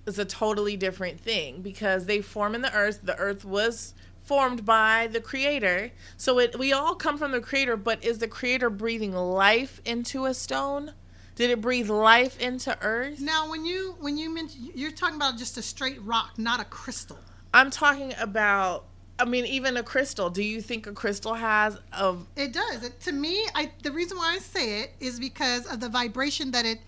is 0.05 0.17
a 0.17 0.25
totally 0.25 0.75
different 0.77 1.19
thing 1.19 1.61
because 1.61 2.05
they 2.05 2.21
form 2.21 2.55
in 2.55 2.61
the 2.61 2.73
earth. 2.73 3.01
The 3.03 3.15
earth 3.17 3.45
was 3.45 3.93
formed 4.27 4.65
by 4.65 5.07
the 5.11 5.21
creator, 5.21 5.91
so 6.17 6.37
it 6.39 6.59
we 6.59 6.73
all 6.73 6.95
come 6.95 7.17
from 7.17 7.31
the 7.31 7.41
creator. 7.41 7.77
But 7.77 8.03
is 8.03 8.19
the 8.19 8.27
creator 8.27 8.69
breathing 8.69 9.13
life 9.13 9.81
into 9.85 10.25
a 10.25 10.33
stone? 10.33 10.93
Did 11.35 11.51
it 11.51 11.61
breathe 11.61 11.89
life 11.89 12.39
into 12.39 12.77
earth? 12.81 13.19
Now, 13.21 13.49
when 13.49 13.65
you 13.65 13.95
when 13.99 14.17
you 14.17 14.33
mention, 14.33 14.71
you're 14.75 14.91
talking 14.91 15.15
about 15.15 15.37
just 15.37 15.57
a 15.57 15.61
straight 15.61 16.01
rock, 16.03 16.33
not 16.37 16.59
a 16.59 16.65
crystal. 16.65 17.19
I'm 17.53 17.71
talking 17.71 18.13
about. 18.19 18.85
I 19.19 19.25
mean, 19.25 19.45
even 19.45 19.77
a 19.77 19.83
crystal. 19.83 20.29
Do 20.29 20.43
you 20.43 20.61
think 20.61 20.85
a 20.85 20.91
crystal 20.91 21.33
has 21.33 21.79
of? 21.91 22.27
It 22.35 22.53
does. 22.53 22.83
It, 22.83 22.99
to 23.01 23.11
me, 23.11 23.47
I 23.55 23.71
the 23.81 23.91
reason 23.91 24.17
why 24.17 24.33
I 24.33 24.39
say 24.39 24.81
it 24.81 24.91
is 24.99 25.19
because 25.19 25.65
of 25.65 25.79
the 25.79 25.89
vibration 25.89 26.51
that 26.51 26.65
it 26.65 26.79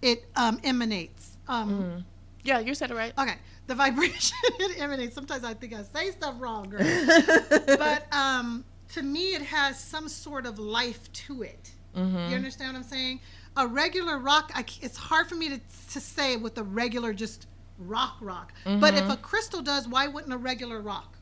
it 0.00 0.24
um, 0.36 0.60
emanates. 0.64 1.38
Um, 1.48 2.04
Yeah, 2.44 2.58
you 2.58 2.74
said 2.74 2.90
it 2.90 2.94
right. 2.94 3.12
Okay, 3.16 3.36
the 3.66 3.74
vibration 3.74 4.36
it 4.60 4.80
emanates. 4.80 5.14
Sometimes 5.14 5.44
I 5.44 5.54
think 5.54 5.72
I 5.74 5.82
say 5.82 6.10
stuff 6.10 6.34
wrong, 6.38 6.68
girl. 6.68 6.80
but 7.66 8.12
um, 8.12 8.64
to 8.94 9.02
me, 9.02 9.34
it 9.34 9.42
has 9.42 9.78
some 9.78 10.08
sort 10.08 10.46
of 10.46 10.58
life 10.58 11.12
to 11.12 11.42
it. 11.42 11.72
You 12.30 12.36
understand 12.36 12.72
what 12.72 12.78
I'm 12.78 12.88
saying? 12.88 13.20
A 13.56 13.66
regular 13.66 14.18
rock, 14.18 14.50
I 14.54 14.64
it's 14.80 14.96
hard 14.96 15.28
for 15.28 15.34
me 15.34 15.50
to, 15.50 15.60
to 15.92 16.00
say 16.00 16.36
with 16.36 16.56
a 16.56 16.62
regular 16.62 17.12
just 17.12 17.46
rock 17.78 18.16
rock. 18.20 18.52
But 18.64 18.94
if 18.94 19.08
a 19.10 19.16
crystal 19.16 19.60
does, 19.60 19.86
why 19.86 20.08
wouldn't 20.08 20.32
a 20.32 20.38
regular 20.38 20.80
rock? 20.80 21.18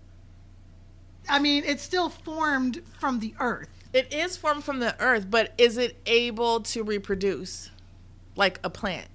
I 1.29 1.39
mean, 1.39 1.65
it's 1.67 1.83
still 1.83 2.09
formed 2.09 2.83
from 2.99 3.21
the 3.21 3.35
earth. 3.41 3.69
It 3.93 4.13
is 4.13 4.37
formed 4.37 4.65
from 4.65 4.79
the 4.79 5.01
earth, 5.01 5.27
but 5.29 5.53
is 5.59 5.77
it 5.77 5.97
able 6.07 6.61
to 6.61 6.85
reproduce 6.85 7.71
like 8.37 8.61
a 8.63 8.71
plant? 8.71 9.09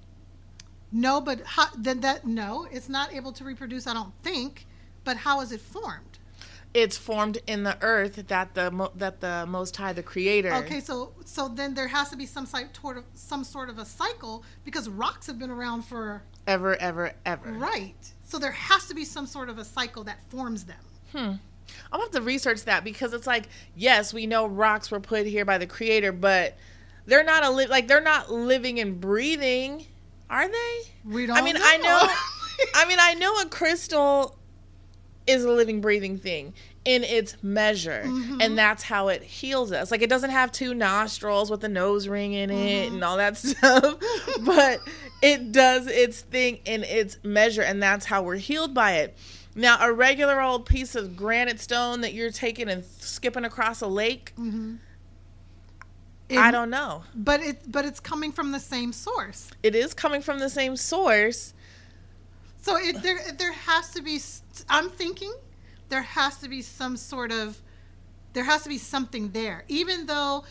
No, 0.96 1.20
but 1.20 1.40
how, 1.44 1.66
then 1.76 2.00
that 2.00 2.26
no, 2.26 2.66
it's 2.70 2.88
not 2.88 3.12
able 3.12 3.32
to 3.32 3.44
reproduce. 3.44 3.86
I 3.86 3.92
don't 3.94 4.14
think. 4.22 4.66
But 5.04 5.18
how 5.18 5.40
is 5.40 5.52
it 5.52 5.60
formed? 5.60 6.18
It's 6.74 6.96
formed 6.96 7.38
in 7.46 7.62
the 7.62 7.76
earth 7.80 8.16
that 8.28 8.54
the 8.54 8.90
that 8.96 9.20
the 9.20 9.46
Most 9.46 9.76
High, 9.76 9.92
the 9.92 10.02
Creator. 10.02 10.52
Okay, 10.54 10.80
so 10.80 11.12
so 11.24 11.48
then 11.48 11.74
there 11.74 11.88
has 11.88 12.10
to 12.10 12.16
be 12.16 12.26
some 12.26 12.46
sort 12.46 12.96
of 12.96 13.04
some 13.14 13.44
sort 13.44 13.68
of 13.68 13.78
a 13.78 13.84
cycle 13.84 14.42
because 14.64 14.88
rocks 14.88 15.26
have 15.26 15.38
been 15.38 15.50
around 15.50 15.82
for 15.82 16.22
Ever, 16.46 16.76
ever, 16.76 17.12
ever. 17.24 17.50
right. 17.52 17.94
So 18.24 18.38
there 18.38 18.52
has 18.52 18.86
to 18.88 18.94
be 18.94 19.04
some 19.04 19.26
sort 19.26 19.48
of 19.48 19.58
a 19.58 19.64
cycle 19.64 20.02
that 20.04 20.18
forms 20.30 20.64
them. 20.64 20.84
Hmm. 21.12 21.32
I'll 21.92 22.00
have 22.00 22.10
to 22.12 22.20
research 22.22 22.64
that 22.64 22.84
because 22.84 23.12
it's 23.12 23.26
like, 23.26 23.48
yes, 23.74 24.14
we 24.14 24.26
know 24.26 24.46
rocks 24.46 24.90
were 24.90 25.00
put 25.00 25.26
here 25.26 25.44
by 25.44 25.58
the 25.58 25.66
creator, 25.66 26.12
but 26.12 26.56
they're 27.06 27.24
not 27.24 27.44
a 27.44 27.50
li- 27.50 27.66
like 27.66 27.86
they're 27.88 28.00
not 28.00 28.30
living 28.30 28.78
and 28.80 29.00
breathing, 29.00 29.86
are 30.30 30.48
they? 30.48 30.80
We 31.04 31.26
don't 31.26 31.36
I 31.36 31.42
mean, 31.42 31.56
I 31.58 31.76
know. 31.78 32.08
I 32.74 32.86
mean, 32.86 32.98
I 33.00 33.14
know 33.14 33.34
a 33.40 33.46
crystal 33.46 34.36
is 35.26 35.44
a 35.44 35.50
living, 35.50 35.80
breathing 35.80 36.18
thing 36.18 36.54
in 36.84 37.02
its 37.02 37.36
measure, 37.42 38.02
Mm-hmm. 38.06 38.40
and 38.40 38.56
that's 38.56 38.82
how 38.84 39.08
it 39.08 39.22
heals 39.22 39.72
us. 39.72 39.90
Like 39.90 40.02
it 40.02 40.08
doesn't 40.08 40.30
have 40.30 40.52
two 40.52 40.72
nostrils 40.72 41.50
with 41.50 41.64
a 41.64 41.68
nose 41.68 42.06
ring 42.06 42.32
in 42.32 42.50
it 42.50 42.86
Mm-hmm. 42.86 42.94
and 42.94 43.04
all 43.04 43.16
that 43.16 43.36
stuff, 43.36 43.96
but 44.44 44.80
it 45.22 45.50
does 45.52 45.86
its 45.88 46.20
thing 46.20 46.60
in 46.64 46.84
its 46.84 47.18
measure, 47.24 47.62
and 47.62 47.82
that's 47.82 48.06
how 48.06 48.22
we're 48.22 48.36
healed 48.36 48.72
by 48.72 48.92
it. 48.98 49.16
Now, 49.56 49.78
a 49.80 49.90
regular 49.92 50.40
old 50.40 50.66
piece 50.66 50.94
of 50.94 51.16
granite 51.16 51.58
stone 51.60 52.02
that 52.02 52.12
you're 52.14 52.30
taking 52.30 52.68
and 52.68 52.84
skipping 52.84 53.44
across 53.44 53.80
a 53.80 53.86
lake, 53.86 54.32
I 54.38 54.76
It- 56.28 56.50
don't 56.52 56.70
know. 56.70 57.04
But 57.14 57.40
it 57.40 57.70
but 57.70 57.84
it's 57.84 58.00
coming 58.00 58.32
from 58.32 58.52
the 58.52 58.60
same 58.60 58.92
source. 58.92 59.50
It 59.62 59.74
is 59.74 59.94
coming 59.94 60.20
from 60.22 60.38
the 60.38 60.50
same 60.50 60.76
source. 60.76 61.54
So 62.62 62.76
it, 62.76 63.02
there 63.02 63.20
there 63.38 63.52
has 63.52 63.90
to 63.92 64.02
be. 64.02 64.20
I'm 64.68 64.90
thinking 64.90 65.32
there 65.88 66.02
has 66.02 66.38
to 66.38 66.48
be 66.48 66.62
some 66.62 66.96
sort 66.96 67.30
of 67.30 67.62
there 68.32 68.44
has 68.44 68.62
to 68.64 68.68
be 68.68 68.78
something 68.78 69.30
there, 69.30 69.64
even 69.68 70.06
though. 70.06 70.44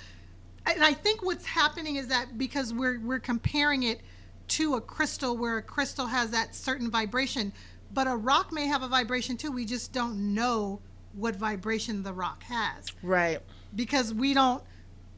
And 0.68 0.84
I 0.84 0.94
think 0.94 1.24
what's 1.24 1.46
happening 1.46 1.98
is 1.98 2.08
that 2.08 2.38
because 2.38 2.74
we're 2.74 3.00
we're 3.00 3.20
comparing 3.20 3.84
it 3.84 4.02
to 4.48 4.76
a 4.76 4.82
crystal, 4.82 5.36
where 5.38 5.58
a 5.58 5.62
crystal 5.62 6.08
has 6.08 6.32
that 6.32 6.56
certain 6.56 6.90
vibration, 6.90 7.52
but 7.94 8.08
a 8.08 8.16
rock 8.16 8.52
may 8.54 8.68
have 8.68 8.82
a 8.82 8.88
vibration 8.88 9.38
too. 9.38 9.52
We 9.52 9.66
just 9.66 9.92
don't 9.92 10.34
know 10.34 10.80
what 11.14 11.36
vibration 11.36 12.04
the 12.04 12.14
rock 12.14 12.44
has 12.44 12.92
Right. 13.04 13.40
because 13.76 14.14
we 14.14 14.34
don't. 14.34 14.64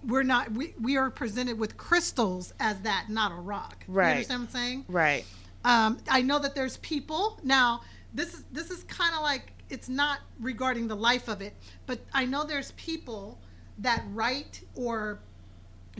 We're 0.07 0.23
not. 0.23 0.51
We, 0.51 0.73
we 0.79 0.97
are 0.97 1.11
presented 1.11 1.59
with 1.59 1.77
crystals 1.77 2.53
as 2.59 2.79
that, 2.81 3.07
not 3.09 3.31
a 3.31 3.35
rock. 3.35 3.83
Right. 3.87 4.05
You 4.05 4.11
understand 4.11 4.41
what 4.41 4.47
I'm 4.47 4.53
saying? 4.53 4.85
Right. 4.87 5.25
Um, 5.65 5.97
I 6.09 6.21
know 6.21 6.39
that 6.39 6.55
there's 6.55 6.77
people 6.77 7.39
now. 7.43 7.81
This 8.13 8.33
is 8.33 8.45
this 8.51 8.71
is 8.71 8.83
kind 8.83 9.13
of 9.13 9.21
like 9.21 9.51
it's 9.69 9.89
not 9.89 10.19
regarding 10.39 10.87
the 10.87 10.95
life 10.95 11.27
of 11.27 11.41
it, 11.41 11.53
but 11.85 11.99
I 12.13 12.25
know 12.25 12.45
there's 12.45 12.71
people 12.71 13.37
that 13.79 14.03
write 14.13 14.61
or 14.75 15.19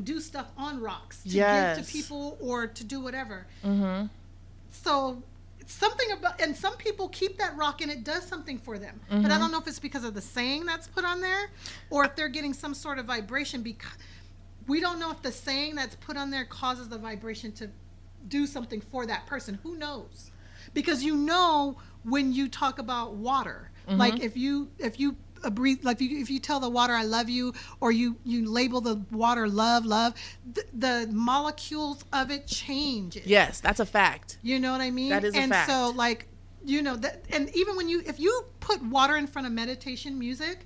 do 0.04 0.20
stuff 0.20 0.48
on 0.58 0.80
rocks 0.80 1.24
to 1.24 1.30
give 1.30 1.86
to 1.86 1.91
people 1.91 2.38
or 2.39 2.67
to 2.67 2.84
do 2.84 3.02
whatever. 3.02 3.48
Mm-hmm. 3.63 4.08
So 4.70 5.22
something 5.70 6.12
about 6.12 6.40
and 6.42 6.56
some 6.56 6.76
people 6.78 7.10
keep 7.10 7.38
that 7.38 7.56
rock 7.58 7.82
and 7.82 7.92
it 7.92 8.04
does 8.04 8.26
something 8.26 8.58
for 8.58 8.80
them. 8.80 9.00
But 9.10 9.18
Mm-hmm. 9.18 9.32
I 9.32 9.38
don't 9.38 9.52
know 9.52 9.60
if 9.60 9.68
it's 9.68 9.80
because 9.80 10.04
of 10.04 10.14
the 10.14 10.22
saying 10.22 10.66
that's 10.66 10.88
put 10.88 11.04
on 11.06 11.22
there 11.22 11.50
or 11.90 12.06
if 12.06 12.16
they're 12.16 12.30
getting 12.30 12.54
some 12.54 12.74
sort 12.74 12.98
of 13.00 13.06
vibration 13.06 13.62
because 13.62 13.92
we 14.68 14.80
don't 14.82 15.00
know 15.00 15.12
if 15.12 15.22
the 15.22 15.32
saying 15.32 15.76
that's 15.76 15.96
put 15.98 16.18
on 16.18 16.32
there 16.32 16.46
causes 16.46 16.88
the 16.90 16.98
vibration 16.98 17.52
to 17.54 17.70
do 18.28 18.46
something 18.48 18.82
for 18.82 19.06
that 19.06 19.26
person. 19.28 19.60
Who 19.64 19.78
knows? 19.78 20.32
Because 20.74 21.04
you 21.04 21.16
know 21.16 21.78
when 22.04 22.34
you 22.34 22.48
talk 22.50 22.80
about 22.80 23.14
water, 23.16 23.72
Mm-hmm. 23.88 24.00
like 24.00 24.20
if 24.22 24.36
you 24.36 24.70
if 24.80 25.00
you 25.00 25.16
uh, 25.43 25.50
breathe 25.50 25.84
like 25.84 26.02
if 26.02 26.10
you, 26.10 26.19
if 26.19 26.30
you 26.30 26.39
tell 26.39 26.60
the 26.60 26.69
water 26.69 26.93
I 26.93 27.04
love 27.04 27.30
you 27.30 27.54
or 27.80 27.91
you 27.91 28.17
you 28.23 28.50
label 28.50 28.82
the 28.82 29.02
water 29.12 29.47
love 29.47 29.86
love 29.86 30.13
th- 30.54 30.67
the 30.73 31.10
molecules 31.12 32.04
of 32.13 32.32
it 32.32 32.47
change. 32.47 33.17
Yes, 33.26 33.60
that's 33.60 33.80
a 33.80 33.86
fact. 33.86 34.38
You 34.41 34.60
know 34.60 34.71
what 34.71 34.82
I 34.82 34.91
mean? 34.91 35.10
That 35.10 35.23
is 35.23 35.36
a 35.36 35.39
and 35.39 35.52
fact. 35.52 35.69
so 35.69 35.91
like 35.95 36.28
you 36.65 36.82
know 36.82 36.95
that 36.97 37.23
and 37.32 37.54
even 37.56 37.76
when 37.76 37.88
you 37.88 38.02
if 38.06 38.19
you 38.19 38.45
put 38.60 38.82
water 38.84 39.15
in 39.15 39.28
front 39.28 39.47
of 39.47 39.54
meditation 39.54 40.17
music, 40.19 40.65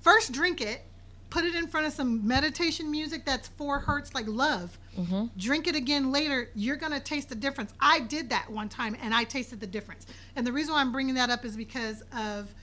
first 0.00 0.32
drink 0.32 0.60
it, 0.60 0.82
put 1.30 1.44
it 1.44 1.54
in 1.54 1.66
front 1.66 1.86
of 1.86 1.92
some 1.92 2.26
meditation 2.26 2.90
music 2.90 3.24
that's 3.24 3.48
four 3.48 3.80
hertz 3.80 4.14
like 4.14 4.26
love. 4.26 4.78
Mm-hmm. 4.96 5.26
Drink 5.36 5.66
it 5.66 5.76
again 5.76 6.10
later, 6.12 6.50
you're 6.54 6.76
gonna 6.76 7.00
taste 7.00 7.28
the 7.28 7.34
difference. 7.34 7.72
I 7.80 8.00
did 8.00 8.30
that 8.30 8.50
one 8.50 8.68
time 8.68 8.96
and 9.02 9.12
I 9.12 9.24
tasted 9.24 9.60
the 9.60 9.66
difference. 9.66 10.06
And 10.36 10.46
the 10.46 10.52
reason 10.52 10.74
why 10.74 10.80
I'm 10.80 10.92
bringing 10.92 11.14
that 11.16 11.30
up 11.30 11.44
is 11.44 11.56
because 11.56 12.02
of 12.16 12.54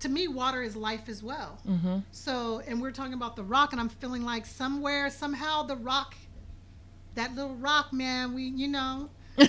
to 0.00 0.08
me, 0.08 0.28
water 0.28 0.62
is 0.62 0.76
life 0.76 1.08
as 1.08 1.22
well. 1.22 1.58
Mm-hmm. 1.68 1.98
So, 2.12 2.62
and 2.66 2.80
we're 2.80 2.92
talking 2.92 3.14
about 3.14 3.36
the 3.36 3.42
rock, 3.42 3.72
and 3.72 3.80
I'm 3.80 3.88
feeling 3.88 4.24
like 4.24 4.46
somewhere, 4.46 5.10
somehow, 5.10 5.62
the 5.64 5.76
rock, 5.76 6.14
that 7.14 7.34
little 7.34 7.54
rock, 7.56 7.92
man, 7.92 8.34
we, 8.34 8.44
you 8.44 8.68
know, 8.68 9.10
I, 9.38 9.46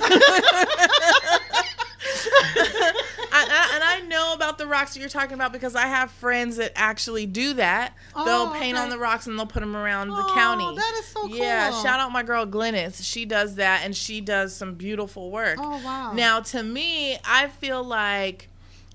I, 3.32 3.72
and 3.76 3.84
I 3.84 4.08
know 4.08 4.34
about 4.34 4.58
the 4.58 4.68
rocks 4.68 4.94
that 4.94 5.00
you're 5.00 5.10
talking 5.10 5.34
about 5.34 5.52
because 5.54 5.76
I 5.76 5.88
have 5.88 6.12
friends 6.12 6.58
that 6.58 6.72
actually 6.76 7.26
do 7.26 7.54
that. 7.54 7.94
Oh, 8.16 8.26
they'll 8.26 8.52
paint 8.60 8.76
okay. 8.76 8.84
on 8.84 8.90
the 8.90 8.98
rocks 8.98 9.28
and 9.28 9.38
they'll 9.38 9.46
put 9.46 9.62
them 9.62 9.76
around 9.76 10.10
the 10.10 10.16
Oh, 10.16 10.34
county. 10.34 10.76
that 10.76 10.96
is 11.00 11.06
so 11.06 11.22
cool. 11.22 11.36
Yeah, 11.36 11.72
cool. 11.72 11.84
shout 11.84 12.00
out 12.00 12.12
my 12.12 12.24
girl 12.24 12.46
Glennis. 12.46 13.04
She 13.04 13.26
does 13.26 13.56
that 13.56 13.82
and 13.84 13.96
she 13.96 14.22
does 14.22 14.56
some 14.56 14.76
beautiful 14.76 15.32
work. 15.32 15.58
Oh, 15.60 15.82
wow. 15.84 16.14
Now, 16.14 16.42
to 16.42 16.62
me, 16.64 17.18
I 17.26 17.48
feel 17.48 17.84
like 17.84 18.49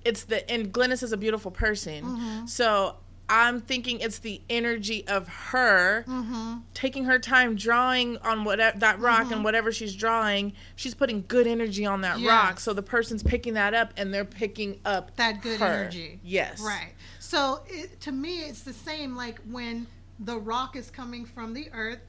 it's 0.04 0.24
the 0.24 0.48
and 0.50 0.72
Glennis 0.72 1.02
is 1.02 1.12
a 1.12 1.16
beautiful 1.16 1.50
person. 1.50 2.04
Mm-hmm. 2.04 2.46
So 2.46 2.96
I'm 3.28 3.60
thinking 3.62 4.00
it's 4.00 4.18
the 4.18 4.42
energy 4.50 5.06
of 5.08 5.26
her 5.28 6.04
Mm-hmm. 6.06 6.56
taking 6.74 7.04
her 7.06 7.18
time 7.18 7.54
drawing 7.56 8.18
on 8.18 8.44
whatever 8.44 8.78
that 8.80 9.00
rock 9.00 9.32
and 9.32 9.42
whatever 9.42 9.72
she's 9.72 9.94
drawing. 9.94 10.52
She's 10.76 10.94
putting 10.94 11.24
good 11.26 11.46
energy 11.46 11.86
on 11.86 12.02
that 12.02 12.20
rock. 12.20 12.60
So 12.60 12.74
the 12.74 12.82
person's 12.82 13.22
picking 13.22 13.54
that 13.54 13.72
up 13.72 13.94
and 13.96 14.12
they're 14.12 14.26
picking 14.26 14.78
up 14.84 15.16
that 15.16 15.40
good 15.40 15.60
her. 15.60 15.66
energy. 15.66 16.20
Yes. 16.22 16.60
Right. 16.60 16.92
So 17.18 17.62
it, 17.66 17.98
to 18.02 18.12
me, 18.12 18.40
it's 18.40 18.62
the 18.62 18.74
same. 18.74 19.16
Like 19.16 19.40
when 19.50 19.86
the 20.20 20.38
rock 20.38 20.76
is 20.76 20.90
coming 20.90 21.24
from 21.24 21.54
the 21.54 21.68
earth, 21.72 22.00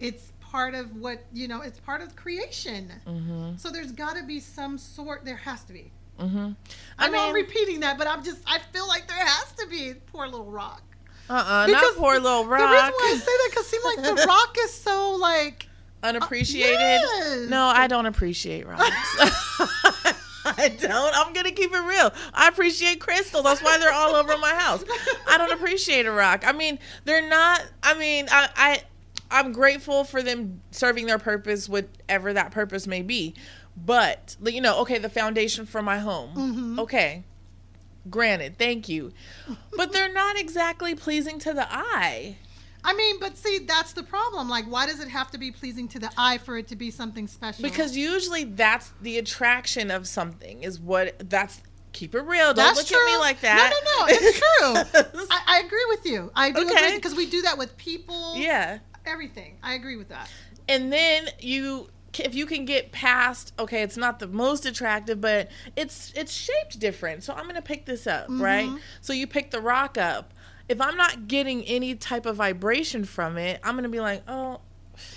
it's 0.00 0.32
part 0.40 0.74
of 0.74 0.96
what 0.96 1.24
you 1.32 1.46
know. 1.46 1.60
It's 1.60 1.78
part 1.78 2.02
of 2.02 2.16
creation. 2.16 2.90
Mm-hmm. 3.06 3.56
So 3.58 3.70
there's 3.70 3.92
got 3.92 4.16
to 4.16 4.24
be 4.24 4.40
some 4.40 4.76
sort. 4.76 5.24
There 5.24 5.36
has 5.36 5.62
to 5.64 5.72
be. 5.72 5.92
Mm-hmm. 6.18 6.52
I, 6.98 7.06
I 7.06 7.08
know 7.10 7.28
I'm 7.28 7.34
repeating 7.34 7.80
that, 7.80 7.98
but 7.98 8.06
I'm 8.06 8.22
just. 8.22 8.38
I 8.46 8.58
feel 8.72 8.86
like 8.86 9.08
there 9.08 9.24
has 9.24 9.52
to 9.52 9.66
be. 9.66 9.94
Poor 10.12 10.26
little 10.26 10.50
rock. 10.50 10.82
uh-uh, 11.28 11.66
not 11.66 11.94
poor 11.96 12.18
little 12.18 12.46
rock. 12.46 12.60
The 12.60 12.66
reason 12.66 12.92
why 12.92 13.12
I 13.12 13.16
say 13.16 13.24
that 13.24 13.48
because 13.50 13.66
seems 13.66 13.84
like 13.84 13.96
the 13.96 14.26
rock 14.28 14.56
is 14.60 14.72
so 14.72 15.16
like. 15.20 15.68
unappreciated. 16.02 16.78
yes. 16.78 17.48
No, 17.48 17.64
I 17.66 17.86
don't 17.86 18.06
appreciate 18.06 18.66
rocks. 18.66 18.84
I 20.46 20.68
don't. 20.78 21.16
I'm 21.16 21.32
gonna 21.32 21.52
keep 21.52 21.72
it 21.72 21.80
real. 21.80 22.12
I 22.34 22.48
appreciate 22.48 23.00
crystal. 23.00 23.42
That's 23.42 23.62
why 23.62 23.78
they're 23.78 23.92
all 23.92 24.14
over 24.14 24.36
my 24.36 24.54
house. 24.54 24.84
I 25.26 25.38
don't 25.38 25.52
appreciate 25.52 26.04
a 26.06 26.12
rock. 26.12 26.44
I 26.46 26.52
mean, 26.52 26.78
they're 27.04 27.26
not. 27.28 27.64
I 27.82 27.94
mean, 27.98 28.26
I, 28.30 28.48
I 28.54 28.82
I'm 29.30 29.52
grateful 29.52 30.04
for 30.04 30.22
them 30.22 30.60
serving 30.70 31.06
their 31.06 31.18
purpose, 31.18 31.68
whatever 31.68 32.32
that 32.34 32.50
purpose 32.50 32.86
may 32.86 33.02
be. 33.02 33.34
But 33.76 34.36
you 34.44 34.60
know, 34.60 34.80
okay, 34.80 34.98
the 34.98 35.08
foundation 35.08 35.66
for 35.66 35.82
my 35.82 35.98
home. 35.98 36.30
Mm-hmm. 36.34 36.78
Okay, 36.80 37.24
granted, 38.10 38.58
thank 38.58 38.88
you. 38.88 39.12
But 39.76 39.92
they're 39.92 40.12
not 40.12 40.38
exactly 40.38 40.94
pleasing 40.94 41.38
to 41.40 41.52
the 41.52 41.66
eye. 41.70 42.36
I 42.86 42.92
mean, 42.94 43.18
but 43.18 43.38
see, 43.38 43.60
that's 43.60 43.94
the 43.94 44.02
problem. 44.02 44.50
Like, 44.50 44.66
why 44.66 44.84
does 44.86 45.00
it 45.00 45.08
have 45.08 45.30
to 45.30 45.38
be 45.38 45.50
pleasing 45.50 45.88
to 45.88 45.98
the 45.98 46.10
eye 46.18 46.36
for 46.36 46.58
it 46.58 46.68
to 46.68 46.76
be 46.76 46.90
something 46.90 47.26
special? 47.26 47.62
Because 47.62 47.96
usually 47.96 48.44
that's 48.44 48.92
the 49.00 49.16
attraction 49.16 49.90
of 49.90 50.06
something 50.06 50.62
is 50.62 50.78
what 50.78 51.30
that's 51.30 51.62
keep 51.94 52.14
it 52.14 52.20
real. 52.22 52.46
Don't 52.52 52.56
That's 52.56 52.76
look 52.78 52.86
true. 52.88 52.98
at 52.98 53.12
me 53.12 53.16
like 53.18 53.40
that. 53.40 53.72
No, 53.72 53.90
no, 53.90 54.06
no. 54.06 54.06
It's 54.10 54.38
true. 54.38 55.26
I, 55.30 55.42
I 55.46 55.62
agree 55.64 55.84
with 55.88 56.04
you. 56.04 56.30
I 56.34 56.50
do 56.50 56.60
Okay. 56.66 56.74
agree 56.86 56.96
because 56.96 57.14
we 57.14 57.24
do 57.30 57.40
that 57.42 57.56
with 57.56 57.74
people. 57.78 58.34
yeah. 58.36 58.78
Everything. 59.06 59.58
I 59.62 59.74
agree 59.74 59.96
with 59.96 60.08
that. 60.08 60.28
And 60.68 60.92
then 60.92 61.28
you 61.38 61.88
if 62.20 62.34
you 62.34 62.46
can 62.46 62.64
get 62.64 62.92
past 62.92 63.52
okay, 63.58 63.82
it's 63.82 63.96
not 63.96 64.18
the 64.18 64.26
most 64.28 64.66
attractive, 64.66 65.20
but 65.20 65.48
it's 65.76 66.12
it's 66.16 66.32
shaped 66.32 66.78
different. 66.78 67.22
So 67.22 67.34
I'm 67.34 67.44
going 67.44 67.54
to 67.56 67.62
pick 67.62 67.86
this 67.86 68.06
up, 68.06 68.26
right? 68.28 68.66
Mm-hmm. 68.66 68.76
So 69.00 69.12
you 69.12 69.26
pick 69.26 69.50
the 69.50 69.60
rock 69.60 69.98
up. 69.98 70.32
If 70.68 70.80
I'm 70.80 70.96
not 70.96 71.28
getting 71.28 71.62
any 71.64 71.94
type 71.94 72.24
of 72.26 72.36
vibration 72.36 73.04
from 73.04 73.36
it, 73.36 73.60
I'm 73.62 73.74
going 73.74 73.82
to 73.84 73.90
be 73.90 74.00
like, 74.00 74.22
"Oh, 74.26 74.60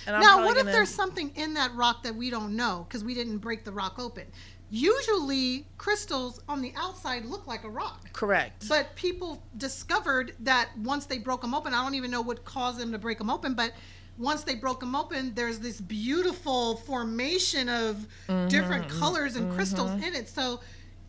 and 0.05 0.15
I'm 0.15 0.21
now, 0.21 0.38
what 0.45 0.57
if 0.57 0.63
gonna- 0.63 0.71
there's 0.73 0.93
something 0.93 1.31
in 1.36 1.53
that 1.53 1.73
rock 1.75 2.03
that 2.03 2.15
we 2.15 2.29
don't 2.29 2.55
know 2.55 2.86
because 2.88 3.03
we 3.03 3.13
didn't 3.13 3.38
break 3.38 3.63
the 3.63 3.71
rock 3.71 3.97
open? 3.97 4.25
Usually, 4.69 5.65
crystals 5.77 6.41
on 6.49 6.62
the 6.62 6.73
outside 6.75 7.25
look 7.25 7.47
like 7.47 7.63
a 7.63 7.69
rock. 7.69 8.12
correct. 8.13 8.67
But 8.67 8.95
people 8.95 9.41
discovered 9.55 10.34
that 10.41 10.69
once 10.78 11.05
they 11.05 11.17
broke 11.19 11.41
them 11.41 11.53
open, 11.53 11.74
I 11.74 11.82
don't 11.84 11.95
even 11.95 12.11
know 12.11 12.22
what 12.22 12.43
caused 12.43 12.78
them 12.78 12.91
to 12.91 12.97
break 12.97 13.17
them 13.17 13.30
open, 13.30 13.53
but 13.53 13.72
once 14.18 14.43
they 14.43 14.55
broke 14.55 14.80
them 14.80 14.95
open, 14.95 15.34
there's 15.36 15.59
this 15.59 15.80
beautiful 15.80 16.78
formation 16.78 17.70
of 17.70 18.07
mm-hmm, 18.28 18.47
different 18.47 18.88
mm-hmm, 18.88 18.99
colors 18.99 19.36
and 19.36 19.53
crystals 19.53 19.91
mm-hmm. 19.91 20.03
in 20.03 20.15
it. 20.15 20.30
So 20.30 20.59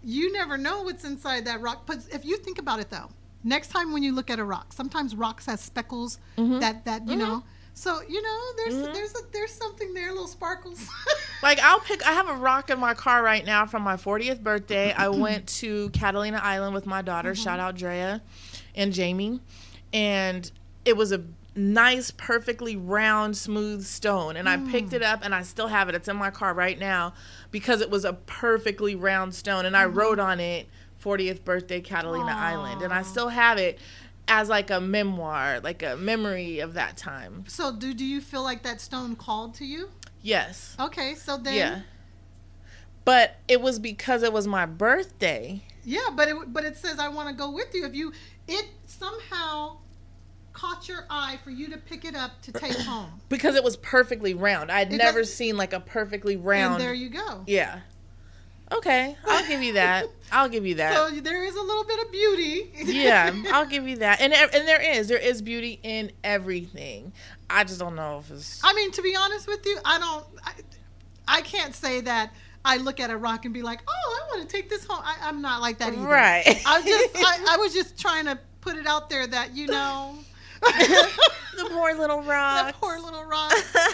you 0.03 0.33
never 0.33 0.59
know 0.59 0.83
what's 0.83 1.05
inside 1.05 1.45
that 1.47 1.61
rock. 1.61 1.85
But 1.87 1.99
if 2.13 2.25
you 2.25 2.37
think 2.37 2.59
about 2.59 2.81
it 2.81 2.91
though, 2.91 3.09
next 3.45 3.69
time 3.69 3.93
when 3.93 4.03
you 4.03 4.15
look 4.15 4.31
at 4.31 4.39
a 4.39 4.45
rock, 4.45 4.73
sometimes 4.73 5.15
rocks 5.17 5.47
has 5.47 5.61
speckles 5.61 6.19
that 6.37 6.85
that 6.85 7.07
you 7.09 7.17
know. 7.17 7.43
So 7.75 8.01
you 8.09 8.21
know, 8.21 8.41
there's 8.57 8.75
Mm-hmm. 8.75 8.93
there's 8.93 9.13
a, 9.13 9.19
there's 9.33 9.53
something 9.53 9.95
there, 9.95 10.11
little 10.11 10.29
sparkles. 10.29 10.89
Like 11.41 11.61
I'll 11.61 11.79
pick. 11.79 12.05
I 12.05 12.15
have 12.15 12.29
a 12.29 12.35
rock 12.35 12.69
in 12.69 12.81
my 12.81 12.95
car 12.95 13.23
right 13.23 13.47
now 13.47 13.65
from 13.65 13.83
my 13.83 13.95
40th 13.95 14.43
birthday. 14.43 14.93
I 14.93 15.09
went 15.27 15.47
to 15.61 15.89
Catalina 15.91 16.41
Island 16.43 16.75
with 16.75 16.85
my 16.85 17.01
daughter. 17.01 17.33
Shout 17.33 17.61
out 17.61 17.77
Drea 17.77 18.21
and 18.75 18.93
Jamie, 18.93 19.39
and 19.93 20.51
it 20.85 20.97
was 20.97 21.13
a 21.13 21.23
nice, 21.59 22.11
perfectly 22.11 22.77
round, 22.77 23.37
smooth 23.37 23.85
stone. 23.85 24.37
And 24.37 24.49
I 24.49 24.57
mm. 24.57 24.71
picked 24.71 24.93
it 24.93 25.03
up, 25.03 25.21
and 25.23 25.35
I 25.35 25.43
still 25.43 25.69
have 25.69 25.89
it. 25.89 25.95
It's 25.95 26.09
in 26.09 26.17
my 26.17 26.31
car 26.31 26.55
right 26.55 26.79
now 26.79 27.15
because 27.51 27.81
it 27.81 27.91
was 27.91 28.05
a 28.05 28.15
perfectly 28.15 28.95
round 28.95 29.35
stone, 29.35 29.67
and 29.67 29.77
I 29.77 29.85
mm-hmm. 29.85 29.99
wrote 29.99 30.19
on 30.19 30.41
it 30.41 30.69
40th 31.03 31.45
birthday 31.45 31.81
Catalina 31.81 32.33
Island, 32.33 32.83
and 32.83 32.93
I 32.93 33.03
still 33.03 33.29
have 33.29 33.59
it 33.59 33.79
as 34.27 34.49
like 34.49 34.71
a 34.71 34.81
memoir, 34.81 35.61
like 35.61 35.83
a 35.83 35.97
memory 35.97 36.61
of 36.61 36.75
that 36.75 36.97
time. 36.97 37.45
so 37.49 37.75
do 37.75 37.95
do 37.95 38.05
you 38.05 38.21
feel 38.21 38.43
like 38.43 38.63
that 38.63 38.81
stone 38.81 39.17
called 39.17 39.55
to 39.55 39.65
you? 39.65 39.89
Yes. 40.23 40.77
Okay, 40.79 41.15
so 41.15 41.37
then 41.37 41.55
Yeah. 41.55 41.81
But 43.05 43.37
it 43.49 43.63
was 43.63 43.79
because 43.79 44.23
it 44.23 44.35
was 44.35 44.47
my 44.47 44.67
birthday. 44.67 45.63
Yeah, 45.83 46.11
but 46.15 46.29
it 46.29 46.53
but 46.53 46.65
it 46.65 46.77
says 46.77 46.99
I 46.99 47.09
want 47.09 47.31
to 47.31 47.35
go 47.35 47.51
with 47.51 47.75
you. 47.75 47.87
If 47.87 47.95
you 47.95 48.13
it 48.47 48.67
somehow 48.85 49.79
caught 50.59 50.89
your 50.89 51.05
eye 51.09 51.39
for 51.45 51.51
you 51.51 51.69
to 51.71 51.79
pick 51.79 52.05
it 52.05 52.15
up 52.17 52.41
to 52.43 52.53
take 52.53 52.77
home, 52.77 53.11
Because 53.29 53.55
it 53.55 53.63
was 53.65 53.77
perfectly 53.77 54.35
round. 54.35 54.71
I'd 54.73 54.93
It 54.93 54.97
never 54.97 55.25
seen 55.25 55.57
like 55.57 55.73
a 55.73 55.81
perfectly 55.81 56.37
round. 56.37 56.75
and 56.75 56.83
there 56.83 56.95
you 56.95 57.11
go. 57.11 57.45
yeah. 57.47 57.81
Okay, 58.71 59.17
I'll 59.27 59.47
give 59.49 59.63
you 59.63 59.73
that. 59.75 60.05
I'll 60.33 60.51
give 60.51 60.67
you 60.67 60.75
that. 60.75 60.95
So 60.95 61.09
there 61.23 61.43
is 61.43 61.57
a 61.57 61.63
little 61.63 61.85
bit 61.85 62.05
of 62.05 62.13
beauty. 62.13 62.71
yeah, 62.85 63.35
I'll 63.51 63.65
give 63.65 63.89
you 63.89 63.97
that. 63.99 64.21
And 64.21 64.35
and 64.35 64.69
there 64.69 64.83
is 64.83 65.09
there 65.09 65.17
is 65.17 65.41
beauty 65.41 65.81
in 65.83 66.13
everything. 66.23 67.13
I 67.49 67.65
just 67.65 67.79
don't 67.81 67.95
know 67.97 68.19
if 68.19 68.31
it's 68.31 68.61
I 68.63 68.75
mean, 68.75 68.91
to 68.93 69.01
be 69.01 69.17
honest 69.17 69.47
with 69.49 69.65
you, 69.65 69.79
I 69.87 69.99
don't. 69.99 70.27
I, 70.45 70.53
I 71.27 71.41
can't 71.41 71.75
say 71.75 72.03
that 72.03 72.35
I 72.63 72.77
look 72.77 73.01
at 73.01 73.09
a 73.11 73.17
rock 73.17 73.47
and 73.47 73.55
be 73.55 73.63
like, 73.63 73.81
"Oh, 73.89 74.21
I 74.23 74.37
want 74.37 74.47
to 74.47 74.55
take 74.55 74.69
this 74.69 74.85
home." 74.85 75.01
I, 75.03 75.17
I'm 75.23 75.41
not 75.41 75.63
like 75.63 75.79
that 75.79 75.95
either. 75.95 76.03
right. 76.07 76.45
I 76.67 76.83
just, 76.83 77.17
I, 77.17 77.47
I 77.55 77.57
was 77.57 77.73
just 77.73 77.99
trying 77.99 78.27
to 78.27 78.39
put 78.61 78.77
it 78.77 78.87
out 78.87 79.09
there 79.09 79.27
that 79.27 79.57
you 79.57 79.69
know. 79.69 80.15
The 80.61 81.69
poor 81.71 81.95
little 81.95 82.23
rock. 82.23 82.67
The 82.69 82.73
poor 82.75 82.99
little 83.01 83.25
rock. 83.25 83.53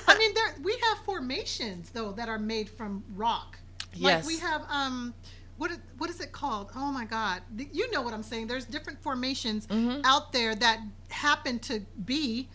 I 0.09 0.17
mean, 0.19 0.35
there 0.35 0.55
we 0.63 0.73
have 0.89 0.99
formations 1.05 1.91
though 1.91 2.13
that 2.13 2.29
are 2.29 2.39
made 2.39 2.69
from 2.69 3.05
rock. 3.15 3.59
Like 3.99 4.13
Yes. 4.25 4.27
we 4.27 4.39
have 4.39 4.63
um, 4.71 5.15
what 5.57 5.71
is, 5.71 5.79
what 5.99 6.11
is 6.11 6.21
it 6.21 6.33
called? 6.33 6.71
Oh 6.75 6.91
my 6.91 7.05
God, 7.05 7.43
you 7.73 7.91
know 7.93 8.03
what 8.03 8.13
I'm 8.13 8.23
saying? 8.25 8.49
There's 8.49 8.65
different 8.65 9.03
formations 9.03 9.67
Mm-hmm. 9.69 10.01
out 10.05 10.33
there 10.33 10.55
that 10.57 10.81
happen 11.11 11.59
to 11.61 11.81
be 12.05 12.49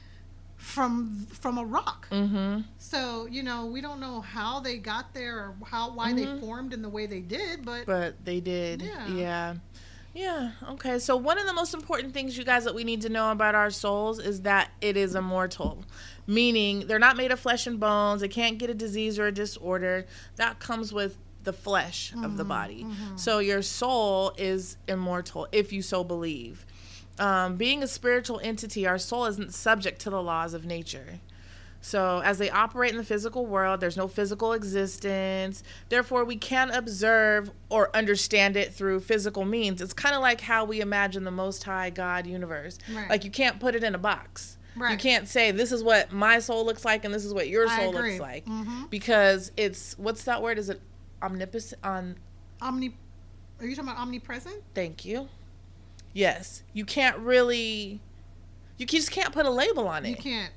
from 0.57 1.25
from 1.31 1.57
a 1.57 1.63
rock. 1.63 2.09
Mm-hmm. 2.11 2.61
So 2.77 3.25
you 3.31 3.41
know, 3.43 3.65
we 3.67 3.79
don't 3.79 4.01
know 4.01 4.19
how 4.19 4.59
they 4.59 4.77
got 4.77 5.13
there 5.13 5.37
or 5.37 5.55
how 5.65 5.91
why 5.93 6.11
they 6.13 6.25
formed 6.41 6.73
in 6.73 6.81
the 6.81 6.89
way 6.89 7.05
they 7.05 7.21
did, 7.21 7.63
but, 7.63 7.85
But 7.85 8.25
they 8.25 8.41
did. 8.41 8.81
Yeah. 8.81 9.07
Yeah. 9.07 9.55
Yeah. 10.13 10.51
Okay. 10.69 10.99
So 10.99 11.15
one 11.15 11.37
of 11.37 11.45
the 11.45 11.53
most 11.53 11.73
important 11.73 12.13
things 12.13 12.37
you 12.37 12.43
guys 12.43 12.63
that 12.65 12.73
we 12.75 12.83
need 12.83 13.01
to 13.01 13.09
know 13.09 13.31
about 13.31 13.55
our 13.55 13.69
souls 13.69 14.19
is 14.19 14.41
that 14.41 14.71
it 14.81 14.97
is 14.97 15.15
immortal. 15.15 15.85
Meaning 16.27 16.87
they're 16.87 16.99
not 16.99 17.15
made 17.17 17.31
of 17.31 17.39
flesh 17.39 17.67
and 17.67 17.79
bones. 17.79 18.21
They 18.21 18.27
can't 18.27 18.57
get 18.57 18.69
a 18.69 18.73
disease 18.73 19.19
or 19.19 19.27
a 19.27 19.31
disorder. 19.31 20.05
That 20.35 20.59
comes 20.59 20.91
with 20.91 21.17
the 21.43 21.53
flesh 21.53 22.13
of 22.23 22.37
the 22.37 22.43
body. 22.43 22.85
So 23.15 23.39
your 23.39 23.61
soul 23.61 24.33
is 24.37 24.77
immortal 24.87 25.47
if 25.51 25.71
you 25.71 25.81
so 25.81 26.03
believe. 26.03 26.65
Um, 27.17 27.55
being 27.55 27.81
a 27.83 27.87
spiritual 27.87 28.39
entity, 28.43 28.85
our 28.85 28.97
soul 28.97 29.25
isn't 29.25 29.53
subject 29.53 29.99
to 30.01 30.09
the 30.09 30.21
laws 30.21 30.53
of 30.53 30.65
nature. 30.65 31.19
So, 31.81 32.19
as 32.19 32.37
they 32.39 32.49
operate 32.49 32.91
in 32.91 32.97
the 32.97 33.03
physical 33.05 33.45
world, 33.45 33.79
there's 33.79 33.95
no 33.95 34.07
physical 34.09 34.51
existence. 34.53 35.63
Therefore, 35.87 36.25
we 36.25 36.35
can't 36.35 36.75
observe 36.75 37.51
or 37.69 37.95
understand 37.95 38.57
it 38.57 38.73
through 38.73 38.99
physical 38.99 39.45
means. 39.45 39.81
It's 39.81 39.93
kind 39.93 40.13
of 40.13 40.21
like 40.21 40.41
how 40.41 40.65
we 40.65 40.81
imagine 40.81 41.23
the 41.23 41.31
Most 41.31 41.63
High 41.63 41.89
God 41.89 42.27
universe. 42.27 42.77
Right. 42.93 43.09
Like, 43.09 43.23
you 43.23 43.31
can't 43.31 43.59
put 43.61 43.75
it 43.75 43.83
in 43.83 43.95
a 43.95 43.99
box. 43.99 44.57
You 44.91 44.95
can't 44.97 45.27
say, 45.27 45.51
this 45.51 45.73
is 45.73 45.83
what 45.83 46.13
my 46.13 46.39
soul 46.39 46.65
looks 46.65 46.85
like 46.85 47.03
and 47.03 47.13
this 47.13 47.25
is 47.25 47.33
what 47.33 47.49
your 47.49 47.67
soul 47.67 47.91
looks 47.91 48.17
like. 48.19 48.45
Mhm. 48.45 48.89
Because 48.89 49.51
it's, 49.57 49.97
what's 49.97 50.23
that 50.23 50.41
word? 50.41 50.57
Is 50.57 50.69
it 50.69 50.79
omnipotent? 51.21 51.73
On, 51.83 52.15
omni. 52.61 52.95
Are 53.59 53.65
you 53.65 53.75
talking 53.75 53.89
about 53.89 54.01
omnipresent? 54.01 54.63
thank 54.73 55.03
you. 55.03 55.27
Yes. 56.13 56.63
You 56.71 56.85
can't 56.85 57.17
really, 57.17 57.99
you 58.77 58.85
just 58.85 59.11
can't 59.11 59.33
put 59.33 59.45
a 59.45 59.49
label 59.49 59.85
on 59.87 60.05
it. 60.05 60.09
You 60.11 60.15
can't. 60.15 60.53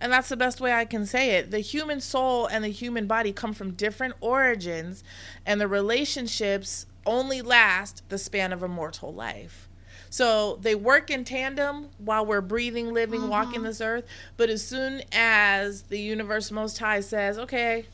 And 0.00 0.10
that's 0.10 0.30
the 0.30 0.36
best 0.36 0.60
way 0.60 0.72
I 0.72 0.86
can 0.86 1.04
say 1.04 1.32
it. 1.32 1.50
The 1.50 1.60
human 1.60 2.00
soul 2.00 2.46
and 2.46 2.64
the 2.64 2.68
human 2.68 3.06
body 3.06 3.32
come 3.32 3.52
from 3.52 3.72
different 3.72 4.14
origins, 4.20 5.04
and 5.44 5.60
the 5.60 5.68
relationships 5.68 6.86
only 7.04 7.42
last 7.42 8.02
the 8.08 8.18
span 8.18 8.52
of 8.52 8.62
a 8.62 8.68
mortal 8.68 9.12
life. 9.12 9.68
So 10.08 10.58
they 10.62 10.74
work 10.74 11.10
in 11.10 11.24
tandem 11.24 11.90
while 11.98 12.26
we're 12.26 12.40
breathing, 12.40 12.92
living, 12.92 13.28
walking 13.28 13.62
this 13.62 13.80
earth. 13.80 14.04
But 14.36 14.50
as 14.50 14.66
soon 14.66 15.02
as 15.12 15.82
the 15.82 16.00
universe 16.00 16.50
most 16.50 16.78
high 16.78 17.00
says, 17.00 17.38
okay, 17.38 17.86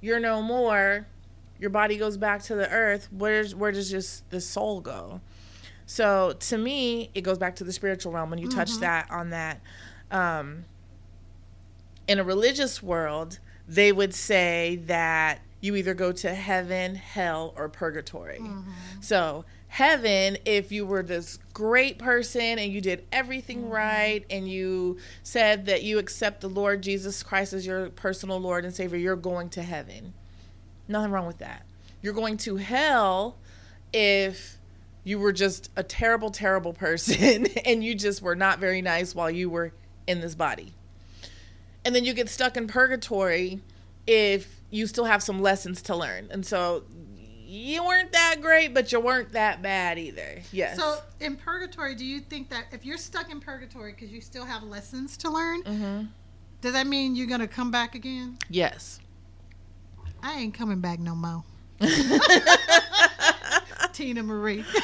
you're 0.00 0.20
no 0.20 0.40
more, 0.40 1.06
your 1.58 1.70
body 1.70 1.98
goes 1.98 2.16
back 2.16 2.42
to 2.44 2.54
the 2.54 2.70
earth, 2.70 3.08
where's 3.10 3.54
where 3.54 3.72
does 3.72 3.90
just 3.90 4.28
the 4.30 4.40
soul 4.40 4.80
go? 4.80 5.20
So 5.86 6.34
to 6.40 6.56
me, 6.56 7.10
it 7.14 7.20
goes 7.20 7.38
back 7.38 7.56
to 7.56 7.64
the 7.64 7.72
spiritual 7.72 8.12
realm 8.12 8.30
when 8.30 8.38
you 8.38 8.48
touch 8.48 8.78
that 8.78 9.10
on 9.10 9.30
that. 9.30 9.60
Um, 10.10 10.64
in 12.08 12.18
a 12.18 12.24
religious 12.24 12.82
world, 12.82 13.38
they 13.66 13.92
would 13.92 14.14
say 14.14 14.80
that 14.86 15.40
you 15.60 15.76
either 15.76 15.94
go 15.94 16.12
to 16.12 16.34
heaven, 16.34 16.94
hell, 16.94 17.54
or 17.56 17.68
purgatory. 17.70 18.38
Mm-hmm. 18.38 18.70
So, 19.00 19.46
heaven, 19.68 20.36
if 20.44 20.70
you 20.70 20.84
were 20.84 21.02
this 21.02 21.38
great 21.54 21.98
person 21.98 22.58
and 22.58 22.70
you 22.70 22.82
did 22.82 23.06
everything 23.10 23.62
mm-hmm. 23.62 23.72
right 23.72 24.24
and 24.28 24.46
you 24.46 24.98
said 25.22 25.66
that 25.66 25.82
you 25.82 25.98
accept 25.98 26.42
the 26.42 26.48
Lord 26.48 26.82
Jesus 26.82 27.22
Christ 27.22 27.54
as 27.54 27.66
your 27.66 27.88
personal 27.88 28.38
Lord 28.38 28.66
and 28.66 28.74
Savior, 28.74 28.98
you're 28.98 29.16
going 29.16 29.48
to 29.50 29.62
heaven. 29.62 30.12
Nothing 30.86 31.12
wrong 31.12 31.26
with 31.26 31.38
that. 31.38 31.64
You're 32.02 32.12
going 32.12 32.36
to 32.38 32.56
hell 32.56 33.36
if 33.92 34.58
you 35.02 35.18
were 35.18 35.32
just 35.32 35.70
a 35.76 35.82
terrible, 35.82 36.30
terrible 36.30 36.74
person 36.74 37.46
and 37.64 37.82
you 37.82 37.94
just 37.94 38.20
were 38.20 38.36
not 38.36 38.58
very 38.58 38.82
nice 38.82 39.14
while 39.14 39.30
you 39.30 39.48
were 39.48 39.72
in 40.06 40.20
this 40.20 40.34
body. 40.34 40.74
And 41.84 41.94
then 41.94 42.04
you 42.04 42.14
get 42.14 42.28
stuck 42.28 42.56
in 42.56 42.66
purgatory 42.66 43.60
if 44.06 44.60
you 44.70 44.86
still 44.86 45.04
have 45.04 45.22
some 45.22 45.40
lessons 45.40 45.82
to 45.82 45.96
learn. 45.96 46.28
And 46.30 46.44
so 46.44 46.84
you 47.46 47.84
weren't 47.84 48.12
that 48.12 48.36
great, 48.40 48.74
but 48.74 48.90
you 48.90 49.00
weren't 49.00 49.32
that 49.32 49.62
bad 49.62 49.98
either. 49.98 50.40
Yes. 50.50 50.76
So 50.76 50.98
in 51.20 51.36
purgatory, 51.36 51.94
do 51.94 52.04
you 52.04 52.20
think 52.20 52.50
that 52.50 52.66
if 52.72 52.84
you're 52.84 52.98
stuck 52.98 53.30
in 53.30 53.40
purgatory 53.40 53.92
because 53.92 54.10
you 54.10 54.20
still 54.20 54.44
have 54.44 54.62
lessons 54.62 55.16
to 55.18 55.30
learn, 55.30 55.62
hmm 55.62 56.02
does 56.60 56.72
that 56.72 56.86
mean 56.86 57.14
you're 57.14 57.26
gonna 57.26 57.46
come 57.46 57.70
back 57.70 57.94
again? 57.94 58.38
Yes. 58.48 58.98
I 60.22 60.38
ain't 60.38 60.54
coming 60.54 60.80
back 60.80 60.98
no 60.98 61.14
more. 61.14 61.44
Tina 63.92 64.22
Marie. 64.22 64.64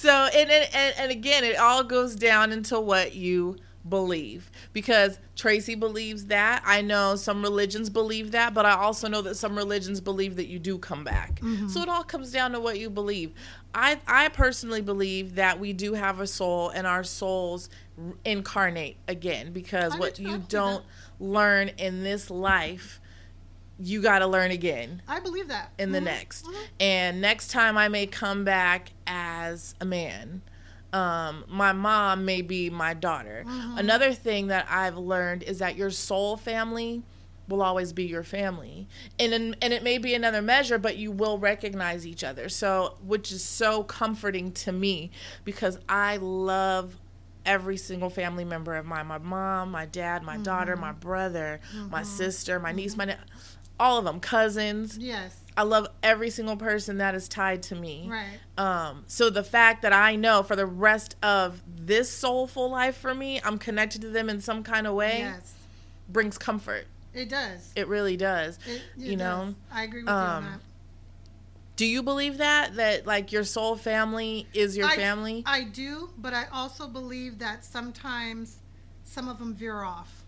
So 0.00 0.10
and 0.34 0.50
and 0.50 0.94
and 0.96 1.12
again, 1.12 1.44
it 1.44 1.58
all 1.58 1.84
goes 1.84 2.16
down 2.16 2.52
into 2.52 2.80
what 2.80 3.14
you 3.14 3.56
believe 3.88 4.50
because 4.72 5.18
Tracy 5.36 5.74
believes 5.74 6.26
that. 6.26 6.62
I 6.66 6.82
know 6.82 7.16
some 7.16 7.42
religions 7.42 7.88
believe 7.88 8.32
that, 8.32 8.52
but 8.52 8.66
I 8.66 8.72
also 8.72 9.08
know 9.08 9.22
that 9.22 9.36
some 9.36 9.56
religions 9.56 10.00
believe 10.00 10.36
that 10.36 10.46
you 10.48 10.58
do 10.58 10.76
come 10.78 11.02
back. 11.04 11.40
So 11.68 11.80
it 11.80 11.88
all 11.88 12.04
comes 12.04 12.30
down 12.30 12.52
to 12.52 12.60
what 12.60 12.78
you 12.78 12.90
believe. 12.90 13.32
I 13.74 13.98
I 14.06 14.28
personally 14.28 14.82
believe 14.82 15.36
that 15.36 15.58
we 15.58 15.72
do 15.72 15.94
have 15.94 16.20
a 16.20 16.26
soul 16.26 16.68
and 16.70 16.86
our 16.86 17.04
souls 17.04 17.68
incarnate 18.24 18.96
again 19.08 19.52
because 19.52 19.96
what. 19.96 20.18
You 20.18 20.38
don't 20.48 20.84
learn 21.18 21.68
in 21.78 22.02
this 22.02 22.30
life, 22.30 23.00
you 23.78 24.02
got 24.02 24.18
to 24.18 24.26
learn 24.26 24.50
again 24.50 25.00
I 25.08 25.20
believe 25.20 25.48
that. 25.48 25.70
in 25.78 25.92
the 25.92 26.00
Mhm. 26.00 26.04
next. 26.04 26.44
Mhm. 26.44 26.54
And 26.80 27.20
next 27.20 27.50
time 27.50 27.78
I 27.78 27.88
may 27.88 28.06
come 28.06 28.44
back 28.44 28.90
as 29.06 29.74
a 29.80 29.84
man. 29.86 30.42
Um, 30.92 31.44
my 31.48 31.72
mom 31.72 32.24
may 32.24 32.42
be 32.42 32.68
my 32.70 32.94
daughter. 32.94 33.44
Mm-hmm. 33.46 33.78
Another 33.78 34.12
thing 34.12 34.48
that 34.48 34.66
I've 34.70 34.96
learned 34.96 35.42
is 35.44 35.60
that 35.60 35.76
your 35.76 35.90
soul 35.90 36.36
family 36.36 37.02
will 37.48 37.62
always 37.62 37.92
be 37.92 38.04
your 38.04 38.22
family. 38.22 38.86
And 39.18 39.32
in, 39.32 39.56
and 39.62 39.72
it 39.72 39.82
may 39.82 39.98
be 39.98 40.14
another 40.14 40.40
measure, 40.42 40.78
but 40.78 40.96
you 40.96 41.10
will 41.12 41.38
recognize 41.38 42.06
each 42.06 42.22
other. 42.24 42.48
So, 42.48 42.96
which 43.04 43.32
is 43.32 43.42
so 43.44 43.82
comforting 43.84 44.52
to 44.52 44.72
me 44.72 45.10
because 45.44 45.78
I 45.88 46.16
love 46.18 46.96
every 47.46 47.76
single 47.76 48.10
family 48.10 48.44
member 48.44 48.74
of 48.76 48.84
mine 48.86 49.06
my 49.06 49.18
mom, 49.18 49.70
my 49.70 49.86
dad, 49.86 50.22
my 50.22 50.36
daughter, 50.36 50.72
Mm-hmm. 50.72 50.80
my 50.82 50.92
brother, 50.92 51.60
my 51.88 52.02
sister, 52.02 52.60
my 52.60 52.70
niece, 52.72 52.96
my 52.96 53.06
ne- 53.06 53.16
all 53.80 53.98
of 53.98 54.04
them, 54.04 54.20
cousins. 54.20 54.98
Yes. 54.98 55.36
I 55.56 55.62
love 55.64 55.88
every 56.02 56.30
single 56.30 56.56
person 56.56 56.98
that 56.98 57.14
is 57.14 57.28
tied 57.28 57.62
to 57.64 57.74
me. 57.74 58.08
Right. 58.10 58.38
Um, 58.56 59.04
so 59.08 59.30
the 59.30 59.42
fact 59.44 59.82
that 59.82 59.92
I 59.92 60.16
know 60.16 60.42
for 60.42 60.56
the 60.56 60.66
rest 60.66 61.16
of 61.22 61.60
this 61.66 62.10
soulful 62.10 62.70
life 62.70 62.96
for 62.96 63.14
me, 63.14 63.40
I'm 63.44 63.58
connected 63.58 64.00
to 64.02 64.08
them 64.08 64.28
in 64.30 64.40
some 64.40 64.62
kind 64.62 64.86
of 64.86 64.94
way 64.94 65.18
Yes. 65.20 65.52
brings 66.08 66.38
comfort. 66.38 66.86
It 67.12 67.28
does. 67.28 67.72
It 67.74 67.88
really 67.88 68.16
does. 68.16 68.58
It, 68.66 68.70
it 68.70 68.82
you 68.96 69.16
know, 69.16 69.46
does. 69.46 69.54
I 69.72 69.82
agree 69.84 70.02
with 70.02 70.08
you 70.08 70.14
on 70.14 70.36
um, 70.36 70.44
that. 70.44 70.60
do 71.76 71.84
you 71.86 72.02
believe 72.02 72.38
that 72.38 72.76
that 72.76 73.06
like 73.06 73.32
your 73.32 73.42
soul 73.44 73.74
family 73.76 74.46
is 74.54 74.76
your 74.76 74.86
I- 74.86 74.96
family? 74.96 75.42
I 75.46 75.64
do, 75.64 76.10
but 76.18 76.32
I 76.34 76.44
also 76.52 76.86
believe 76.86 77.38
that 77.40 77.64
sometimes 77.64 78.58
some 79.04 79.28
of 79.28 79.38
them 79.40 79.54
veer 79.54 79.82
off. 79.82 80.19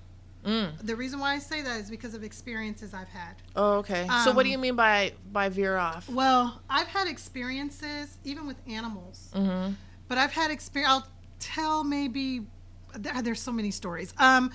Mm. 0.45 0.70
The 0.86 0.97
reason 0.97 1.20
why 1.20 1.34
I 1.34 1.38
say 1.38 1.62
that 1.62 1.80
is 1.80 1.90
because 1.90 2.14
of 2.14 2.22
experiences 2.24 2.93
I've 2.95 3.09
had. 3.09 3.34
Oh, 3.57 3.74
okay. 3.78 4.07
so 4.24 4.32
what 4.32 4.43
do 4.45 4.49
Um, 4.49 4.53
you 4.53 4.59
mean 4.59 4.76
by 4.76 5.12
by 5.32 5.49
veer 5.49 5.76
off? 5.76 6.09
Well, 6.09 6.61
I've 6.68 6.88
had 6.88 7.07
experiences 7.09 8.18
even 8.24 8.47
with 8.47 8.57
animals, 8.66 9.30
Mm-hmm. 9.34 9.74
but 10.09 10.18
I've 10.18 10.32
had 10.32 10.51
experience. 10.51 10.90
I'll 10.93 11.07
tell 11.38 11.84
maybe 11.84 12.47
there, 12.95 13.22
there's 13.22 13.40
so 13.40 13.53
many 13.53 13.70
stories. 13.70 14.12
Um, 14.18 14.51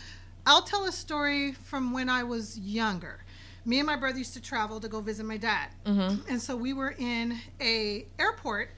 I'll 0.46 0.62
tell 0.62 0.86
a 0.86 0.92
story 0.92 1.52
from 1.54 1.92
when 1.92 2.10
I 2.10 2.24
was 2.24 2.58
younger. 2.58 3.24
Me 3.66 3.80
and 3.80 3.86
my 3.86 3.98
brother 3.98 4.18
used 4.18 4.34
to 4.34 4.42
travel 4.42 4.80
to 4.80 4.88
go 4.88 5.02
visit 5.02 5.26
my 5.26 5.36
dad, 5.38 5.68
Mm-hmm. 5.86 6.30
and 6.30 6.42
so 6.42 6.56
we 6.56 6.72
were 6.74 6.96
in 6.98 7.38
a 7.60 8.06
airport, 8.18 8.70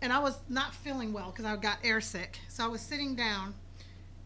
and 0.00 0.12
I 0.12 0.18
was 0.18 0.38
not 0.48 0.74
feeling 0.74 1.12
well 1.12 1.30
because 1.30 1.44
I 1.44 1.54
got 1.56 1.78
air 1.84 2.00
sick. 2.00 2.40
So 2.48 2.64
I 2.64 2.66
was 2.66 2.80
sitting 2.80 3.14
down, 3.14 3.54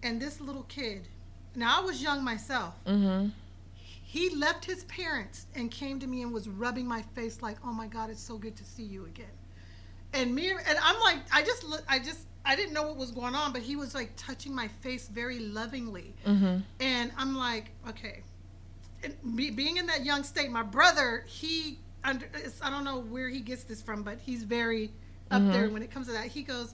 and 0.02 0.20
this 0.20 0.40
little 0.40 0.62
kid. 0.64 1.08
Now 1.56 1.80
I 1.80 1.84
was 1.84 2.02
young 2.02 2.22
myself. 2.22 2.74
Mm-hmm. 2.86 3.28
He 3.74 4.30
left 4.36 4.64
his 4.64 4.84
parents 4.84 5.46
and 5.54 5.70
came 5.70 5.98
to 6.00 6.06
me 6.06 6.22
and 6.22 6.32
was 6.32 6.48
rubbing 6.48 6.86
my 6.86 7.02
face 7.14 7.42
like, 7.42 7.56
"Oh 7.64 7.72
my 7.72 7.86
God, 7.86 8.10
it's 8.10 8.22
so 8.22 8.36
good 8.38 8.56
to 8.56 8.64
see 8.64 8.82
you 8.84 9.04
again." 9.06 9.26
And 10.12 10.34
me 10.34 10.50
and 10.50 10.78
I'm 10.82 11.00
like, 11.00 11.18
I 11.32 11.42
just, 11.42 11.64
look- 11.64 11.84
I 11.88 11.98
just, 11.98 12.20
I 12.44 12.54
didn't 12.56 12.72
know 12.72 12.84
what 12.84 12.96
was 12.96 13.10
going 13.10 13.34
on, 13.34 13.52
but 13.52 13.60
he 13.62 13.74
was 13.76 13.94
like 13.94 14.12
touching 14.16 14.54
my 14.54 14.68
face 14.68 15.08
very 15.08 15.40
lovingly, 15.40 16.14
Mm-hmm. 16.26 16.58
and 16.80 17.12
I'm 17.18 17.36
like, 17.36 17.72
okay. 17.88 18.22
And 19.02 19.14
me, 19.22 19.50
being 19.50 19.76
in 19.76 19.86
that 19.86 20.04
young 20.04 20.22
state, 20.22 20.50
my 20.50 20.62
brother, 20.62 21.24
he, 21.26 21.78
under, 22.02 22.26
it's, 22.34 22.62
I 22.62 22.70
don't 22.70 22.84
know 22.84 23.00
where 23.00 23.28
he 23.28 23.40
gets 23.40 23.64
this 23.64 23.82
from, 23.82 24.02
but 24.02 24.18
he's 24.20 24.42
very 24.44 24.90
up 25.30 25.42
there 25.52 25.68
when 25.68 25.82
it 25.82 25.90
comes 25.90 26.06
to 26.06 26.12
that. 26.14 26.26
He 26.28 26.42
goes, 26.44 26.72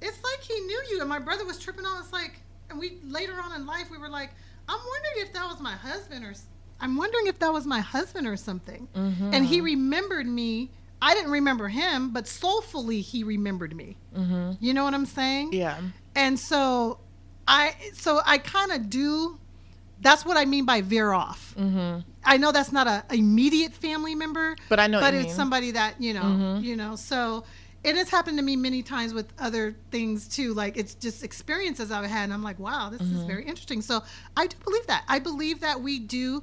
"It's 0.00 0.22
like 0.22 0.40
he 0.42 0.58
knew 0.60 0.82
you," 0.90 1.00
and 1.00 1.08
my 1.08 1.18
brother 1.18 1.44
was 1.44 1.58
tripping 1.58 1.84
on. 1.84 2.00
It's 2.00 2.12
like, 2.12 2.40
and 2.70 2.78
we 2.78 2.98
later 3.04 3.34
on 3.42 3.52
in 3.54 3.66
life, 3.66 3.90
we 3.90 3.98
were 3.98 4.08
like, 4.08 4.30
"I'm 4.68 4.78
wondering 4.78 5.26
if 5.26 5.32
that 5.32 5.46
was 5.46 5.60
my 5.60 5.72
husband 5.72 6.24
or." 6.24 6.34
I'm 6.80 6.96
wondering 6.96 7.26
if 7.26 7.40
that 7.40 7.52
was 7.52 7.66
my 7.66 7.80
husband 7.80 8.28
or 8.28 8.36
something. 8.36 8.86
Mm-hmm. 8.94 9.34
And 9.34 9.44
he 9.44 9.60
remembered 9.60 10.28
me. 10.28 10.70
I 11.02 11.12
didn't 11.14 11.32
remember 11.32 11.66
him, 11.68 12.10
but 12.12 12.28
soulfully 12.28 13.00
he 13.00 13.24
remembered 13.24 13.74
me. 13.74 13.96
Mm-hmm. 14.16 14.52
You 14.60 14.74
know 14.74 14.84
what 14.84 14.94
I'm 14.94 15.06
saying? 15.06 15.52
Yeah. 15.52 15.76
And 16.14 16.38
so 16.38 17.00
I 17.48 17.74
so 17.94 18.20
I 18.24 18.38
kind 18.38 18.70
of 18.72 18.88
do 18.90 19.38
that's 20.00 20.24
what 20.24 20.36
I 20.36 20.44
mean 20.44 20.64
by 20.66 20.80
veer 20.82 21.12
off. 21.12 21.52
Mm-hmm. 21.58 22.00
I 22.24 22.36
know 22.36 22.52
that's 22.52 22.70
not 22.70 22.86
a 22.86 23.02
immediate 23.12 23.72
family 23.72 24.14
member, 24.14 24.54
But 24.68 24.78
I 24.78 24.86
know 24.86 25.00
but 25.00 25.14
it's 25.14 25.26
mean. 25.28 25.34
somebody 25.34 25.70
that, 25.72 26.00
you 26.00 26.14
know, 26.14 26.22
Mhm. 26.22 26.62
you 26.62 26.76
know. 26.76 26.94
So 26.94 27.42
it 27.88 27.96
has 27.96 28.08
happened 28.10 28.36
to 28.38 28.44
me 28.44 28.54
many 28.56 28.82
times 28.82 29.14
with 29.14 29.32
other 29.38 29.74
things 29.90 30.28
too. 30.28 30.52
Like 30.54 30.76
it's 30.76 30.94
just 30.94 31.24
experiences 31.24 31.90
I've 31.90 32.04
had 32.10 32.24
and 32.24 32.32
I'm 32.32 32.42
like, 32.42 32.58
wow, 32.58 32.90
this 32.90 33.00
Mm-hmm. 33.02 33.16
is 33.16 33.22
very 33.24 33.44
interesting. 33.44 33.80
So 33.82 34.02
I 34.36 34.46
do 34.46 34.56
believe 34.64 34.86
that. 34.88 35.04
I 35.08 35.18
believe 35.18 35.60
that 35.60 35.80
we 35.80 35.98
do 35.98 36.42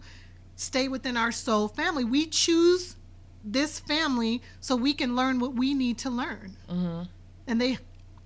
stay 0.56 0.88
within 0.88 1.18
our 1.18 1.32
soul 1.32 1.68
family. 1.68 2.04
We 2.04 2.26
choose 2.28 2.96
this 3.44 3.80
family 3.80 4.42
so 4.60 4.76
we 4.76 4.94
can 4.94 5.16
learn 5.16 5.40
what 5.40 5.54
we 5.54 5.74
need 5.74 5.98
to 6.00 6.10
learn. 6.10 6.56
Mm-hmm. 6.70 7.04
And 7.48 7.62
they 7.62 7.78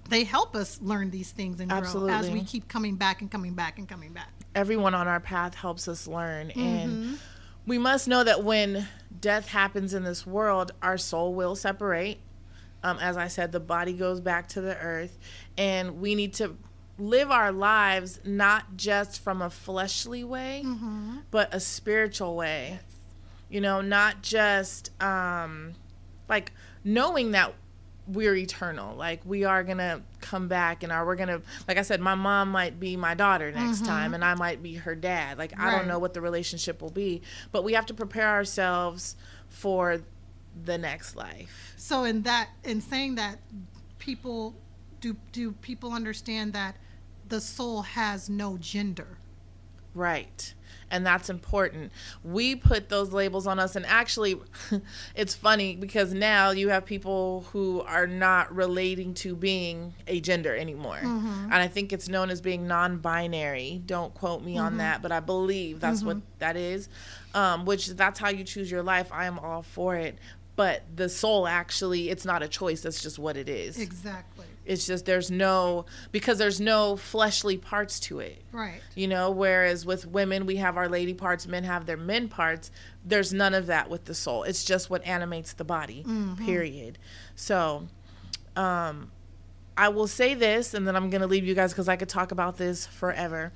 they 0.10 0.24
help 0.24 0.56
us 0.56 0.80
learn 0.82 1.12
these 1.12 1.32
things 1.32 1.60
and 1.60 1.70
grow 1.70 2.08
as 2.08 2.32
we 2.32 2.42
keep 2.44 2.68
coming 2.68 2.96
back 2.96 3.22
and 3.22 3.30
coming 3.30 3.54
back 3.54 3.78
and 3.78 3.88
coming 3.88 4.12
back. 4.14 4.30
Everyone 4.56 4.96
on 4.96 5.08
our 5.08 5.20
path 5.20 5.54
helps 5.54 5.88
us 5.88 6.08
learn, 6.08 6.50
and 6.52 6.92
Mm-hmm. 6.92 7.14
we 7.68 7.78
must 7.78 8.08
know 8.08 8.24
that 8.24 8.44
when 8.44 8.88
death 9.22 9.48
happens 9.50 9.94
in 9.94 10.04
this 10.04 10.26
world, 10.26 10.72
our 10.82 10.98
soul 10.98 11.36
will 11.36 11.56
separate. 11.56 12.20
Um, 12.84 12.98
as 13.00 13.18
I 13.18 13.28
said, 13.28 13.52
the 13.52 13.60
body 13.60 13.94
goes 13.94 14.20
back 14.22 14.48
to 14.50 14.62
the 14.62 14.78
earth, 14.78 15.18
and 15.58 16.00
we 16.00 16.16
need 16.16 16.34
to 16.36 16.56
live 16.98 17.32
our 17.32 17.52
lives 17.52 18.20
not 18.26 18.76
just 18.78 19.22
from 19.22 19.42
a 19.42 19.50
fleshly 19.50 20.24
way, 20.24 20.64
Mm-hmm. 20.66 21.18
but 21.32 21.54
a 21.54 21.60
spiritual 21.60 22.36
way. 22.36 22.80
You 23.50 23.62
know, 23.62 23.82
not 23.82 24.22
just 24.22 24.92
um, 25.02 25.74
like 26.28 26.52
knowing 26.84 27.32
that 27.32 27.54
we're 28.08 28.36
eternal. 28.36 28.96
Like 28.96 29.22
we 29.26 29.44
are 29.44 29.64
gonna 29.64 30.02
come 30.22 30.48
back, 30.48 30.84
and 30.84 30.92
are 30.92 31.06
we're 31.06 31.16
gonna, 31.16 31.42
like 31.68 31.78
I 31.78 31.82
said, 31.84 32.00
my 32.00 32.16
mom 32.16 32.50
might 32.50 32.80
be 32.80 32.96
my 32.96 33.14
daughter 33.14 33.52
next 33.52 33.86
time, 33.86 34.14
and 34.14 34.24
I 34.24 34.36
might 34.36 34.64
be 34.64 34.76
her 34.76 34.96
dad. 34.96 35.38
Like 35.38 35.54
I 35.54 35.56
Mm-hmm. 35.68 35.78
Don't 35.78 35.88
know 35.88 36.00
what 36.00 36.14
the 36.14 36.22
relationship 36.22 36.82
will 36.82 36.90
be, 36.92 37.22
but 37.52 37.64
we 37.64 37.74
have 37.74 37.86
to 37.88 37.94
prepare 37.94 38.28
ourselves 38.30 39.16
for 39.48 40.02
the 40.64 40.78
next 40.78 41.16
life. 41.16 41.69
So 41.80 42.04
in 42.04 42.24
that 42.24 42.50
in 42.66 42.82
saying 42.82 43.16
that 43.16 43.40
people 44.00 44.54
do 45.00 45.16
do 45.32 45.54
people 45.54 45.94
understand 45.94 46.52
that 46.52 46.76
the 47.30 47.40
soul 47.40 47.84
has 47.84 48.30
no 48.30 48.58
gender. 48.58 49.18
Right. 49.96 50.54
And 50.92 51.06
that's 51.06 51.30
important. 51.30 51.92
We 52.24 52.56
put 52.56 52.90
those 52.90 53.14
labels 53.14 53.48
on 53.48 53.60
us. 53.60 53.76
And 53.76 53.86
actually, 53.86 54.40
it's 55.16 55.36
funny 55.36 55.76
because 55.76 56.14
now 56.14 56.52
you 56.52 56.70
have 56.70 56.86
people 56.86 57.46
who 57.52 57.82
are 57.82 58.08
not 58.08 58.54
relating 58.54 59.14
to 59.16 59.36
being 59.36 59.94
a 60.08 60.20
gender 60.20 60.56
anymore. 60.56 60.98
Mm-hmm. 60.98 61.46
And 61.46 61.54
I 61.54 61.68
think 61.68 61.94
it's 61.94 62.10
known 62.10 62.30
as 62.30 62.42
being 62.42 62.68
non 62.68 62.98
binary. 62.98 63.82
Don't 63.86 64.14
quote 64.14 64.44
me 64.44 64.58
on 64.58 64.72
mm-hmm. 64.72 64.78
that, 64.80 65.02
but 65.02 65.12
I 65.12 65.20
believe 65.20 65.80
that's 65.80 66.04
what 66.04 66.18
mm-hmm. 66.18 66.26
that 66.40 66.56
is, 66.56 66.90
um, 67.34 67.66
which 67.66 67.88
that's 67.90 68.20
how 68.20 68.30
you 68.30 68.44
choose 68.44 68.72
your 68.72 68.84
life. 68.84 69.12
I 69.12 69.26
am 69.26 69.38
all 69.40 69.62
for 69.62 69.96
it. 69.96 70.18
But 70.60 70.84
the 70.94 71.08
soul 71.08 71.48
actually, 71.48 72.10
it's 72.10 72.26
not 72.26 72.44
a 72.44 72.50
choice. 72.50 72.82
That's 72.82 73.02
just 73.02 73.18
what 73.18 73.38
it 73.38 73.48
is. 73.48 73.80
Exactly. 73.80 74.46
It's 74.66 74.86
just 74.86 75.06
there's 75.06 75.32
no, 75.32 75.86
because 76.12 76.38
there's 76.38 76.60
no 76.60 76.98
fleshly 76.98 77.58
parts 77.58 77.98
to 78.02 78.20
it 78.20 78.42
Right. 78.52 78.82
you 78.94 79.08
know 79.08 79.32
whereas 79.32 79.86
with 79.86 80.06
women 80.06 80.46
we 80.46 80.58
have 80.58 80.76
our 80.76 80.90
lady 80.90 81.14
parts 81.14 81.48
men 81.48 81.64
have 81.64 81.86
their 81.86 81.96
men 81.98 82.28
parts 82.28 82.72
there's 83.06 83.32
none 83.32 83.54
of 83.54 83.68
that 83.68 83.90
with 83.90 84.04
the 84.04 84.14
soul 84.14 84.44
it's 84.44 84.66
just 84.66 84.90
what 84.90 85.02
animates 85.08 85.54
the 85.54 85.64
body 85.64 86.04
period 86.46 87.00
so 87.36 87.88
um 88.56 89.12
i 89.78 89.88
will 89.90 90.08
say 90.08 90.34
this 90.34 90.74
and 90.76 90.88
then 90.88 90.96
i'm 90.96 91.10
going 91.10 91.22
to 91.22 91.28
leave 91.28 91.46
you 91.46 91.56
guys 91.56 91.72
because 91.72 91.88
i 91.88 91.96
could 91.96 92.10
talk 92.10 92.32
about 92.32 92.58
this 92.58 92.86
forever 92.86 93.52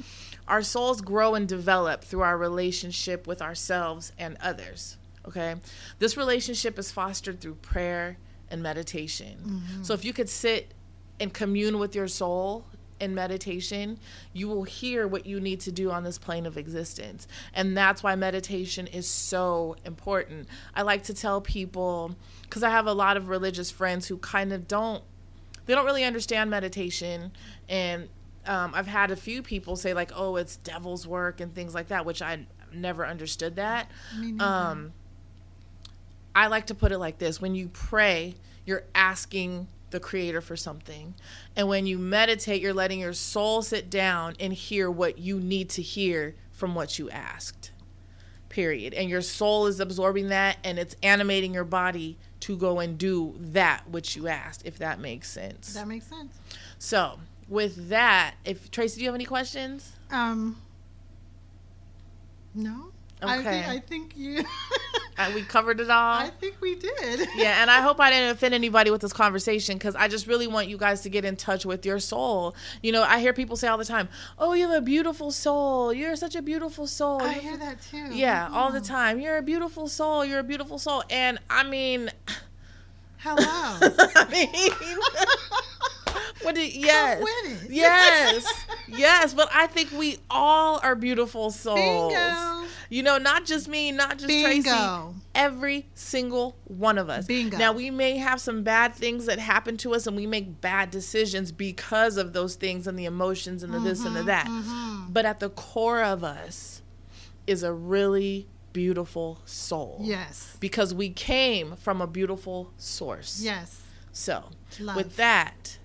our 0.48 0.62
souls 0.64 1.02
grow 1.02 1.36
and 1.36 1.48
develop 1.48 2.04
through 2.04 2.22
our 2.22 2.38
relationship 2.38 3.28
with 3.28 3.42
ourselves 3.42 4.12
and 4.18 4.38
others 4.42 4.98
okay 5.28 5.56
this 6.00 6.18
relationship 6.18 6.78
is 6.80 6.92
fostered 6.92 7.40
through 7.40 7.56
prayer 7.56 8.18
and 8.50 8.62
meditation 8.62 9.62
so 9.84 9.94
if 9.94 10.06
you 10.06 10.14
could 10.14 10.30
sit 10.30 10.74
and 11.20 11.34
commune 11.34 11.80
with 11.80 11.96
your 11.96 12.08
soul 12.08 12.66
in 13.00 13.14
meditation, 13.14 14.00
you 14.32 14.48
will 14.48 14.64
hear 14.64 15.08
what 15.08 15.26
you 15.26 15.40
need 15.40 15.60
to 15.62 15.72
do 15.72 15.92
on 15.92 16.04
this 16.04 16.18
plane 16.18 16.46
of 16.46 16.58
existence. 16.58 17.28
And 17.54 17.76
that's 17.78 18.02
why 18.02 18.16
meditation 18.16 18.88
is 18.88 19.08
so 19.08 19.76
important. 19.86 20.48
I 20.74 20.84
like 20.84 21.04
to 21.04 21.14
tell 21.14 21.42
people, 21.42 22.16
because 22.44 22.64
I 22.64 22.70
have 22.70 22.88
a 22.88 22.94
lot 22.94 23.18
of 23.18 23.28
religious 23.30 23.70
friends 23.70 24.08
who 24.08 24.18
kind 24.18 24.54
of 24.54 24.68
don't, 24.68 25.04
they 25.66 25.76
don't 25.76 25.86
really 25.86 26.04
understand 26.04 26.50
meditation. 26.50 27.32
And 27.68 28.10
um, 28.46 28.72
I've 28.74 28.88
had 28.88 29.12
a 29.12 29.16
few 29.16 29.42
people 29.42 29.76
say, 29.76 29.94
like, 29.94 30.12
oh, 30.16 30.38
it's 30.38 30.56
devil's 30.58 31.06
work 31.06 31.42
and 31.42 31.54
things 31.54 31.74
like 31.76 31.90
that, 31.90 32.06
which 32.06 32.22
I 32.22 32.46
never 32.74 33.06
understood 33.06 33.58
that. 33.58 33.90
Um, 34.40 34.94
I 36.36 36.48
like 36.48 36.68
to 36.68 36.76
put 36.76 36.92
it 36.92 36.98
like 36.98 37.20
this 37.20 37.42
when 37.42 37.56
you 37.56 37.70
pray, 37.70 38.36
you're 38.66 38.84
asking 38.96 39.68
the 39.92 40.00
creator 40.00 40.42
for 40.42 40.58
something. 40.58 41.14
And 41.56 41.68
when 41.68 41.86
you 41.86 41.98
meditate, 41.98 42.62
you're 42.62 42.74
letting 42.74 43.00
your 43.00 43.14
soul 43.14 43.62
sit 43.62 43.90
down 43.90 44.36
and 44.40 44.52
hear 44.52 44.90
what 44.90 45.20
you 45.20 45.40
need 45.40 45.70
to 45.72 45.82
hear 45.82 46.36
from 46.52 46.76
what 46.76 46.98
you 46.98 47.10
asked. 47.10 47.72
Period. 48.50 48.94
And 48.94 49.10
your 49.10 49.22
soul 49.22 49.68
is 49.68 49.80
absorbing 49.80 50.30
that 50.30 50.58
and 50.64 50.80
it's 50.80 50.96
animating 51.04 51.54
your 51.54 51.64
body 51.64 52.18
to 52.42 52.58
go 52.58 52.80
and 52.80 52.98
do 52.98 53.36
that 53.40 53.90
which 53.90 54.16
you 54.16 54.28
asked, 54.28 54.66
if 54.66 54.78
that 54.80 55.00
makes 55.00 55.30
sense. 55.30 55.74
That 55.74 55.88
makes 55.88 56.08
sense. 56.08 56.34
So, 56.78 57.20
with 57.48 57.90
that, 57.90 58.36
if 58.44 58.70
Tracy, 58.72 58.98
do 58.98 59.04
you 59.04 59.08
have 59.08 59.16
any 59.16 59.26
questions? 59.26 59.94
Um. 60.12 60.58
No. 62.54 62.93
I 63.30 63.44
think, 63.44 63.68
I 63.68 63.80
think 63.80 64.14
you. 64.18 64.44
And 65.16 65.36
we 65.36 65.44
covered 65.44 65.80
it 65.80 65.92
all. 65.92 66.18
I 66.18 66.32
think 66.40 66.56
we 66.60 66.74
did. 66.74 67.30
yeah, 67.36 67.62
and 67.62 67.70
I 67.70 67.82
hope 67.82 68.00
I 68.00 68.10
didn't 68.10 68.32
offend 68.32 68.56
anybody 68.56 68.90
with 68.90 69.02
this 69.02 69.14
conversation 69.14 69.78
because 69.78 69.96
I 69.96 70.08
just 70.08 70.26
really 70.26 70.48
want 70.48 70.70
you 70.70 70.78
guys 70.78 71.02
to 71.02 71.10
get 71.10 71.24
in 71.24 71.36
touch 71.36 71.68
with 71.68 71.86
your 71.86 72.00
soul. 72.00 72.56
You 72.82 72.94
know, 72.94 73.04
I 73.04 73.20
hear 73.20 73.32
people 73.32 73.56
say 73.56 73.68
all 73.68 73.78
the 73.78 73.86
time, 73.86 74.10
"Oh, 74.40 74.54
you 74.54 74.68
have 74.68 74.76
a 74.76 74.82
beautiful 74.82 75.30
soul. 75.30 75.94
You're 75.94 76.16
such 76.16 76.36
a 76.36 76.42
beautiful 76.42 76.88
soul." 76.88 77.22
I 77.22 77.34
You're 77.34 77.42
hear 77.44 77.58
that 77.58 77.80
too. 77.84 78.08
Yeah, 78.12 78.46
mm-hmm. 78.46 78.56
all 78.56 78.72
the 78.72 78.82
time. 78.82 79.20
You're 79.20 79.38
a 79.38 79.44
beautiful 79.44 79.88
soul. 79.88 80.26
You're 80.26 80.40
a 80.40 80.44
beautiful 80.44 80.80
soul. 80.80 81.04
And 81.12 81.38
I 81.48 81.64
mean, 81.64 82.10
Hello. 83.24 83.38
I 83.48 84.28
mean, 84.30 84.50
what 86.42 86.56
did 86.56 86.74
yes, 86.74 87.24
yes, 87.70 88.66
yes. 88.90 89.34
But 89.34 89.50
I 89.54 89.68
think 89.68 89.92
we 89.92 90.18
all 90.30 90.82
are 90.84 90.94
beautiful 90.94 91.50
souls. 91.50 92.12
Bingo. 92.12 92.63
You 92.94 93.02
know, 93.02 93.18
not 93.18 93.46
just 93.46 93.68
me, 93.68 93.92
not 93.92 94.20
just 94.20 94.26
Tracy. 94.26 94.70
Every 95.34 95.88
single 95.96 96.56
one 96.66 97.00
of 97.00 97.10
us. 97.10 97.26
Bingo. 97.26 97.58
Now 97.58 97.74
we 97.74 97.90
may 97.90 98.18
have 98.18 98.40
some 98.40 98.62
bad 98.62 98.94
things 98.94 99.26
that 99.26 99.40
happen 99.40 99.78
to 99.78 99.96
us, 99.96 100.06
and 100.06 100.16
we 100.16 100.28
make 100.28 100.62
bad 100.62 100.92
decisions 100.92 101.52
because 101.52 102.18
of 102.18 102.34
those 102.34 102.54
things 102.54 102.86
and 102.86 102.98
the 102.98 103.06
emotions 103.06 103.64
and 103.64 103.74
the 103.74 103.80
this 103.80 104.06
and 104.06 104.16
the 104.16 104.20
Mm-hmm, 104.20 105.06
that. 105.06 105.08
But 105.12 105.26
at 105.26 105.40
the 105.40 105.50
core 105.50 106.04
of 106.04 106.24
us 106.24 106.84
is 107.48 107.64
a 107.64 107.74
really 107.74 108.48
beautiful 108.74 109.40
soul 109.46 109.98
Yes. 110.02 110.56
because 110.60 110.94
we 110.94 111.10
came 111.10 111.76
from 111.78 112.00
a 112.00 112.06
beautiful 112.08 112.72
source. 112.78 113.42
Yes. 113.42 113.82
So, 114.12 114.50
Love. 114.80 114.96
with 114.96 115.16
that, 115.16 115.80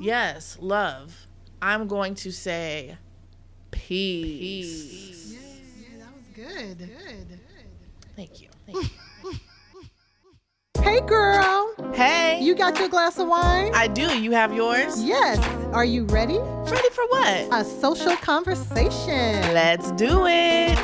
yes, 0.00 0.56
love, 0.60 1.26
I'm 1.60 1.88
going 1.88 2.14
to 2.16 2.30
say 2.30 2.98
peace. 3.72 5.32
Yeah, 5.32 5.38
that 5.40 5.46
was 5.46 5.51
good. 6.34 6.78
Good. 6.78 7.40
Thank 8.16 8.40
you. 8.40 8.48
Thank 8.66 8.82
you. 8.82 8.88
Hey, 10.82 11.00
girl. 11.02 11.74
Hey, 11.94 12.40
You 12.42 12.54
got 12.54 12.78
your 12.78 12.88
glass 12.88 13.18
of 13.18 13.28
wine? 13.28 13.70
I 13.74 13.86
do. 13.86 14.18
You 14.18 14.32
have 14.32 14.52
yours? 14.54 15.02
Yes. 15.02 15.38
Are 15.72 15.84
you 15.84 16.04
ready? 16.06 16.38
Ready 16.38 16.88
for 16.90 17.06
what? 17.08 17.48
A 17.52 17.64
social 17.64 18.16
conversation. 18.16 19.40
Let's 19.54 19.92
do 19.92 20.26
it. 20.26 20.78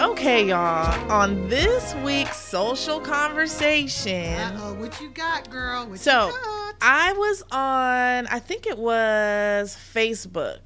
Okay, 0.00 0.46
y'all. 0.48 1.10
On 1.10 1.48
this 1.48 1.94
week's 2.04 2.36
social 2.36 3.00
conversation, 3.00 4.34
Uh 4.34 4.58
oh, 4.60 4.74
what 4.74 5.00
you 5.00 5.10
got, 5.10 5.48
girl? 5.50 5.86
What 5.86 5.98
So 5.98 6.26
you 6.26 6.32
got? 6.32 6.74
I 6.80 7.12
was 7.14 7.42
on, 7.50 8.26
I 8.26 8.38
think 8.38 8.66
it 8.66 8.76
was 8.76 9.76
Facebook, 9.94 10.60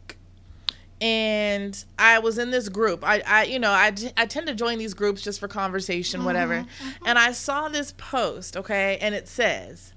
and 1.00 1.84
I 1.98 2.18
was 2.18 2.38
in 2.38 2.50
this 2.50 2.68
group. 2.68 3.04
I, 3.06 3.22
I 3.26 3.44
you 3.44 3.58
know, 3.58 3.70
I, 3.70 3.92
I 4.16 4.26
tend 4.26 4.46
to 4.48 4.54
join 4.54 4.78
these 4.78 4.94
groups 4.94 5.22
just 5.22 5.38
for 5.38 5.48
conversation, 5.48 6.18
mm-hmm, 6.18 6.26
whatever. 6.26 6.54
Mm-hmm. 6.54 7.06
And 7.06 7.18
I 7.18 7.32
saw 7.32 7.68
this 7.68 7.92
post, 7.96 8.56
okay, 8.56 8.98
and 9.00 9.14
it 9.14 9.28
says, 9.28 9.94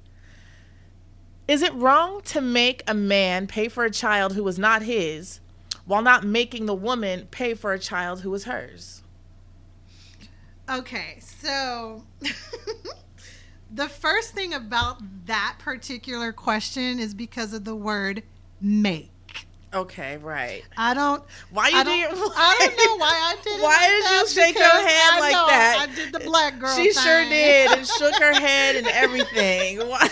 "Is 1.47 1.61
it 1.61 1.73
wrong 1.73 2.21
to 2.25 2.41
make 2.41 2.83
a 2.87 2.93
man 2.93 3.47
pay 3.47 3.67
for 3.67 3.83
a 3.83 3.91
child 3.91 4.33
who 4.33 4.43
was 4.43 4.59
not 4.59 4.83
his, 4.83 5.39
while 5.85 6.01
not 6.01 6.23
making 6.23 6.65
the 6.65 6.75
woman 6.75 7.27
pay 7.31 7.53
for 7.53 7.73
a 7.73 7.79
child 7.79 8.21
who 8.21 8.29
was 8.29 8.43
hers?" 8.45 9.01
Okay, 10.69 11.17
so 11.19 12.03
the 13.71 13.89
first 13.89 14.33
thing 14.33 14.53
about 14.53 15.01
that 15.25 15.57
particular 15.59 16.31
question 16.31 16.99
is 16.99 17.13
because 17.13 17.53
of 17.53 17.65
the 17.65 17.75
word 17.75 18.23
make. 18.61 19.10
Okay, 19.73 20.17
right. 20.17 20.63
I 20.75 20.93
don't. 20.93 21.23
Why 21.49 21.69
you 21.69 21.77
I 21.77 21.83
do 21.83 21.89
don't? 21.89 22.33
I 22.35 22.57
don't 22.59 22.77
know 22.85 22.97
why 22.97 23.11
I 23.13 23.35
did 23.41 23.53
it. 23.53 23.63
Why 23.63 24.01
like 24.01 24.09
did 24.09 24.19
you 24.19 24.43
shake 24.43 24.55
your 24.55 24.67
head 24.67 25.09
I 25.13 25.19
like 25.19 25.31
know, 25.31 25.47
that? 25.47 25.87
I 25.89 25.95
did 25.95 26.13
the 26.13 26.19
black 26.19 26.59
girl. 26.59 26.75
She 26.75 26.91
sure 26.91 27.23
did 27.23 27.71
and 27.71 27.87
shook 27.97 28.13
her 28.15 28.33
head 28.33 28.75
and 28.75 28.87
everything. 28.87 29.79
Why? 29.87 30.09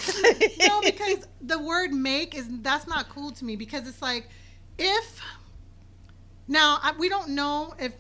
no, 0.66 0.82
because 0.82 1.28
the 1.42 1.60
word 1.60 1.92
make 1.92 2.36
is 2.36 2.48
that's 2.62 2.88
not 2.88 3.10
cool 3.10 3.32
to 3.32 3.44
me 3.46 3.58
because 3.58 3.86
it's 3.88 4.02
like 4.02 4.30
if 4.78 5.22
now 6.48 6.80
I, 6.82 6.94
we 6.98 7.10
don't 7.10 7.30
know 7.30 7.74
if 7.80 7.92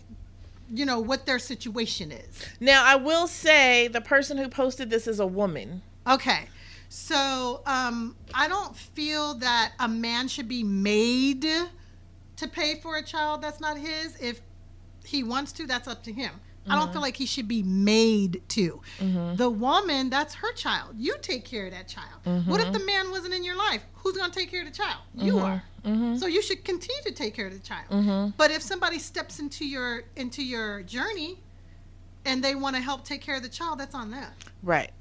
you 0.72 0.86
know 0.86 1.00
what 1.00 1.26
their 1.26 1.40
situation 1.40 2.12
is. 2.12 2.46
now 2.62 2.86
I 2.86 2.96
will 2.96 3.28
say 3.28 3.90
the 3.90 4.02
person 4.02 4.38
who 4.38 4.48
posted 4.48 4.90
this 4.90 5.08
is 5.08 5.20
a 5.20 5.28
woman. 5.28 5.82
Okay. 6.08 6.48
So, 6.90 7.62
um, 7.66 8.16
I 8.34 8.48
don't 8.48 8.76
feel 8.76 9.36
that 9.36 9.74
a 9.80 9.88
man 9.88 10.28
should 10.28 10.48
be 10.48 10.64
made 10.64 11.46
to 12.36 12.48
pay 12.48 12.80
for 12.80 12.98
a 12.98 13.04
child 13.04 13.42
that's 13.42 13.60
not 13.60 13.78
his. 13.78 14.16
If 14.20 14.42
he 15.06 15.24
wants 15.24 15.52
to, 15.54 15.68
that's 15.68 15.88
up 15.88 16.04
to 16.04 16.12
him. 16.12 16.32
I 16.68 16.76
don't 16.76 16.88
feel 16.88 16.96
mm-hmm. 16.96 17.02
like 17.02 17.18
he 17.18 17.26
should 17.26 17.48
be 17.48 17.64
made 17.64 18.44
to. 18.50 18.82
Mm-hmm. 19.00 19.38
The 19.38 19.50
woman, 19.50 20.12
that's 20.12 20.36
her 20.36 20.54
child. 20.54 20.94
You 20.98 21.16
take 21.20 21.44
care 21.44 21.66
of 21.66 21.72
that 21.72 21.88
child. 21.88 22.22
Mm-hmm. 22.26 22.50
What 22.50 22.62
if 22.62 22.72
the 22.72 22.86
man 22.86 23.10
wasn't 23.10 23.34
in 23.34 23.44
your 23.44 23.58
life? 23.58 23.84
Who's 23.96 24.16
going 24.16 24.30
to 24.30 24.40
take 24.40 24.52
care 24.52 24.62
of 24.62 24.68
the 24.68 24.74
child? 24.74 25.00
You 25.16 25.40
are. 25.40 25.64
So 25.84 26.28
you 26.28 26.44
should 26.44 26.64
continue 26.64 27.02
to 27.04 27.12
take 27.12 27.34
care 27.34 27.48
of 27.48 27.54
the 27.54 27.60
child. 27.60 28.34
But 28.38 28.52
if 28.52 28.62
somebody 28.62 29.00
steps 29.00 29.40
into 29.40 29.66
your 29.66 30.04
into 30.16 30.44
your 30.44 30.84
journey 30.84 31.40
and 32.26 32.44
they 32.44 32.54
want 32.54 32.76
to 32.76 32.82
help 32.82 33.04
take 33.04 33.22
care 33.22 33.36
of 33.36 33.44
the 33.44 33.50
child, 33.50 33.80
that's 33.80 33.96
on 33.96 34.12
them. 34.12 34.32
Right. 34.62 34.92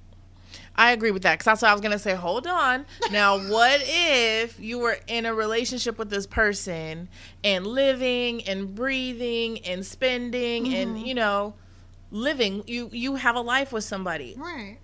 I 0.76 0.92
agree 0.92 1.10
with 1.10 1.22
that 1.22 1.34
because 1.34 1.44
that's 1.46 1.62
what 1.62 1.70
I 1.70 1.72
was 1.72 1.80
gonna 1.80 1.98
say. 1.98 2.14
Hold 2.14 2.46
on. 2.46 2.86
Now, 3.10 3.38
what 3.50 3.80
if 3.84 4.58
you 4.60 4.78
were 4.78 4.98
in 5.06 5.26
a 5.26 5.34
relationship 5.34 5.98
with 5.98 6.10
this 6.10 6.26
person 6.26 7.08
and 7.42 7.66
living 7.66 8.44
and 8.44 8.74
breathing 8.74 9.58
and 9.60 9.84
spending 9.84 10.74
and 10.74 10.96
mm-hmm. 10.96 11.06
you 11.06 11.14
know 11.14 11.54
living? 12.10 12.62
You 12.66 12.90
you 12.92 13.16
have 13.16 13.36
a 13.36 13.40
life 13.40 13.72
with 13.72 13.84
somebody. 13.84 14.34
Right. 14.36 14.78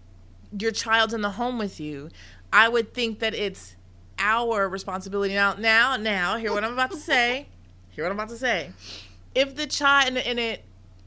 your 0.58 0.72
child's 0.72 1.14
in 1.14 1.20
the 1.20 1.30
home 1.30 1.58
with 1.58 1.80
you, 1.80 2.10
I 2.52 2.68
would 2.68 2.94
think 2.94 3.18
that 3.18 3.34
it's 3.34 3.76
our 4.18 4.68
responsibility. 4.68 5.34
Now, 5.34 5.54
now, 5.54 5.96
now, 5.96 6.36
hear 6.36 6.52
what 6.52 6.64
I'm 6.64 6.72
about 6.72 6.90
to 6.92 6.96
say. 6.96 7.48
Hear 7.90 8.04
what 8.04 8.10
I'm 8.10 8.18
about 8.18 8.30
to 8.30 8.36
say. 8.36 8.72
If 9.36 9.54
the 9.54 9.68
child, 9.68 10.08
and, 10.08 10.18
and 10.18 10.40
it 10.40 10.64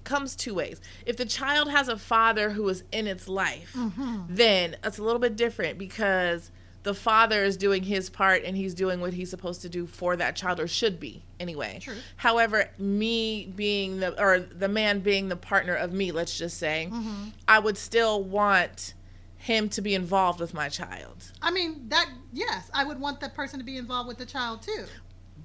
comes 0.07 0.35
two 0.35 0.55
ways. 0.55 0.81
If 1.05 1.17
the 1.17 1.25
child 1.25 1.69
has 1.69 1.87
a 1.87 1.97
father 1.97 2.51
who 2.51 2.67
is 2.69 2.83
in 2.91 3.05
its 3.05 3.27
life, 3.27 3.73
mm-hmm. 3.75 4.23
then 4.29 4.77
it's 4.83 4.97
a 4.97 5.03
little 5.03 5.19
bit 5.19 5.35
different 5.35 5.77
because 5.77 6.49
the 6.83 6.93
father 6.93 7.43
is 7.43 7.57
doing 7.57 7.83
his 7.83 8.09
part 8.09 8.43
and 8.43 8.55
he's 8.55 8.73
doing 8.73 9.01
what 9.01 9.13
he's 9.13 9.29
supposed 9.29 9.61
to 9.63 9.69
do 9.69 9.85
for 9.85 10.15
that 10.15 10.35
child 10.37 10.59
or 10.59 10.67
should 10.67 10.99
be 10.99 11.25
anyway. 11.39 11.79
True. 11.81 11.95
However, 12.15 12.69
me 12.79 13.51
being 13.53 13.99
the 13.99 14.19
or 14.19 14.39
the 14.39 14.69
man 14.69 15.01
being 15.01 15.27
the 15.27 15.35
partner 15.35 15.75
of 15.75 15.91
me, 15.91 16.13
let's 16.13 16.37
just 16.37 16.57
say, 16.57 16.87
mm-hmm. 16.89 17.29
I 17.47 17.59
would 17.59 17.77
still 17.77 18.23
want 18.23 18.93
him 19.35 19.67
to 19.69 19.81
be 19.81 19.93
involved 19.93 20.39
with 20.39 20.53
my 20.53 20.69
child. 20.69 21.31
I 21.41 21.51
mean, 21.51 21.89
that, 21.89 22.09
yes, 22.31 22.71
I 22.73 22.85
would 22.85 22.99
want 22.99 23.19
that 23.19 23.35
person 23.35 23.59
to 23.59 23.65
be 23.65 23.77
involved 23.77 24.07
with 24.07 24.17
the 24.17 24.25
child 24.25 24.61
too. 24.61 24.85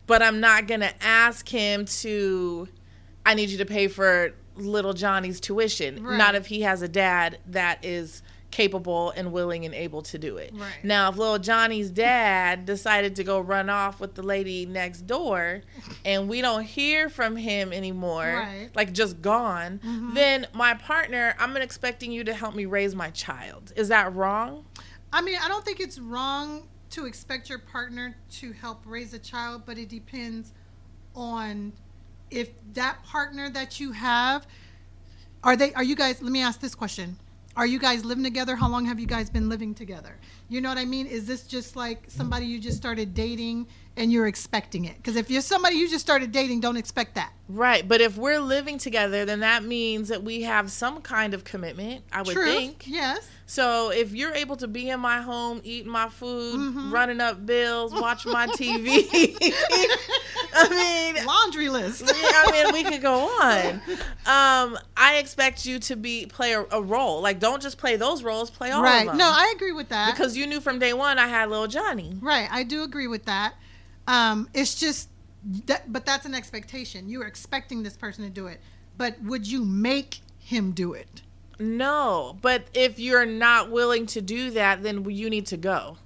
But 0.06 0.22
I'm 0.22 0.40
not 0.40 0.66
going 0.66 0.80
to 0.80 0.92
ask 1.02 1.48
him 1.48 1.84
to 1.86 2.68
I 3.24 3.34
need 3.34 3.50
you 3.50 3.58
to 3.58 3.66
pay 3.66 3.88
for 3.88 4.32
little 4.64 4.92
Johnny's 4.92 5.40
tuition. 5.40 6.02
Right. 6.02 6.16
Not 6.16 6.34
if 6.34 6.46
he 6.46 6.62
has 6.62 6.82
a 6.82 6.88
dad 6.88 7.38
that 7.46 7.84
is 7.84 8.22
capable 8.50 9.10
and 9.16 9.32
willing 9.32 9.64
and 9.64 9.74
able 9.74 10.02
to 10.02 10.18
do 10.18 10.36
it. 10.36 10.52
Right. 10.54 10.84
Now, 10.84 11.08
if 11.10 11.16
little 11.16 11.38
Johnny's 11.38 11.90
dad 11.90 12.66
decided 12.66 13.16
to 13.16 13.24
go 13.24 13.40
run 13.40 13.70
off 13.70 13.98
with 13.98 14.14
the 14.14 14.22
lady 14.22 14.66
next 14.66 15.06
door 15.06 15.62
and 16.04 16.28
we 16.28 16.42
don't 16.42 16.62
hear 16.62 17.08
from 17.08 17.34
him 17.34 17.72
anymore, 17.72 18.42
Right. 18.44 18.70
like 18.74 18.92
just 18.92 19.22
gone, 19.22 19.80
mm-hmm. 19.82 20.14
then 20.14 20.46
my 20.52 20.74
partner, 20.74 21.34
I'm 21.38 21.56
expecting 21.56 22.12
you 22.12 22.24
to 22.24 22.34
help 22.34 22.54
me 22.54 22.66
raise 22.66 22.94
my 22.94 23.10
child. 23.10 23.72
Is 23.74 23.88
that 23.88 24.14
wrong? 24.14 24.66
I 25.12 25.22
mean, 25.22 25.38
I 25.42 25.48
don't 25.48 25.64
think 25.64 25.80
it's 25.80 25.98
wrong 25.98 26.68
to 26.90 27.06
expect 27.06 27.48
your 27.48 27.58
partner 27.58 28.14
to 28.32 28.52
help 28.52 28.82
raise 28.84 29.14
a 29.14 29.18
child, 29.18 29.62
but 29.64 29.78
it 29.78 29.88
depends 29.88 30.52
on 31.14 31.72
if 32.32 32.50
that 32.74 33.02
partner 33.04 33.50
that 33.50 33.78
you 33.80 33.92
have 33.92 34.46
are 35.44 35.56
they 35.56 35.72
are 35.74 35.84
you 35.84 35.96
guys 35.96 36.22
let 36.22 36.32
me 36.32 36.42
ask 36.42 36.60
this 36.60 36.74
question. 36.74 37.16
Are 37.54 37.66
you 37.66 37.78
guys 37.78 38.02
living 38.02 38.24
together? 38.24 38.56
How 38.56 38.66
long 38.66 38.86
have 38.86 38.98
you 38.98 39.06
guys 39.06 39.28
been 39.28 39.50
living 39.50 39.74
together? 39.74 40.16
You 40.48 40.62
know 40.62 40.70
what 40.70 40.78
i 40.78 40.86
mean? 40.86 41.06
Is 41.06 41.26
this 41.26 41.42
just 41.42 41.76
like 41.76 42.04
somebody 42.08 42.46
you 42.46 42.58
just 42.58 42.78
started 42.78 43.12
dating 43.12 43.66
and 43.96 44.10
you're 44.10 44.26
expecting 44.26 44.86
it? 44.86 44.96
Because 44.96 45.16
if 45.16 45.30
you're 45.30 45.42
somebody 45.42 45.76
you 45.76 45.88
just 45.88 46.04
started 46.04 46.32
dating 46.32 46.60
don't 46.60 46.78
expect 46.78 47.14
that. 47.16 47.32
Right, 47.48 47.86
but 47.86 48.00
if 48.00 48.16
we're 48.16 48.40
living 48.40 48.78
together, 48.78 49.26
then 49.26 49.40
that 49.40 49.64
means 49.64 50.08
that 50.08 50.22
we 50.22 50.42
have 50.42 50.70
some 50.70 51.02
kind 51.02 51.34
of 51.34 51.44
commitment, 51.44 52.04
I 52.10 52.22
would 52.22 52.32
True. 52.32 52.46
think. 52.46 52.84
yes 52.86 53.28
So 53.46 53.90
if 53.90 54.12
you're 54.14 54.32
able 54.32 54.56
to 54.56 54.66
be 54.68 54.88
in 54.88 55.00
my 55.00 55.20
home, 55.20 55.60
eating 55.64 55.90
my 55.90 56.08
food, 56.08 56.54
Mm-hmm. 56.58 56.90
running 56.92 57.20
up 57.20 57.44
bills, 57.44 57.92
watch 57.92 58.24
my 58.24 58.46
TV, 58.58 59.06
I 60.54 61.12
mean, 61.14 61.24
laundry 61.26 61.68
list 61.68 62.02
I 62.06 62.50
mean, 62.52 62.72
we 62.72 62.84
could 62.90 63.02
go 63.02 63.14
on. 63.42 63.74
Um, 64.26 64.78
I 64.96 65.16
expect 65.18 65.66
you 65.66 65.78
to 65.80 65.96
be 65.96 66.26
play 66.26 66.52
a, 66.52 66.64
a 66.70 66.80
role. 66.82 67.20
Like, 67.20 67.40
don't 67.40 67.60
just 67.60 67.78
play 67.78 67.96
those 67.96 68.22
roles. 68.22 68.50
Play 68.50 68.70
all 68.70 68.82
right 68.82 69.00
of 69.02 69.06
them. 69.08 69.16
no 69.18 69.26
i 69.26 69.52
agree 69.54 69.72
with 69.72 69.88
that 69.90 70.14
because 70.14 70.36
you 70.36 70.46
knew 70.46 70.60
from 70.60 70.78
day 70.78 70.92
one 70.92 71.18
I 71.18 71.26
had 71.26 71.48
little 71.50 71.66
Johnny. 71.66 72.16
Right, 72.20 72.48
I 72.50 72.62
do 72.62 72.82
agree 72.82 73.06
with 73.06 73.24
that. 73.26 73.54
Um, 74.06 74.48
it's 74.54 74.74
just 74.74 75.08
that, 75.66 75.92
but 75.92 76.04
that's 76.06 76.26
an 76.26 76.34
expectation. 76.34 77.08
You're 77.08 77.26
expecting 77.26 77.82
this 77.82 77.96
person 77.96 78.24
to 78.24 78.30
do 78.30 78.46
it, 78.46 78.60
but 78.96 79.20
would 79.22 79.46
you 79.46 79.64
make 79.64 80.20
him 80.38 80.72
do 80.72 80.92
it? 80.92 81.22
No, 81.58 82.36
but 82.40 82.66
if 82.74 82.98
you're 82.98 83.26
not 83.26 83.70
willing 83.70 84.06
to 84.06 84.20
do 84.20 84.50
that, 84.52 84.82
then 84.82 85.08
you 85.10 85.30
need 85.30 85.46
to 85.46 85.56
go. 85.56 85.98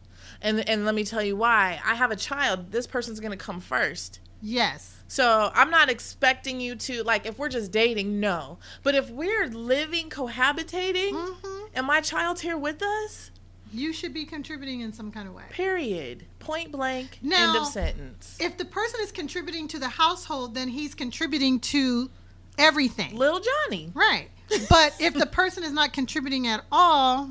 And 0.42 0.68
and 0.68 0.84
let 0.84 0.94
me 0.94 1.04
tell 1.04 1.22
you 1.22 1.36
why. 1.36 1.80
I 1.84 1.94
have 1.94 2.10
a 2.10 2.16
child. 2.16 2.70
This 2.72 2.86
person's 2.86 3.20
going 3.20 3.30
to 3.30 3.36
come 3.38 3.60
first. 3.60 4.20
Yes. 4.42 5.02
So 5.08 5.50
I'm 5.54 5.70
not 5.70 5.88
expecting 5.88 6.60
you 6.60 6.76
to 6.76 7.02
like 7.04 7.24
if 7.26 7.38
we're 7.38 7.48
just 7.48 7.70
dating, 7.72 8.20
no. 8.20 8.58
But 8.82 8.94
if 8.94 9.08
we're 9.08 9.46
living, 9.48 10.10
cohabitating, 10.10 11.12
Mhm. 11.12 11.68
and 11.74 11.86
my 11.86 12.00
child's 12.02 12.42
here 12.42 12.58
with 12.58 12.82
us, 12.82 13.30
You 13.72 13.92
should 13.92 14.12
be 14.14 14.24
contributing 14.26 14.80
in 14.80 14.92
some 14.92 15.10
kind 15.10 15.26
of 15.26 15.34
way. 15.34 15.44
period, 15.50 16.26
point 16.38 16.70
blank, 16.70 17.18
end 17.24 17.56
of 17.56 17.66
sentence. 17.66 18.36
If 18.38 18.58
the 18.58 18.64
person 18.66 19.00
is 19.00 19.10
contributing 19.10 19.68
to 19.68 19.78
the 19.78 19.88
household, 19.88 20.54
then 20.54 20.68
he's 20.68 20.94
contributing 20.94 21.58
to 21.60 22.10
everything. 22.58 23.16
Little 23.16 23.40
Johnny, 23.40 23.90
Right. 23.94 24.28
But 24.68 24.94
if 25.00 25.14
the 25.14 25.26
person 25.26 25.64
is 25.64 25.72
not 25.72 25.92
contributing 25.92 26.46
at 26.46 26.64
all, 26.70 27.30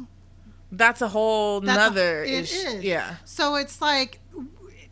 that's 0.71 1.01
a 1.01 1.07
whole 1.07 1.61
That's 1.61 1.77
nother 1.77 2.23
it 2.23 2.43
ish- 2.43 2.53
is. 2.53 2.83
Yeah, 2.83 3.15
so 3.25 3.55
it's 3.55 3.81
like 3.81 4.19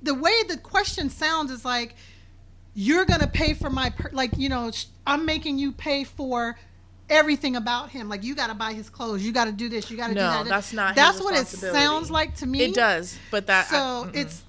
the 0.01 0.13
way 0.13 0.43
the 0.47 0.57
question 0.57 1.09
sounds 1.09 1.51
is 1.51 1.65
like 1.65 1.95
you're 2.73 3.05
gonna 3.05 3.27
pay 3.27 3.53
for 3.53 3.69
my 3.69 3.89
per- 3.89 4.09
like 4.13 4.31
you 4.37 4.49
know 4.49 4.71
I'm 5.05 5.25
making 5.25 5.57
you 5.59 5.71
pay 5.73 6.03
for 6.05 6.57
everything 7.09 7.55
about 7.57 7.89
him. 7.89 8.07
Like 8.07 8.23
you 8.23 8.33
got 8.35 8.47
to 8.47 8.53
buy 8.55 8.73
his 8.73 8.89
clothes, 8.89 9.21
you 9.23 9.33
got 9.33 9.45
to 9.45 9.51
do 9.51 9.67
this, 9.67 9.91
you 9.91 9.97
got 9.97 10.07
to 10.07 10.13
do 10.13 10.21
No, 10.21 10.31
that. 10.43 10.45
that's 10.47 10.71
not 10.73 10.89
his 10.89 10.95
That's 10.95 11.21
what 11.21 11.35
it 11.35 11.45
sounds 11.47 12.09
like 12.09 12.35
to 12.35 12.45
me. 12.47 12.61
it 12.63 12.73
does. 12.73 13.17
But 13.29 13.47
that 13.47 13.67
So 13.67 13.75
I- 13.77 14.11
it's 14.13 14.41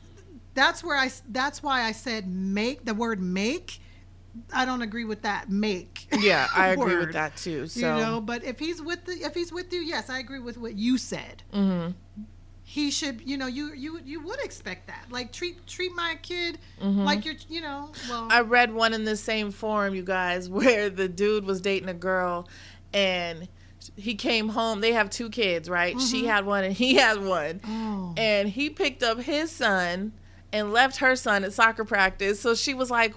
that's 0.54 0.84
where 0.84 0.96
I 0.96 1.10
that's 1.28 1.62
why 1.62 1.82
I 1.82 1.90
said 1.92 2.28
make 2.28 2.84
the 2.84 2.94
word 2.94 3.20
make. 3.20 3.80
I 4.52 4.64
don't 4.64 4.82
agree 4.82 5.04
with 5.04 5.22
that 5.22 5.48
make. 5.50 6.06
yeah, 6.20 6.48
I 6.54 6.68
agree 6.68 6.96
with 6.96 7.12
that 7.12 7.36
too. 7.36 7.66
So 7.66 7.80
You 7.80 7.86
know, 8.02 8.20
but 8.20 8.42
if 8.44 8.58
he's 8.58 8.82
with 8.82 9.04
the 9.04 9.12
if 9.12 9.34
he's 9.34 9.52
with 9.52 9.72
you, 9.72 9.80
yes, 9.80 10.10
I 10.10 10.18
agree 10.18 10.40
with 10.40 10.56
what 10.58 10.74
you 10.74 10.98
said. 10.98 11.42
mhm. 11.52 11.94
He 12.66 12.90
should, 12.90 13.20
you 13.28 13.36
know, 13.36 13.46
you 13.46 13.74
you 13.74 14.00
you 14.04 14.20
would 14.22 14.40
expect 14.40 14.86
that. 14.86 15.04
Like 15.10 15.32
treat 15.32 15.66
treat 15.66 15.94
my 15.94 16.16
kid 16.22 16.58
Mm-hmm. 16.82 17.04
like 17.04 17.24
you're, 17.26 17.34
you 17.48 17.60
know, 17.60 17.90
well, 18.08 18.26
I 18.30 18.40
read 18.40 18.72
one 18.72 18.94
in 18.94 19.04
the 19.04 19.16
same 19.16 19.50
forum, 19.50 19.94
you 19.94 20.02
guys, 20.02 20.48
where 20.58 20.88
the 20.90 21.06
dude 21.08 21.44
was 21.44 21.60
dating 21.60 21.88
a 21.90 21.94
girl 21.94 22.48
and 22.92 23.48
he 23.96 24.14
came 24.14 24.48
home. 24.48 24.80
They 24.80 24.92
have 24.92 25.10
two 25.10 25.28
kids, 25.28 25.68
right? 25.68 26.00
She 26.00 26.24
had 26.26 26.46
one 26.46 26.64
and 26.64 26.72
he 26.72 26.94
had 27.06 27.22
one. 27.22 27.60
oh, 27.66 28.14
And 28.16 28.48
he 28.48 28.70
picked 28.70 29.02
up 29.02 29.20
his 29.20 29.50
son 29.52 30.12
and 30.50 30.72
left 30.72 30.96
her 30.96 31.14
son 31.16 31.44
at 31.44 31.52
soccer 31.52 31.84
practice. 31.84 32.40
So 32.40 32.54
she 32.54 32.72
was 32.72 32.90
like, 32.90 33.14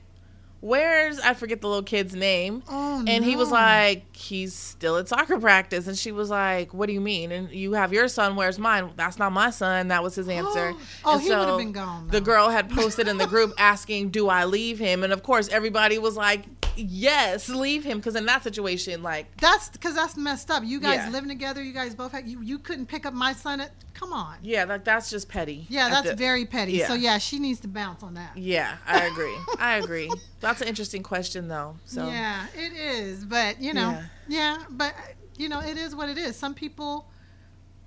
Where's 0.60 1.20
I 1.20 1.34
forget 1.34 1.62
the 1.62 1.68
little 1.68 1.84
kid's 1.84 2.16
name? 2.16 2.64
oh 2.68 3.03
And 3.08 3.24
he 3.24 3.36
was 3.36 3.51
like, 3.51 4.16
he's 4.16 4.53
still 4.53 4.97
at 4.97 5.08
soccer 5.08 5.39
practice. 5.39 5.88
And 5.88 5.97
she 5.97 6.12
was 6.12 6.30
like, 6.30 6.74
what 6.74 6.88
do 6.88 6.93
you 6.93 7.01
mean? 7.01 7.32
And 7.32 7.51
you 7.51 7.74
have 7.74 7.93
your 7.93 8.08
son, 8.08 8.36
where's 8.36 8.58
mine? 8.58 8.91
That's 8.95 9.20
not 9.20 9.32
my 9.32 9.51
son. 9.51 9.89
That 9.89 10.01
was 10.03 10.16
his 10.16 10.28
answer. 10.28 10.74
Oh, 11.05 11.14
And 11.14 11.22
he 11.22 11.30
would've 11.30 11.58
been 11.58 11.72
gone, 11.72 12.08
The 12.10 12.22
girl 12.22 12.49
had 12.49 12.70
posted 12.72 13.08
in 13.08 13.18
the 13.18 13.28
group 13.28 13.53
asking, 13.58 14.10
do 14.10 14.30
I 14.30 14.45
leave 14.45 14.80
him? 14.80 15.03
And 15.03 15.14
of 15.14 15.22
course, 15.24 15.47
everybody 15.49 15.99
was 15.99 16.18
like, 16.18 16.45
yes, 16.78 17.49
leave 17.49 17.84
him. 17.84 17.97
Because 17.97 18.15
in 18.15 18.25
that 18.28 18.43
situation, 18.43 19.03
like, 19.03 19.25
that's 19.38 19.69
because 19.69 19.95
that's 19.95 20.15
messed 20.17 20.49
up. 20.51 20.63
You 20.65 20.80
guys 20.80 20.97
Yeah. 21.05 21.09
living 21.09 21.30
together, 21.30 21.61
you 21.63 21.73
guys 21.73 21.93
both 21.95 22.11
had 22.11 22.28
you 22.28 22.41
you 22.41 22.59
couldn't 22.59 22.86
pick 22.86 23.05
up 23.05 23.13
my 23.13 23.34
son. 23.34 23.61
At, 23.61 23.71
come 23.93 24.13
on, 24.13 24.36
yeah, 24.43 24.63
like 24.65 24.84
that's 24.84 25.09
just 25.09 25.28
petty. 25.30 25.65
yeah, 25.69 25.89
that's 25.89 26.09
the- 26.09 26.15
very 26.15 26.45
petty. 26.45 26.80
So 26.84 26.93
yeah. 26.93 27.13
yeah, 27.13 27.17
she 27.17 27.39
needs 27.39 27.59
to 27.61 27.67
bounce 27.67 28.03
on 28.03 28.13
that. 28.13 28.38
Yeah, 28.38 28.78
I 28.88 29.05
agree. 29.07 29.36
I 29.59 29.78
agree. 29.78 30.11
That's 30.39 30.61
an 30.61 30.67
interesting 30.67 31.03
question, 31.03 31.47
though. 31.47 31.78
So, 31.86 32.07
Yeah, 32.07 32.45
it 32.55 32.73
is. 32.73 33.25
But 33.25 33.61
you 33.61 33.73
know, 33.73 33.91
Yeah. 34.28 34.57
yeah. 34.57 34.63
but 34.69 34.93
you 35.38 35.49
know, 35.49 35.59
it 35.61 35.78
is 35.78 35.95
what 35.95 36.09
it 36.09 36.17
is. 36.17 36.36
Some 36.36 36.53
people, 36.53 37.09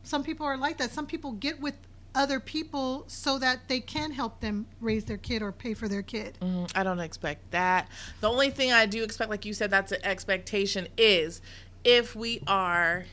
some 0.03 0.22
people 0.22 0.47
are 0.47 0.57
like 0.57 0.78
that. 0.78 0.93
Some 0.93 1.07
people 1.07 1.32
get 1.32 1.61
with 1.61 1.74
other 2.14 2.40
people 2.40 3.04
so 3.06 3.38
that 3.38 3.68
they 3.68 3.80
can 3.80 4.12
help 4.12 4.40
them 4.40 4.66
raise 4.80 5.04
their 5.04 5.16
kid 5.16 5.42
or 5.42 5.52
pay 5.52 5.74
for 5.74 5.88
their 5.88 6.02
kid. 6.02 6.38
Mm, 6.40 6.70
I 6.74 6.82
don't 6.82 7.00
expect 7.00 7.50
that. 7.52 7.88
The 8.20 8.28
only 8.28 8.50
thing 8.50 8.72
I 8.72 8.86
do 8.86 9.02
expect, 9.02 9.30
like 9.30 9.44
you 9.44 9.52
said, 9.52 9.70
that's 9.70 9.92
an 9.92 10.00
expectation, 10.04 10.88
is 10.96 11.40
if 11.84 12.14
we 12.16 12.42
are 12.46 13.04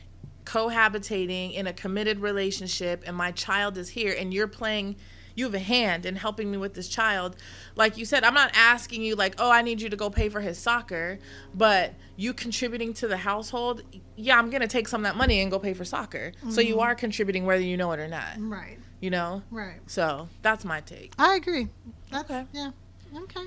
cohabitating 0.44 1.54
in 1.54 1.66
a 1.66 1.72
committed 1.72 2.20
relationship 2.20 3.04
and 3.06 3.16
my 3.16 3.30
child 3.32 3.76
is 3.76 3.90
here 3.90 4.14
and 4.18 4.32
you're 4.32 4.48
playing 4.48 4.96
you 5.34 5.44
have 5.44 5.54
a 5.54 5.58
hand 5.60 6.04
in 6.04 6.16
helping 6.16 6.50
me 6.50 6.56
with 6.56 6.72
this 6.72 6.88
child 6.88 7.36
like 7.76 7.98
you 7.98 8.04
said 8.06 8.24
i'm 8.24 8.32
not 8.32 8.50
asking 8.54 9.02
you 9.02 9.14
like 9.14 9.34
oh 9.38 9.50
i 9.50 9.60
need 9.60 9.78
you 9.78 9.90
to 9.90 9.96
go 9.96 10.08
pay 10.08 10.30
for 10.30 10.40
his 10.40 10.56
soccer 10.56 11.18
but 11.54 11.92
you 12.16 12.32
contributing 12.32 12.94
to 12.94 13.06
the 13.06 13.18
household 13.18 13.82
yeah 14.16 14.38
i'm 14.38 14.48
gonna 14.48 14.66
take 14.66 14.88
some 14.88 15.02
of 15.02 15.04
that 15.04 15.16
money 15.16 15.40
and 15.40 15.50
go 15.50 15.58
pay 15.58 15.74
for 15.74 15.84
soccer. 15.84 16.32
So 16.50 16.60
you 16.60 16.80
are 16.80 16.94
contributing 16.94 17.44
whether 17.44 17.62
you 17.62 17.76
know 17.76 17.92
it 17.92 18.00
or 18.00 18.08
not. 18.08 18.34
Right, 18.38 18.78
you 19.00 19.10
know 19.10 19.42
right. 19.50 19.80
so 19.86 20.28
that's 20.42 20.64
my 20.64 20.80
take 20.80 21.12
I 21.18 21.36
agree. 21.36 21.68
That's 22.10 22.30
Okay. 22.30 22.46
yeah. 22.52 22.70
Okay. 23.14 23.46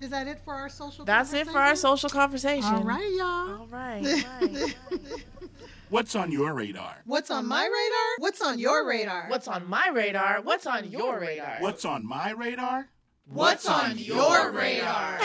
Is 0.00 0.10
that 0.10 0.26
it 0.26 0.40
for 0.44 0.54
our 0.54 0.68
social? 0.68 1.04
that's 1.04 1.32
it 1.32 1.46
for 1.46 1.58
our 1.58 1.76
social 1.76 2.10
conversation 2.10 2.74
All 2.74 2.82
right, 2.84 3.10
y'all. 3.16 3.58
All 3.60 3.66
right. 3.70 4.04
all 4.04 4.48
right. 4.48 4.74
What's 5.90 6.16
on 6.16 6.32
your 6.32 6.54
radar? 6.54 6.96
What's 7.04 7.30
on 7.30 7.46
my 7.46 7.62
radar? 7.62 8.14
What's 8.18 8.42
on 8.42 8.58
your 8.58 8.86
radar? 8.86 9.26
What's 9.28 9.46
on 9.46 9.68
my 9.68 9.88
radar? 9.88 10.40
What's 10.42 10.66
on 10.66 10.90
your 10.90 11.20
radar? 11.20 11.58
What's 11.60 11.84
on 11.84 12.06
my 12.06 12.32
radar? 12.32 12.88
What's 13.26 13.66
on 13.66 13.98
your 13.98 14.50
radar? 14.52 15.18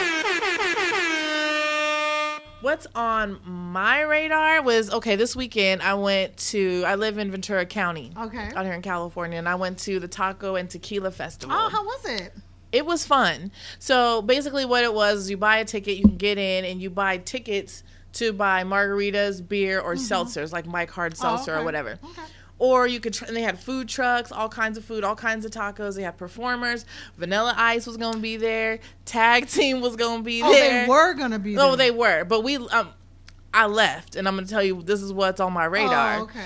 What's 2.61 2.87
on 2.95 3.39
my 3.45 4.01
radar 4.01 4.61
was 4.61 4.89
okay. 4.91 5.15
This 5.15 5.35
weekend 5.35 5.81
I 5.81 5.93
went 5.95 6.35
to. 6.49 6.83
I 6.85 6.95
live 6.95 7.17
in 7.17 7.31
Ventura 7.31 7.65
County, 7.65 8.11
Okay. 8.17 8.51
out 8.55 8.65
here 8.65 8.73
in 8.73 8.81
California, 8.81 9.37
and 9.37 9.47
I 9.47 9.55
went 9.55 9.79
to 9.79 9.99
the 9.99 10.07
Taco 10.07 10.55
and 10.55 10.69
Tequila 10.69 11.11
Festival. 11.11 11.55
Oh, 11.57 11.69
how 11.69 11.83
was 11.83 12.05
it? 12.05 12.33
it 12.71 12.85
was 12.85 13.05
fun. 13.05 13.51
So 13.79 14.21
basically, 14.21 14.63
what 14.65 14.83
it 14.83 14.93
was, 14.93 15.19
is 15.21 15.29
you 15.31 15.37
buy 15.37 15.57
a 15.57 15.65
ticket, 15.65 15.97
you 15.97 16.03
can 16.03 16.17
get 16.17 16.37
in, 16.37 16.65
and 16.65 16.81
you 16.81 16.89
buy 16.89 17.17
tickets 17.17 17.83
to 18.13 18.31
buy 18.33 18.63
margaritas, 18.63 19.45
beer, 19.47 19.79
or 19.79 19.95
seltzers, 19.95 20.51
like 20.51 20.65
Mike 20.65 20.89
Hard 20.91 21.15
Seltzer 21.17 21.51
Mm-hmm. 21.51 21.51
Oh, 21.51 21.53
okay. 21.53 21.61
or 21.61 21.65
whatever. 21.65 21.99
Okay. 22.03 22.21
Or 22.59 22.85
you 22.85 22.99
could, 22.99 23.13
tr- 23.13 23.25
and 23.25 23.35
they 23.35 23.41
had 23.41 23.57
food 23.57 23.87
trucks, 23.87 24.33
all 24.33 24.49
kinds 24.49 24.77
of 24.77 24.83
food, 24.83 25.05
all 25.05 25.15
kinds 25.15 25.45
of 25.45 25.51
tacos. 25.51 25.95
They 25.95 26.03
had 26.03 26.17
performers. 26.17 26.85
Vanilla 27.17 27.53
Ice 27.55 27.87
was 27.87 27.95
gonna 27.95 28.19
be 28.19 28.35
there. 28.35 28.79
Tag 29.05 29.47
Team 29.47 29.79
was 29.79 29.95
gonna 29.95 30.23
be 30.23 30.41
there. 30.41 30.49
Oh, 30.49 30.53
there. 30.53 30.83
they 30.83 30.89
were 30.89 31.13
gonna 31.13 31.39
be. 31.39 31.55
No, 31.55 31.75
there. 31.75 31.77
they 31.77 31.91
were, 31.91 32.25
but 32.25 32.43
we 32.43 32.57
um, 32.57 32.89
I 33.53 33.65
left, 33.65 34.15
and 34.15 34.27
I'm 34.27 34.35
gonna 34.35 34.47
tell 34.47 34.63
you 34.63 34.81
this 34.83 35.01
is 35.01 35.11
what's 35.13 35.39
on 35.39 35.53
my 35.53 35.65
radar. 35.65 36.19
Oh, 36.19 36.23
okay. 36.23 36.45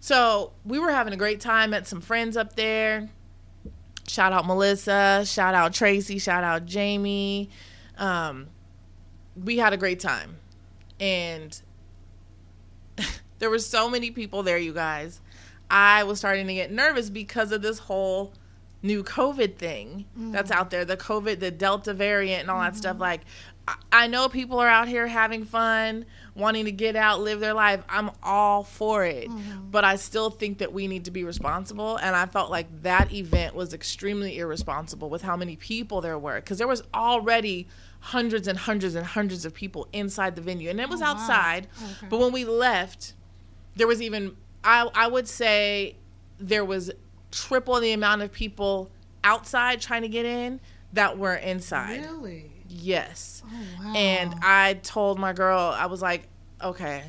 So 0.00 0.52
we 0.64 0.78
were 0.78 0.90
having 0.90 1.14
a 1.14 1.16
great 1.16 1.40
time. 1.40 1.70
Met 1.70 1.86
some 1.86 2.00
friends 2.00 2.36
up 2.36 2.56
there. 2.56 3.08
Shout 4.08 4.32
out 4.32 4.46
Melissa. 4.46 5.24
Shout 5.24 5.54
out 5.54 5.72
Tracy. 5.72 6.18
Shout 6.18 6.44
out 6.44 6.66
Jamie. 6.66 7.50
Um, 7.96 8.48
we 9.36 9.58
had 9.58 9.72
a 9.72 9.76
great 9.76 10.00
time, 10.00 10.36
and 10.98 11.60
there 13.38 13.48
were 13.48 13.58
so 13.58 13.88
many 13.88 14.10
people 14.10 14.42
there. 14.42 14.58
You 14.58 14.72
guys, 14.72 15.20
I 15.72 16.04
was 16.04 16.18
starting 16.18 16.46
to 16.46 16.54
get 16.54 16.70
nervous 16.70 17.08
because 17.10 17.50
of 17.50 17.62
this 17.62 17.78
whole 17.78 18.34
new 18.82 19.02
COVID 19.02 19.56
thing 19.56 20.04
that's 20.16 20.50
mm. 20.50 20.54
out 20.54 20.70
there. 20.70 20.84
The 20.84 20.96
COVID, 20.96 21.40
the 21.40 21.50
Delta 21.50 21.94
variant, 21.94 22.42
and 22.42 22.50
all 22.50 22.60
that 22.60 22.76
stuff. 22.76 22.94
Mm-hmm. 22.94 23.00
Like, 23.00 23.20
I- 23.92 24.08
know 24.08 24.28
people 24.28 24.58
are 24.58 24.68
out 24.68 24.88
here 24.88 25.06
having 25.06 25.44
fun, 25.44 26.04
wanting 26.34 26.64
to 26.66 26.72
get 26.72 26.96
out, 26.96 27.20
live 27.20 27.40
their 27.40 27.54
life. 27.54 27.82
I'm 27.88 28.10
all 28.22 28.64
for 28.64 29.04
it. 29.04 29.30
Mm-hmm. 29.30 29.70
But 29.70 29.84
I 29.84 29.96
still 29.96 30.30
think 30.30 30.58
that 30.58 30.72
we 30.72 30.88
need 30.88 31.04
to 31.06 31.10
be 31.10 31.24
responsible. 31.24 31.96
And 31.96 32.14
I 32.14 32.26
felt 32.26 32.50
like 32.50 32.82
that 32.82 33.12
event 33.12 33.54
was 33.54 33.72
extremely 33.72 34.36
irresponsible 34.38 35.08
with 35.08 35.22
how 35.22 35.36
many 35.36 35.56
people 35.56 36.00
there 36.00 36.18
were. 36.18 36.36
Because 36.36 36.58
there 36.58 36.68
was 36.68 36.82
already 36.92 37.68
hundreds 38.00 38.48
and 38.48 38.58
hundreds 38.58 38.96
and 38.96 39.06
hundreds 39.06 39.44
of 39.46 39.54
people 39.54 39.88
inside 39.92 40.34
the 40.34 40.42
venue. 40.42 40.68
And 40.68 40.80
it 40.80 40.88
was 40.90 41.00
Oh, 41.00 41.04
wow. 41.04 41.10
outside. 41.12 41.68
Okay. 41.82 42.08
But 42.10 42.18
when 42.18 42.32
we 42.32 42.44
left, 42.44 43.14
there 43.76 43.86
was 43.86 44.02
even, 44.02 44.36
I, 44.64 44.88
I 44.94 45.06
would 45.08 45.28
say, 45.28 45.96
there 46.38 46.64
was 46.64 46.90
triple 47.30 47.80
the 47.80 47.92
amount 47.92 48.22
of 48.22 48.32
people 48.32 48.90
outside 49.24 49.80
trying 49.80 50.02
to 50.02 50.08
get 50.08 50.24
in 50.26 50.60
that 50.92 51.18
were 51.18 51.34
inside. 51.34 52.00
Really? 52.00 52.50
Yes. 52.68 53.42
Oh 53.46 53.66
wow. 53.78 53.92
And 53.94 54.34
I 54.42 54.74
told 54.74 55.18
my 55.18 55.32
girl, 55.32 55.58
I 55.76 55.86
was 55.86 56.02
like, 56.02 56.28
okay, 56.62 57.04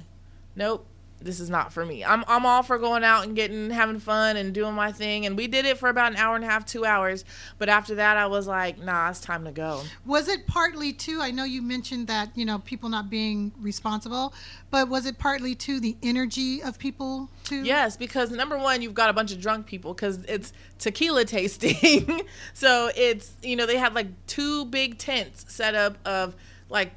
nope, 0.56 0.86
this 1.24 1.40
is 1.40 1.50
not 1.50 1.72
for 1.72 1.86
me. 1.86 2.04
I'm 2.04 2.24
I'm 2.28 2.46
all 2.46 2.64
for 2.64 2.78
going 2.78 3.04
out 3.04 3.24
and 3.24 3.36
getting 3.36 3.70
having 3.70 4.00
fun 4.00 4.38
and 4.38 4.54
doing 4.54 4.74
my 4.74 4.92
thing. 4.92 5.26
And 5.26 5.38
we 5.38 5.48
did 5.48 5.66
it 5.66 5.78
for 5.78 5.90
about 5.90 6.12
an 6.12 6.18
hour 6.18 6.36
and 6.36 6.44
a 6.44 6.48
half, 6.48 6.66
two 6.66 6.86
hours. 6.86 7.26
But 7.58 7.70
after 7.70 7.96
that, 7.96 8.18
I 8.18 8.28
was 8.28 8.48
like, 8.48 8.78
nah, 8.78 9.10
it's 9.10 9.20
time 9.20 9.46
to 9.46 9.52
go. 9.52 9.82
Was 10.06 10.28
it 10.28 10.48
partly 10.48 10.94
too? 10.94 11.20
I 11.22 11.32
know 11.32 11.44
you 11.44 11.62
mentioned 11.62 12.08
that 12.08 12.30
you 12.36 12.46
know 12.46 12.60
people 12.60 12.90
not 12.90 13.10
being 13.10 13.54
responsible, 13.60 14.34
but 14.70 14.90
was 14.90 15.06
it 15.06 15.18
partly 15.18 15.56
to 15.56 15.80
the 15.80 15.96
energy 16.04 16.62
of 16.62 16.78
people 16.78 17.30
too? 17.44 17.64
Yes, 17.64 17.98
because 17.98 18.32
number 18.32 18.58
one, 18.58 18.82
you've 18.82 18.94
got 18.94 19.10
a 19.10 19.14
bunch 19.14 19.32
of 19.32 19.40
drunk 19.40 19.66
people 19.66 19.94
because 19.94 20.24
it's 20.26 20.54
tequila 20.78 21.26
tasting. 21.26 22.22
so 22.54 22.92
it's, 22.96 23.36
you 23.42 23.56
know, 23.56 23.66
they 23.66 23.78
had 23.78 23.94
like 23.94 24.08
two 24.28 24.66
big 24.66 24.98
tents 24.98 25.46
set 25.54 25.76
up 25.76 25.98
of 26.06 26.36
like 26.70 26.92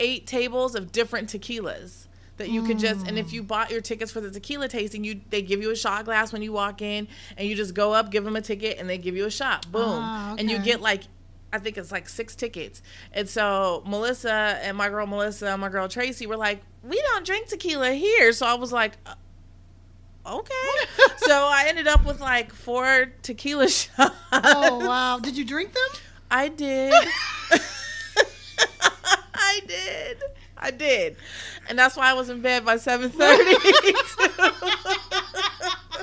eight 0.00 0.26
tables 0.26 0.74
of 0.74 0.92
different 0.92 1.28
tequilas 1.28 2.06
that 2.38 2.50
you 2.50 2.62
could 2.62 2.78
just 2.78 3.06
and 3.06 3.18
if 3.18 3.32
you 3.32 3.42
bought 3.42 3.70
your 3.70 3.80
tickets 3.80 4.12
for 4.12 4.20
the 4.20 4.30
tequila 4.30 4.68
tasting 4.68 5.02
you 5.04 5.20
they 5.30 5.40
give 5.42 5.62
you 5.62 5.70
a 5.70 5.76
shot 5.76 6.04
glass 6.04 6.32
when 6.32 6.42
you 6.42 6.52
walk 6.52 6.82
in 6.82 7.08
and 7.36 7.48
you 7.48 7.54
just 7.56 7.72
go 7.74 7.92
up 7.92 8.10
give 8.10 8.24
them 8.24 8.36
a 8.36 8.40
ticket 8.42 8.78
and 8.78 8.88
they 8.90 8.98
give 8.98 9.16
you 9.16 9.24
a 9.24 9.30
shot 9.30 9.70
boom 9.72 9.82
Ah, 9.84 10.34
and 10.38 10.50
you 10.50 10.58
get 10.58 10.80
like 10.80 11.02
I 11.52 11.58
think 11.58 11.78
it's 11.78 11.92
like 11.92 12.08
six 12.08 12.34
tickets. 12.34 12.82
And 13.12 13.26
so 13.28 13.82
Melissa 13.86 14.58
and 14.62 14.76
my 14.76 14.88
girl 14.90 15.06
Melissa 15.06 15.48
and 15.48 15.60
my 15.60 15.68
girl 15.70 15.88
Tracy 15.88 16.26
were 16.26 16.36
like, 16.36 16.60
we 16.82 17.00
don't 17.00 17.24
drink 17.24 17.46
tequila 17.46 17.92
here. 17.92 18.32
So 18.32 18.44
I 18.46 18.54
was 18.54 18.72
like, 18.72 18.94
"Uh, 19.06 19.14
okay. 20.26 20.54
so 21.18 21.32
I 21.50 21.66
ended 21.68 21.86
up 21.86 22.04
with 22.04 22.20
like 22.20 22.52
four 22.52 23.12
tequila 23.22 23.68
shots. 23.70 24.14
Oh 24.32 24.86
wow! 24.86 25.18
Did 25.20 25.38
you 25.38 25.44
drink 25.44 25.72
them? 25.72 26.00
I 26.30 26.48
did. 26.48 26.92
I 29.34 29.60
did. 29.66 30.22
I 30.58 30.70
did. 30.70 31.16
And 31.68 31.78
that's 31.78 31.96
why 31.96 32.10
I 32.10 32.14
was 32.14 32.28
in 32.30 32.40
bed 32.42 32.64
by 32.64 32.76
7:30. 32.76 33.12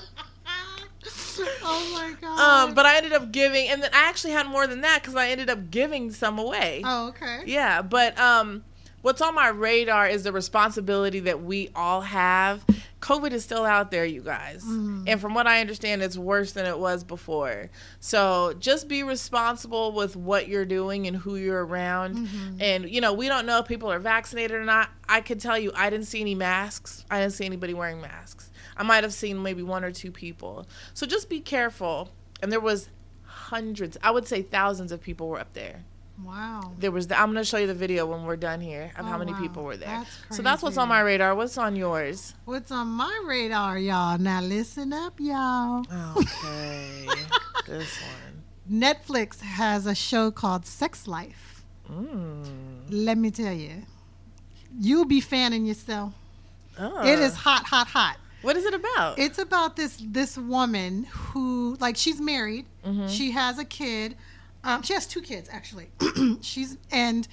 Oh 1.66 1.90
my 1.94 2.14
god! 2.22 2.40
um, 2.70 2.74
but 2.76 2.86
I 2.86 2.98
ended 2.98 3.14
up 3.14 3.32
giving 3.32 3.68
and 3.68 3.82
then 3.82 3.90
I 3.94 4.08
actually 4.08 4.34
had 4.34 4.48
more 4.48 4.68
than 4.68 4.82
that 4.82 5.04
cuz 5.04 5.16
I 5.16 5.30
ended 5.30 5.50
up 5.50 5.72
giving 5.72 6.12
some 6.12 6.38
away. 6.38 6.82
oh 6.86 7.08
okay. 7.10 7.42
Yeah, 7.46 7.82
but 7.82 8.18
um 8.20 8.64
what's 9.04 9.22
on 9.22 9.36
my 9.36 9.50
radar 9.50 10.08
is 10.08 10.24
the 10.24 10.32
responsibility 10.32 11.20
that 11.20 11.44
we 11.44 11.70
all 11.76 12.02
have. 12.02 12.66
COVID 13.02 13.32
is 13.34 13.44
still 13.44 13.66
out 13.66 13.92
there, 13.92 14.06
you 14.06 14.22
guys. 14.22 14.64
Mm-hmm. 14.64 15.04
And 15.08 15.20
from 15.20 15.34
what 15.34 15.46
I 15.46 15.60
understand, 15.60 16.02
it's 16.02 16.18
worse 16.18 16.54
than 16.54 16.66
it 16.66 16.80
was 16.80 17.04
before. 17.04 17.70
So 18.00 18.54
just 18.60 18.88
be 18.88 19.04
responsible 19.04 19.92
with 19.92 20.16
what 20.16 20.48
you're 20.48 20.66
doing 20.66 21.06
and 21.06 21.18
who 21.18 21.36
you're 21.36 21.66
around. 21.66 22.16
Mm-hmm. 22.16 22.62
And, 22.62 22.90
you 22.90 23.02
know, 23.02 23.14
we 23.14 23.28
don't 23.28 23.46
know 23.46 23.60
if 23.60 23.68
people 23.68 23.92
are 23.92 24.00
vaccinated 24.00 24.56
or 24.56 24.64
not. 24.64 24.90
I 25.08 25.20
could 25.20 25.42
tell 25.42 25.60
you, 25.60 25.74
I 25.76 25.90
didn't 25.90 26.08
see 26.08 26.22
any 26.22 26.34
masks. 26.34 27.06
I 27.12 27.20
didn't 27.20 27.34
see 27.34 27.46
anybody 27.46 27.74
wearing 27.74 28.00
masks. 28.00 28.52
I 28.78 28.84
might 28.84 29.04
have 29.04 29.14
seen 29.14 29.44
maybe 29.44 29.64
one 29.64 29.84
or 29.84 29.92
two 29.92 30.12
people. 30.12 30.66
So 30.94 31.06
just 31.06 31.30
be 31.30 31.42
careful. 31.42 32.10
And 32.42 32.52
there 32.54 32.62
was 32.62 32.88
hundreds, 33.24 33.98
I 34.02 34.12
would 34.12 34.28
say 34.28 34.42
thousands 34.42 34.94
of 34.94 35.02
people 35.02 35.28
were 35.28 35.40
up 35.40 35.52
there 35.54 35.84
Wow. 36.24 36.74
there 36.80 36.92
was 36.92 37.08
the, 37.08 37.20
I'm 37.20 37.28
gonna 37.28 37.44
show 37.44 37.58
you 37.58 37.68
the 37.68 37.74
video 37.74 38.06
when 38.06 38.24
we're 38.26 38.36
done 38.38 38.62
here 38.62 38.92
of 38.98 39.06
how 39.06 39.16
Oh, 39.16 39.20
many 39.20 39.34
wow. 39.34 39.40
people 39.40 39.64
were 39.64 39.78
there. 39.78 39.90
That's 40.30 40.38
so 40.38 40.42
that's 40.44 40.62
what's 40.64 40.78
on 40.78 40.88
my 40.90 41.02
radar. 41.02 41.36
What's 41.36 41.58
on 41.58 41.76
yours? 41.76 42.34
What's 42.46 42.72
on 42.72 42.88
my 42.88 43.24
radar, 43.26 43.78
y'all? 43.78 44.18
Now 44.18 44.42
listen 44.42 44.94
up, 44.94 45.20
y'all. 45.20 45.86
Okay, 46.18 47.08
this 47.68 48.00
one. 48.02 48.44
Netflix 48.70 49.40
has 49.42 49.86
a 49.86 49.96
show 49.96 50.32
called 50.32 50.66
Sex 50.66 51.08
Life. 51.08 51.64
Mm. 51.92 52.46
Let 52.90 53.18
me 53.18 53.30
tell 53.32 53.54
you, 53.54 53.84
you'll 54.80 55.06
be 55.06 55.22
fanning 55.22 55.66
yourself. 55.66 56.14
Oh. 56.80 57.06
It 57.06 57.20
is 57.20 57.36
hot, 57.36 57.66
hot, 57.66 57.88
hot. 57.88 58.18
What 58.42 58.58
is 58.58 58.66
it 58.66 58.74
about? 58.74 59.20
It's 59.20 59.38
about 59.40 59.76
this 59.76 60.02
this 60.06 60.38
woman 60.38 61.06
who 61.06 61.78
like 61.80 61.96
she's 61.96 62.20
married. 62.20 62.66
Mm-hmm. 62.86 63.08
She 63.08 63.32
has 63.32 63.58
a 63.60 63.66
kid. 63.66 64.16
Um, 64.64 64.82
she 64.82 64.94
has 64.94 65.06
two 65.08 65.22
kids 65.22 65.50
actually. 65.52 65.90
she's 66.42 66.78
and 66.92 67.28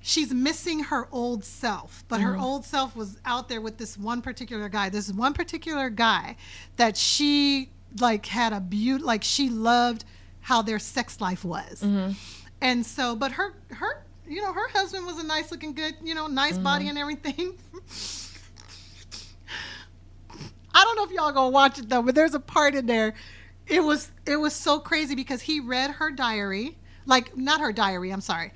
she's 0.00 0.32
missing 0.32 0.84
her 0.84 1.08
old 1.10 1.44
self, 1.44 2.04
but 2.08 2.20
Mm-hmm. 2.20 2.26
her 2.28 2.36
old 2.38 2.64
self 2.64 2.94
was 2.94 3.18
out 3.24 3.48
there 3.48 3.60
with 3.60 3.78
this 3.78 3.98
one 3.98 4.22
particular 4.22 4.68
guy. 4.68 4.88
This 4.88 5.10
one 5.12 5.32
particular 5.34 5.90
guy 5.90 6.36
that 6.76 6.96
she 6.96 7.70
like 8.00 8.26
had 8.26 8.52
a 8.52 8.60
beaut 8.60 9.02
like 9.02 9.24
she 9.24 9.48
loved 9.48 10.04
how 10.40 10.62
their 10.62 10.78
sex 10.78 11.20
life 11.20 11.44
was. 11.44 11.82
Mm-hmm. 11.82 12.12
And 12.60 12.86
so, 12.86 13.16
but 13.16 13.32
her 13.32 13.54
her 13.70 14.04
you 14.28 14.42
know 14.42 14.52
her 14.52 14.68
husband 14.70 15.06
was 15.06 15.18
a 15.18 15.24
nice 15.26 15.50
looking 15.50 15.72
good 15.74 15.94
you 16.02 16.14
know 16.14 16.26
nice 16.26 16.54
Mm-hmm. 16.54 16.62
body 16.62 16.88
and 16.88 16.98
everything. 16.98 17.54
I 20.74 20.84
don't 20.84 20.96
know 20.96 21.04
if 21.04 21.10
y'all 21.10 21.32
gonna 21.32 21.48
watch 21.50 21.78
it 21.78 21.88
though, 21.88 22.02
but 22.02 22.14
there's 22.14 22.34
a 22.34 22.40
part 22.40 22.74
in 22.74 22.86
there. 22.86 23.14
It 23.68 23.82
was 23.82 24.10
it 24.26 24.36
was 24.36 24.54
so 24.54 24.78
crazy 24.78 25.14
because 25.14 25.42
he 25.42 25.60
read 25.60 25.90
her 25.92 26.10
diary, 26.10 26.76
like 27.06 27.36
not 27.36 27.60
her 27.60 27.72
diary. 27.72 28.10
I'm 28.12 28.20
sorry. 28.20 28.52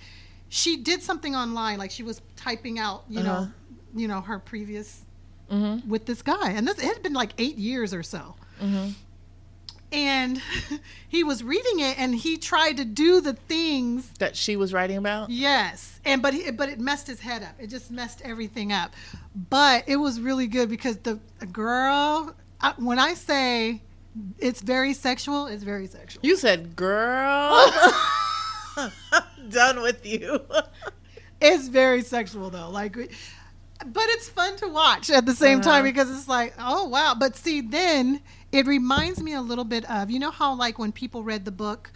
She 0.49 0.77
did 0.77 1.03
something 1.03 1.35
online, 1.37 1.79
like 1.79 1.91
she 1.91 2.03
was 2.03 2.21
typing 2.37 2.79
out, 2.79 3.05
you 3.09 3.21
Uh-huh. 3.21 3.41
know, 3.45 3.51
you 3.95 4.09
know 4.09 4.21
her 4.21 4.39
previous 4.39 5.03
Mm-hmm. 5.51 5.89
with 5.91 6.07
this 6.07 6.23
guy, 6.23 6.51
and 6.51 6.67
this 6.69 6.79
it 6.79 6.85
had 6.85 7.03
been 7.03 7.13
like 7.13 7.33
eight 7.39 7.57
years 7.57 7.93
or 7.93 8.05
so. 8.05 8.37
And 9.93 10.41
he 11.09 11.25
was 11.25 11.43
reading 11.43 11.81
it, 11.81 11.99
and 11.99 12.15
he 12.15 12.37
tried 12.37 12.77
to 12.77 12.85
do 12.85 13.21
the 13.21 13.33
things 13.33 14.09
that 14.21 14.37
she 14.37 14.55
was 14.57 14.73
writing 14.73 14.97
about. 14.99 15.31
Yes, 15.31 15.99
and 16.05 16.23
but 16.23 16.33
he, 16.35 16.49
but 16.53 16.69
it 16.69 16.79
messed 16.79 17.09
his 17.09 17.19
head 17.19 17.43
up. 17.43 17.55
It 17.59 17.67
just 17.67 17.91
messed 17.91 18.23
everything 18.23 18.71
up. 18.73 18.95
But 19.35 19.89
it 19.89 19.97
was 19.97 20.21
really 20.21 20.47
good 20.47 20.69
because 20.69 20.99
the 20.99 21.19
girl, 21.51 22.37
I, 22.61 22.75
when 22.77 23.01
I 23.01 23.15
say 23.15 23.83
it's 24.39 24.61
very 24.61 24.93
sexual, 24.95 25.47
it's 25.47 25.63
very 25.63 25.87
sexual. 25.87 26.21
You 26.25 26.37
said, 26.37 26.75
"Girl, 26.77 27.73
I'm 28.77 28.93
done 29.49 29.83
with 29.83 30.05
you." 30.07 30.41
It's 31.41 31.69
very 31.69 32.03
sexual 32.03 32.51
though. 32.51 32.69
Like, 32.71 32.95
but 32.95 34.05
it's 34.09 34.29
fun 34.29 34.57
to 34.57 34.69
watch 34.69 35.11
at 35.11 35.25
the 35.27 35.35
same 35.35 35.61
time 35.61 35.77
Uh-huh. 35.77 35.83
because 35.85 36.11
it's 36.11 36.29
like, 36.29 36.55
oh 36.59 36.87
wow. 36.87 37.15
But 37.19 37.37
see, 37.37 37.61
then 37.63 38.21
it 38.53 38.67
reminds 38.67 39.23
me 39.23 39.33
a 39.35 39.41
little 39.41 39.65
bit 39.65 39.89
of 39.91 40.11
you 40.11 40.19
know 40.19 40.31
how 40.31 40.55
like 40.55 40.79
when 40.79 40.93
people 40.93 41.23
read 41.23 41.45
the 41.45 41.53
book. 41.53 41.91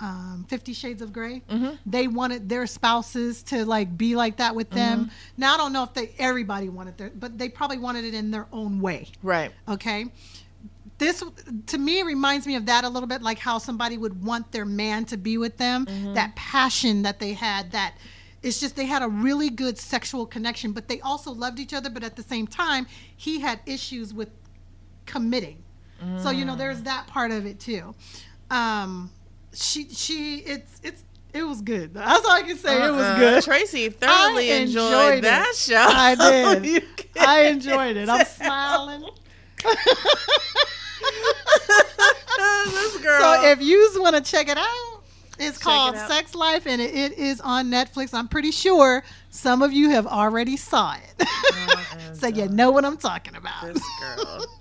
Um, 0.00 0.46
Fifty 0.48 0.74
Shades 0.74 1.02
of 1.02 1.12
Grey 1.12 1.42
Mm-hmm. 1.50 1.74
They 1.84 2.06
wanted 2.06 2.48
their 2.48 2.68
spouses 2.68 3.42
to 3.44 3.64
like 3.64 3.98
be 3.98 4.14
like 4.14 4.36
that 4.36 4.54
with 4.54 4.70
them. 4.70 5.06
Mm-hmm. 5.06 5.12
Now 5.38 5.54
I 5.54 5.56
don't 5.56 5.72
know 5.72 5.82
if 5.82 5.92
they 5.92 6.12
everybody 6.20 6.68
wanted 6.68 6.96
their, 6.98 7.10
but 7.10 7.36
they 7.36 7.48
probably 7.48 7.78
wanted 7.78 8.04
it 8.04 8.14
in 8.14 8.30
their 8.30 8.46
own 8.52 8.80
way. 8.80 9.08
right. 9.24 9.50
Okay. 9.66 10.06
This 10.98 11.22
to 11.66 11.78
me 11.78 12.02
reminds 12.02 12.46
me 12.46 12.56
of 12.56 12.66
that 12.66 12.82
a 12.84 12.88
little 12.88 13.06
bit, 13.08 13.22
like 13.22 13.38
how 13.38 13.58
somebody 13.58 13.96
would 13.96 14.22
want 14.24 14.50
their 14.52 14.64
man 14.64 15.04
to 15.06 15.16
be 15.16 15.38
with 15.38 15.56
them. 15.56 15.86
Mm-hmm. 15.86 16.14
That 16.14 16.34
passion 16.36 17.02
that 17.02 17.20
they 17.20 17.32
had. 17.34 17.70
That 17.72 17.94
it's 18.42 18.58
just 18.60 18.74
they 18.76 18.86
had 18.86 19.02
a 19.02 19.08
really 19.08 19.48
good 19.50 19.78
sexual 19.78 20.26
connection, 20.26 20.72
but 20.72 20.88
they 20.88 21.00
also 21.00 21.30
loved 21.32 21.58
each 21.60 21.72
other. 21.72 21.88
But 21.90 22.02
at 22.04 22.16
the 22.16 22.22
same 22.22 22.46
time, 22.48 22.86
he 23.16 23.38
had 23.40 23.60
issues 23.66 24.12
with 24.12 24.30
committing. 25.06 25.62
So 26.22 26.30
you 26.30 26.44
know, 26.44 26.54
Mm. 26.54 26.58
there's 26.58 26.82
that 26.82 27.06
part 27.08 27.30
of 27.32 27.44
it 27.46 27.58
too. 27.58 27.94
Um, 28.50 29.10
she 29.52 29.88
she 29.88 30.36
it's 30.38 30.80
it's 30.84 31.02
it 31.34 31.42
was 31.42 31.60
good. 31.60 31.94
That's 31.94 32.24
all 32.24 32.30
I 32.32 32.42
can 32.42 32.56
say. 32.56 32.86
It 32.86 32.90
was 32.90 33.02
Uh, 33.04 33.18
good. 33.18 33.42
Tracy 33.44 33.88
thoroughly 33.88 34.52
I 34.52 34.56
enjoyed, 34.56 34.84
enjoyed 35.14 35.24
that 35.24 35.48
it. 35.50 35.56
show. 35.56 35.76
I 35.88 36.14
did. 36.60 36.94
I 37.20 37.42
enjoyed 37.46 37.96
it. 37.96 38.08
I'm 38.08 38.24
smiling. 38.26 39.04
this 42.66 42.98
girl. 42.98 43.20
So 43.20 43.50
if 43.50 43.62
you 43.62 43.90
want 43.96 44.16
to 44.16 44.22
check 44.22 44.48
it 44.48 44.58
out, 44.58 45.02
it's 45.38 45.58
Check 45.58 45.64
called 45.64 45.94
it 45.94 46.00
out. 46.00 46.10
Sex 46.10 46.34
Life, 46.34 46.66
and 46.66 46.80
it, 46.80 46.94
it 46.94 47.12
is 47.18 47.40
on 47.40 47.70
Netflix. 47.70 48.12
I'm 48.12 48.28
pretty 48.28 48.50
sure 48.50 49.04
some 49.30 49.62
of 49.62 49.72
you 49.72 49.90
have 49.90 50.06
already 50.06 50.56
saw 50.56 50.94
it, 50.94 51.18
mm, 51.18 51.26
mm, 51.68 52.16
so 52.16 52.26
you 52.26 52.48
know 52.48 52.70
what 52.70 52.84
I'm 52.84 52.96
talking 52.96 53.36
about. 53.36 53.74
this 53.74 53.82
girl. 54.00 54.46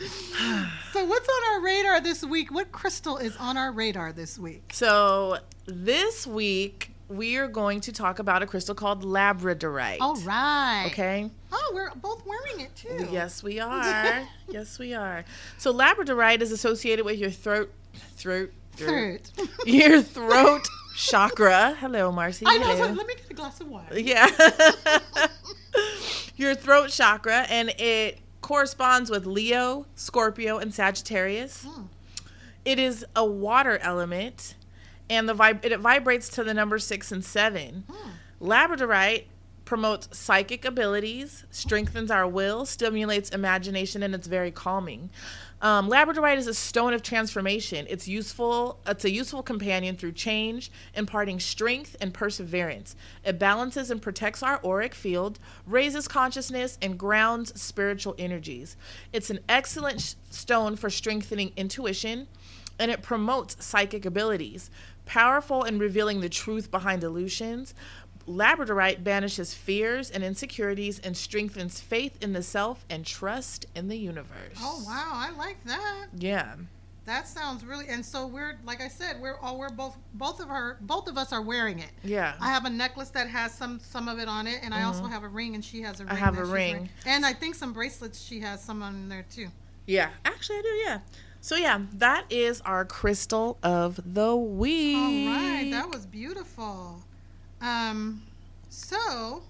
So 0.92 1.04
what's 1.04 1.28
on 1.28 1.54
our 1.54 1.60
radar 1.64 2.00
this 2.00 2.22
week? 2.24 2.52
What 2.52 2.70
crystal 2.70 3.16
is 3.16 3.36
on 3.36 3.56
our 3.56 3.72
radar 3.72 4.12
this 4.12 4.38
week? 4.38 4.70
So 4.72 5.38
this 5.66 6.24
week 6.24 6.93
we 7.08 7.36
are 7.36 7.48
going 7.48 7.80
to 7.82 7.92
talk 7.92 8.18
about 8.18 8.42
a 8.42 8.46
crystal 8.46 8.74
called 8.74 9.04
labradorite. 9.04 9.98
All 10.00 10.16
right. 10.22 10.88
Okay. 10.92 11.30
Oh, 11.52 11.70
we're 11.74 11.90
both 11.96 12.24
wearing 12.26 12.60
it 12.60 12.74
too. 12.74 13.08
Yes, 13.10 13.42
we 13.42 13.60
are. 13.60 14.26
yes, 14.48 14.78
we 14.78 14.94
are. 14.94 15.24
So 15.58 15.72
labradorite 15.72 16.40
is 16.40 16.50
associated 16.52 17.04
with 17.04 17.18
your 17.18 17.30
throat, 17.30 17.70
throat, 18.16 18.52
Third. 18.72 19.20
your 19.66 20.02
throat 20.02 20.66
chakra. 20.96 21.76
Hello, 21.78 22.10
Marcy. 22.10 22.44
I 22.48 22.58
know. 22.58 22.66
Hello. 22.76 22.92
let 22.92 23.06
me 23.06 23.14
get 23.14 23.30
a 23.30 23.34
glass 23.34 23.60
of 23.60 23.68
water. 23.68 23.98
Yeah. 23.98 24.28
your 26.36 26.54
throat 26.54 26.90
chakra, 26.90 27.46
and 27.48 27.68
it 27.78 28.18
corresponds 28.40 29.10
with 29.10 29.26
Leo, 29.26 29.86
Scorpio, 29.94 30.58
and 30.58 30.74
Sagittarius. 30.74 31.64
Hmm. 31.68 31.82
It 32.64 32.78
is 32.78 33.04
a 33.14 33.24
water 33.24 33.78
element, 33.78 34.54
and 35.10 35.28
the 35.28 35.34
vib- 35.34 35.64
it 35.64 35.78
vibrates 35.80 36.28
to 36.30 36.44
the 36.44 36.54
number 36.54 36.78
six 36.78 37.12
and 37.12 37.24
seven. 37.24 37.84
Labradorite 38.40 39.24
promotes 39.64 40.16
psychic 40.16 40.64
abilities, 40.64 41.44
strengthens 41.50 42.10
our 42.10 42.28
will, 42.28 42.66
stimulates 42.66 43.30
imagination, 43.30 44.02
and 44.02 44.14
it's 44.14 44.26
very 44.26 44.50
calming. 44.50 45.08
Um, 45.62 45.88
Labradorite 45.88 46.36
is 46.36 46.46
a 46.46 46.52
stone 46.52 46.92
of 46.92 47.02
transformation. 47.02 47.86
It's 47.88 48.06
useful. 48.06 48.78
It's 48.86 49.06
a 49.06 49.10
useful 49.10 49.42
companion 49.42 49.96
through 49.96 50.12
change, 50.12 50.70
imparting 50.94 51.40
strength 51.40 51.96
and 52.02 52.12
perseverance. 52.12 52.94
It 53.24 53.38
balances 53.38 53.90
and 53.90 54.02
protects 54.02 54.42
our 54.42 54.60
auric 54.62 54.94
field, 54.94 55.38
raises 55.66 56.06
consciousness, 56.06 56.76
and 56.82 56.98
grounds 56.98 57.58
spiritual 57.58 58.14
energies. 58.18 58.76
It's 59.14 59.30
an 59.30 59.40
excellent 59.48 60.16
stone 60.28 60.76
for 60.76 60.90
strengthening 60.90 61.52
intuition, 61.56 62.28
and 62.78 62.90
it 62.90 63.00
promotes 63.00 63.64
psychic 63.64 64.04
abilities. 64.04 64.68
Powerful 65.06 65.64
in 65.64 65.78
revealing 65.78 66.20
the 66.20 66.28
truth 66.28 66.70
behind 66.70 67.04
illusions, 67.04 67.74
Labradorite 68.26 69.04
banishes 69.04 69.54
fears 69.54 70.10
and 70.10 70.24
insecurities 70.24 70.98
and 70.98 71.16
strengthens 71.16 71.80
faith 71.80 72.16
in 72.22 72.32
the 72.32 72.42
self 72.42 72.84
and 72.88 73.04
trust 73.04 73.66
in 73.74 73.88
the 73.88 73.98
universe. 73.98 74.58
Oh 74.60 74.82
wow, 74.86 75.10
I 75.12 75.30
like 75.36 75.62
that. 75.64 76.06
Yeah. 76.16 76.54
That 77.06 77.28
sounds 77.28 77.66
really. 77.66 77.86
And 77.88 78.04
so 78.04 78.26
we're 78.26 78.58
like 78.64 78.80
I 78.80 78.88
said, 78.88 79.20
we're 79.20 79.38
all 79.40 79.58
we're 79.58 79.68
both 79.68 79.96
both 80.14 80.40
of 80.40 80.48
her 80.48 80.78
both 80.80 81.06
of 81.06 81.18
us 81.18 81.32
are 81.32 81.42
wearing 81.42 81.80
it. 81.80 81.90
Yeah. 82.02 82.34
I 82.40 82.48
have 82.48 82.64
a 82.64 82.70
necklace 82.70 83.10
that 83.10 83.28
has 83.28 83.52
some 83.52 83.78
some 83.80 84.08
of 84.08 84.18
it 84.18 84.28
on 84.28 84.46
it, 84.46 84.60
and 84.62 84.72
I 84.72 84.84
also 84.84 85.02
mm-hmm. 85.02 85.12
have 85.12 85.22
a 85.22 85.28
ring, 85.28 85.54
and 85.54 85.62
she 85.62 85.82
has 85.82 86.00
a 86.00 86.04
ring. 86.04 86.12
I 86.12 86.14
have 86.14 86.38
a 86.38 86.44
ring. 86.44 86.72
wearing. 86.72 86.90
and 87.04 87.26
I 87.26 87.34
think 87.34 87.56
some 87.56 87.74
bracelets. 87.74 88.24
She 88.24 88.40
has 88.40 88.62
some 88.62 88.82
on 88.82 89.08
there 89.10 89.26
too. 89.30 89.48
Yeah. 89.86 90.10
Actually, 90.24 90.58
I 90.58 90.62
do. 90.62 90.68
Yeah. 90.68 90.98
So 91.44 91.56
yeah, 91.56 91.82
that 91.96 92.24
is 92.30 92.62
our 92.62 92.86
crystal 92.86 93.58
of 93.62 94.00
the 94.14 94.34
week. 94.34 94.96
All 94.96 95.26
right, 95.36 95.68
that 95.72 95.90
was 95.90 96.06
beautiful. 96.06 97.02
Um, 97.60 98.22
so 98.70 99.42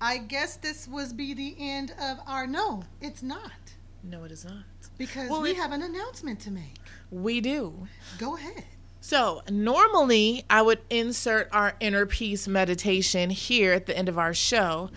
I 0.00 0.18
guess 0.18 0.56
this 0.56 0.88
was 0.88 1.12
be 1.12 1.32
the 1.32 1.54
end 1.60 1.92
of 2.02 2.18
our. 2.26 2.48
No, 2.48 2.82
it's 3.00 3.22
not 3.22 3.52
no, 4.02 4.24
it 4.24 4.32
is 4.32 4.44
not. 4.44 4.64
because 4.98 5.30
Well, 5.30 5.42
we 5.42 5.50
it- 5.52 5.56
have 5.58 5.70
an 5.70 5.82
announcement 5.82 6.40
to 6.40 6.50
make. 6.50 6.80
We 7.12 7.40
do. 7.40 7.86
Go 8.18 8.34
ahead. 8.36 8.64
So, 9.06 9.42
normally 9.48 10.44
I 10.50 10.62
would 10.62 10.80
insert 10.90 11.48
our 11.52 11.76
inner 11.78 12.06
peace 12.06 12.48
meditation 12.48 13.30
here 13.30 13.72
at 13.72 13.86
the 13.86 13.96
end 13.96 14.08
of 14.08 14.18
our 14.18 14.34
show, 14.34 14.90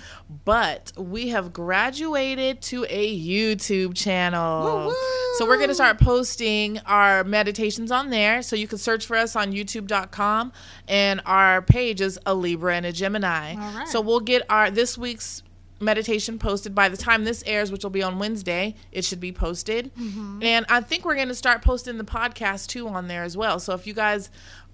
but 0.45 0.91
we 0.97 1.27
have 1.27 1.53
graduated 1.53 2.59
to 2.63 2.87
a 2.89 3.19
YouTube 3.19 3.95
channel. 3.95 4.87
Woo-woo! 4.87 4.95
So, 5.37 5.45
we're 5.45 5.57
going 5.57 5.69
to 5.69 5.75
start 5.75 5.99
posting 5.99 6.79
our 6.87 7.23
meditations 7.23 7.91
on 7.91 8.09
there. 8.09 8.41
So, 8.41 8.55
you 8.55 8.67
can 8.67 8.79
search 8.79 9.05
for 9.05 9.15
us 9.15 9.35
on 9.35 9.53
youtube.com, 9.53 10.53
and 10.87 11.21
our 11.27 11.61
page 11.61 12.01
is 12.01 12.17
a 12.25 12.33
Libra 12.33 12.77
and 12.77 12.87
a 12.87 12.91
Gemini. 12.91 13.53
Right. 13.53 13.87
So, 13.87 14.01
we'll 14.01 14.21
get 14.21 14.41
our 14.49 14.71
this 14.71 14.97
week's 14.97 15.43
meditation 15.79 16.37
posted 16.39 16.75
by 16.75 16.89
the 16.89 16.97
time 16.97 17.23
this 17.23 17.43
airs 17.45 17.71
which 17.71 17.83
will 17.83 17.89
be 17.89 18.03
on 18.03 18.19
wednesday 18.19 18.75
it 18.91 19.03
should 19.05 19.19
be 19.19 19.31
posted 19.31 19.91
Mm-hmm. 19.95 20.43
and 20.43 20.65
i 20.69 20.81
think 20.81 21.05
we're 21.05 21.15
going 21.15 21.27
to 21.29 21.35
start 21.35 21.61
posting 21.61 21.97
the 21.97 22.03
podcast 22.03 22.67
too 22.67 22.87
on 22.87 23.07
there 23.07 23.23
as 23.23 23.37
well 23.37 23.59
so 23.59 23.73
if 23.73 23.87
you 23.87 23.93
guys 23.93 24.29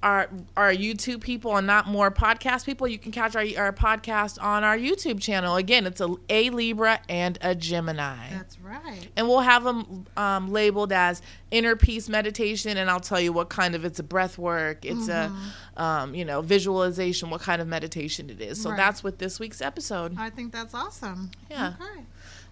are 0.06 0.30
are 0.56 0.72
youtube 0.72 1.20
people 1.20 1.58
and 1.58 1.66
not 1.66 1.88
more 1.88 2.12
podcast 2.12 2.64
people 2.66 2.88
you 2.88 2.98
can 3.00 3.12
catch 3.12 3.36
our, 3.36 3.44
our 3.58 3.74
podcast 3.74 4.42
on 4.42 4.64
our 4.64 4.78
youtube 4.78 5.20
channel 5.20 5.56
again 5.56 5.86
it's 5.88 6.00
a, 6.00 6.14
a 6.30 6.50
libra 6.52 7.00
and 7.10 7.40
a 7.42 7.56
gemini 7.56 8.30
That's 8.32 8.60
right. 8.60 9.08
and 9.18 9.28
we'll 9.28 9.40
have 9.40 9.64
them 9.64 10.06
um, 10.16 10.52
labeled 10.52 10.92
as 10.94 11.22
inner 11.50 11.76
peace 11.76 12.08
meditation 12.08 12.78
and 12.78 12.88
i'll 12.90 13.00
tell 13.00 13.20
you 13.20 13.34
what 13.34 13.50
kind 13.50 13.74
of 13.74 13.84
it's 13.84 13.98
a 14.00 14.04
breath 14.04 14.38
work 14.38 14.86
it's 14.86 15.10
a 15.10 15.34
um, 15.76 16.14
you 16.14 16.24
know 16.24 16.42
visualization 16.42 17.30
what 17.32 17.42
kind 17.42 17.62
of 17.62 17.68
meditation 17.68 18.30
it 18.30 18.40
is 18.40 18.62
so 18.62 18.70
Right. 18.70 18.78
that's 18.78 19.04
with 19.04 19.18
this 19.18 19.40
week's 19.40 19.62
episode 19.62 20.16
I 20.20 20.30
think 20.30 20.52
that's 20.54 20.74
awesome. 20.74 21.32
Yeah. 21.50 21.74
Okay. 21.82 22.02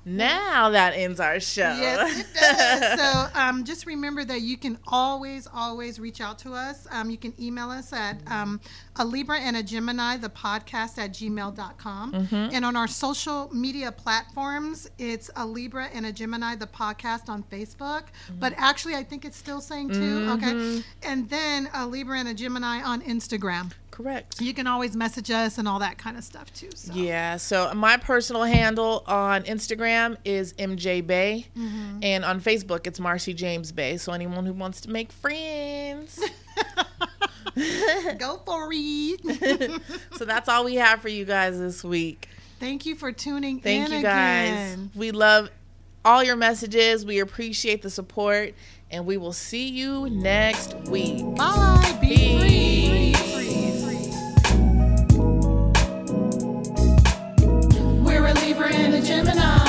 Now 0.05 0.69
that 0.69 0.93
ends 0.95 1.19
our 1.19 1.39
show. 1.39 1.61
Yes, 1.79 2.19
it 2.19 2.27
does. 2.39 2.99
so 2.99 3.39
um, 3.39 3.63
just 3.63 3.85
remember 3.85 4.25
that 4.25 4.41
you 4.41 4.57
can 4.57 4.77
always, 4.87 5.47
always 5.53 5.99
reach 5.99 6.21
out 6.21 6.39
to 6.39 6.53
us. 6.53 6.87
Um, 6.91 7.09
you 7.09 7.17
can 7.17 7.33
email 7.41 7.69
us 7.69 7.93
at 7.93 8.19
um, 8.27 8.59
a 8.97 9.05
Libra 9.05 9.39
and 9.39 9.55
a 9.55 9.63
Gemini, 9.63 10.17
the 10.17 10.29
podcast 10.29 10.97
at 10.97 11.13
gmail.com. 11.13 12.13
Mm-hmm. 12.13 12.35
And 12.35 12.65
on 12.65 12.75
our 12.75 12.87
social 12.87 13.49
media 13.53 13.91
platforms, 13.91 14.89
it's 14.97 15.29
a 15.35 15.45
Libra 15.45 15.87
and 15.93 16.05
a 16.05 16.11
Gemini, 16.11 16.55
the 16.55 16.67
podcast 16.67 17.29
on 17.29 17.43
Facebook. 17.43 18.03
Mm-hmm. 18.03 18.39
But 18.39 18.53
actually, 18.57 18.95
I 18.95 19.03
think 19.03 19.25
it's 19.25 19.37
still 19.37 19.61
saying 19.61 19.89
two. 19.89 20.27
Okay. 20.31 20.83
And 21.03 21.29
then 21.29 21.69
a 21.73 21.87
Libra 21.87 22.19
and 22.19 22.27
a 22.27 22.33
Gemini 22.33 22.81
on 22.81 23.01
Instagram. 23.01 23.71
Correct. 23.93 24.41
You 24.41 24.55
can 24.55 24.65
always 24.65 24.95
message 24.95 25.29
us 25.29 25.59
and 25.59 25.67
all 25.67 25.77
that 25.79 25.99
kind 25.99 26.17
of 26.17 26.23
stuff 26.23 26.51
too. 26.51 26.69
So. 26.73 26.93
Yeah. 26.95 27.37
So 27.37 27.71
my 27.75 27.97
personal 27.97 28.41
handle 28.41 29.03
on 29.05 29.43
Instagram 29.43 30.17
is 30.25 30.53
MJ 30.53 31.05
Bay, 31.05 31.45
Mm-hmm. 31.55 31.99
and 32.01 32.25
on 32.25 32.41
Facebook 32.41 32.87
it's 32.87 32.99
Marcy 32.99 33.35
James 33.35 33.71
Bay. 33.71 33.97
So 33.97 34.11
anyone 34.11 34.47
who 34.47 34.53
wants 34.53 34.81
to 34.81 34.89
make 34.89 35.11
friends. 35.11 36.19
Go 38.17 38.41
for 38.45 38.69
it. 38.71 39.81
so 40.17 40.25
that's 40.25 40.49
all 40.49 40.65
we 40.65 40.75
have 40.75 40.99
for 41.01 41.09
you 41.09 41.23
guys 41.23 41.59
this 41.59 41.83
week. 41.83 42.27
Thank 42.59 42.87
you 42.87 42.95
for 42.95 43.11
tuning 43.11 43.59
Thank 43.59 43.89
in 43.89 43.97
you 43.97 44.01
guys. 44.01 44.49
again. 44.73 44.91
We 44.95 45.11
love 45.11 45.49
all 46.03 46.23
your 46.23 46.35
messages. 46.35 47.05
We 47.05 47.19
appreciate 47.19 47.83
the 47.83 47.89
support, 47.91 48.53
and 48.89 49.05
we 49.05 49.17
will 49.17 49.33
see 49.33 49.67
you 49.69 50.09
next 50.09 50.73
week. 50.87 51.23
Bye. 51.35 51.97
Be 52.01 52.07
Peace. 52.07 52.39
free. 52.41 53.02
Gemini. 59.03 59.62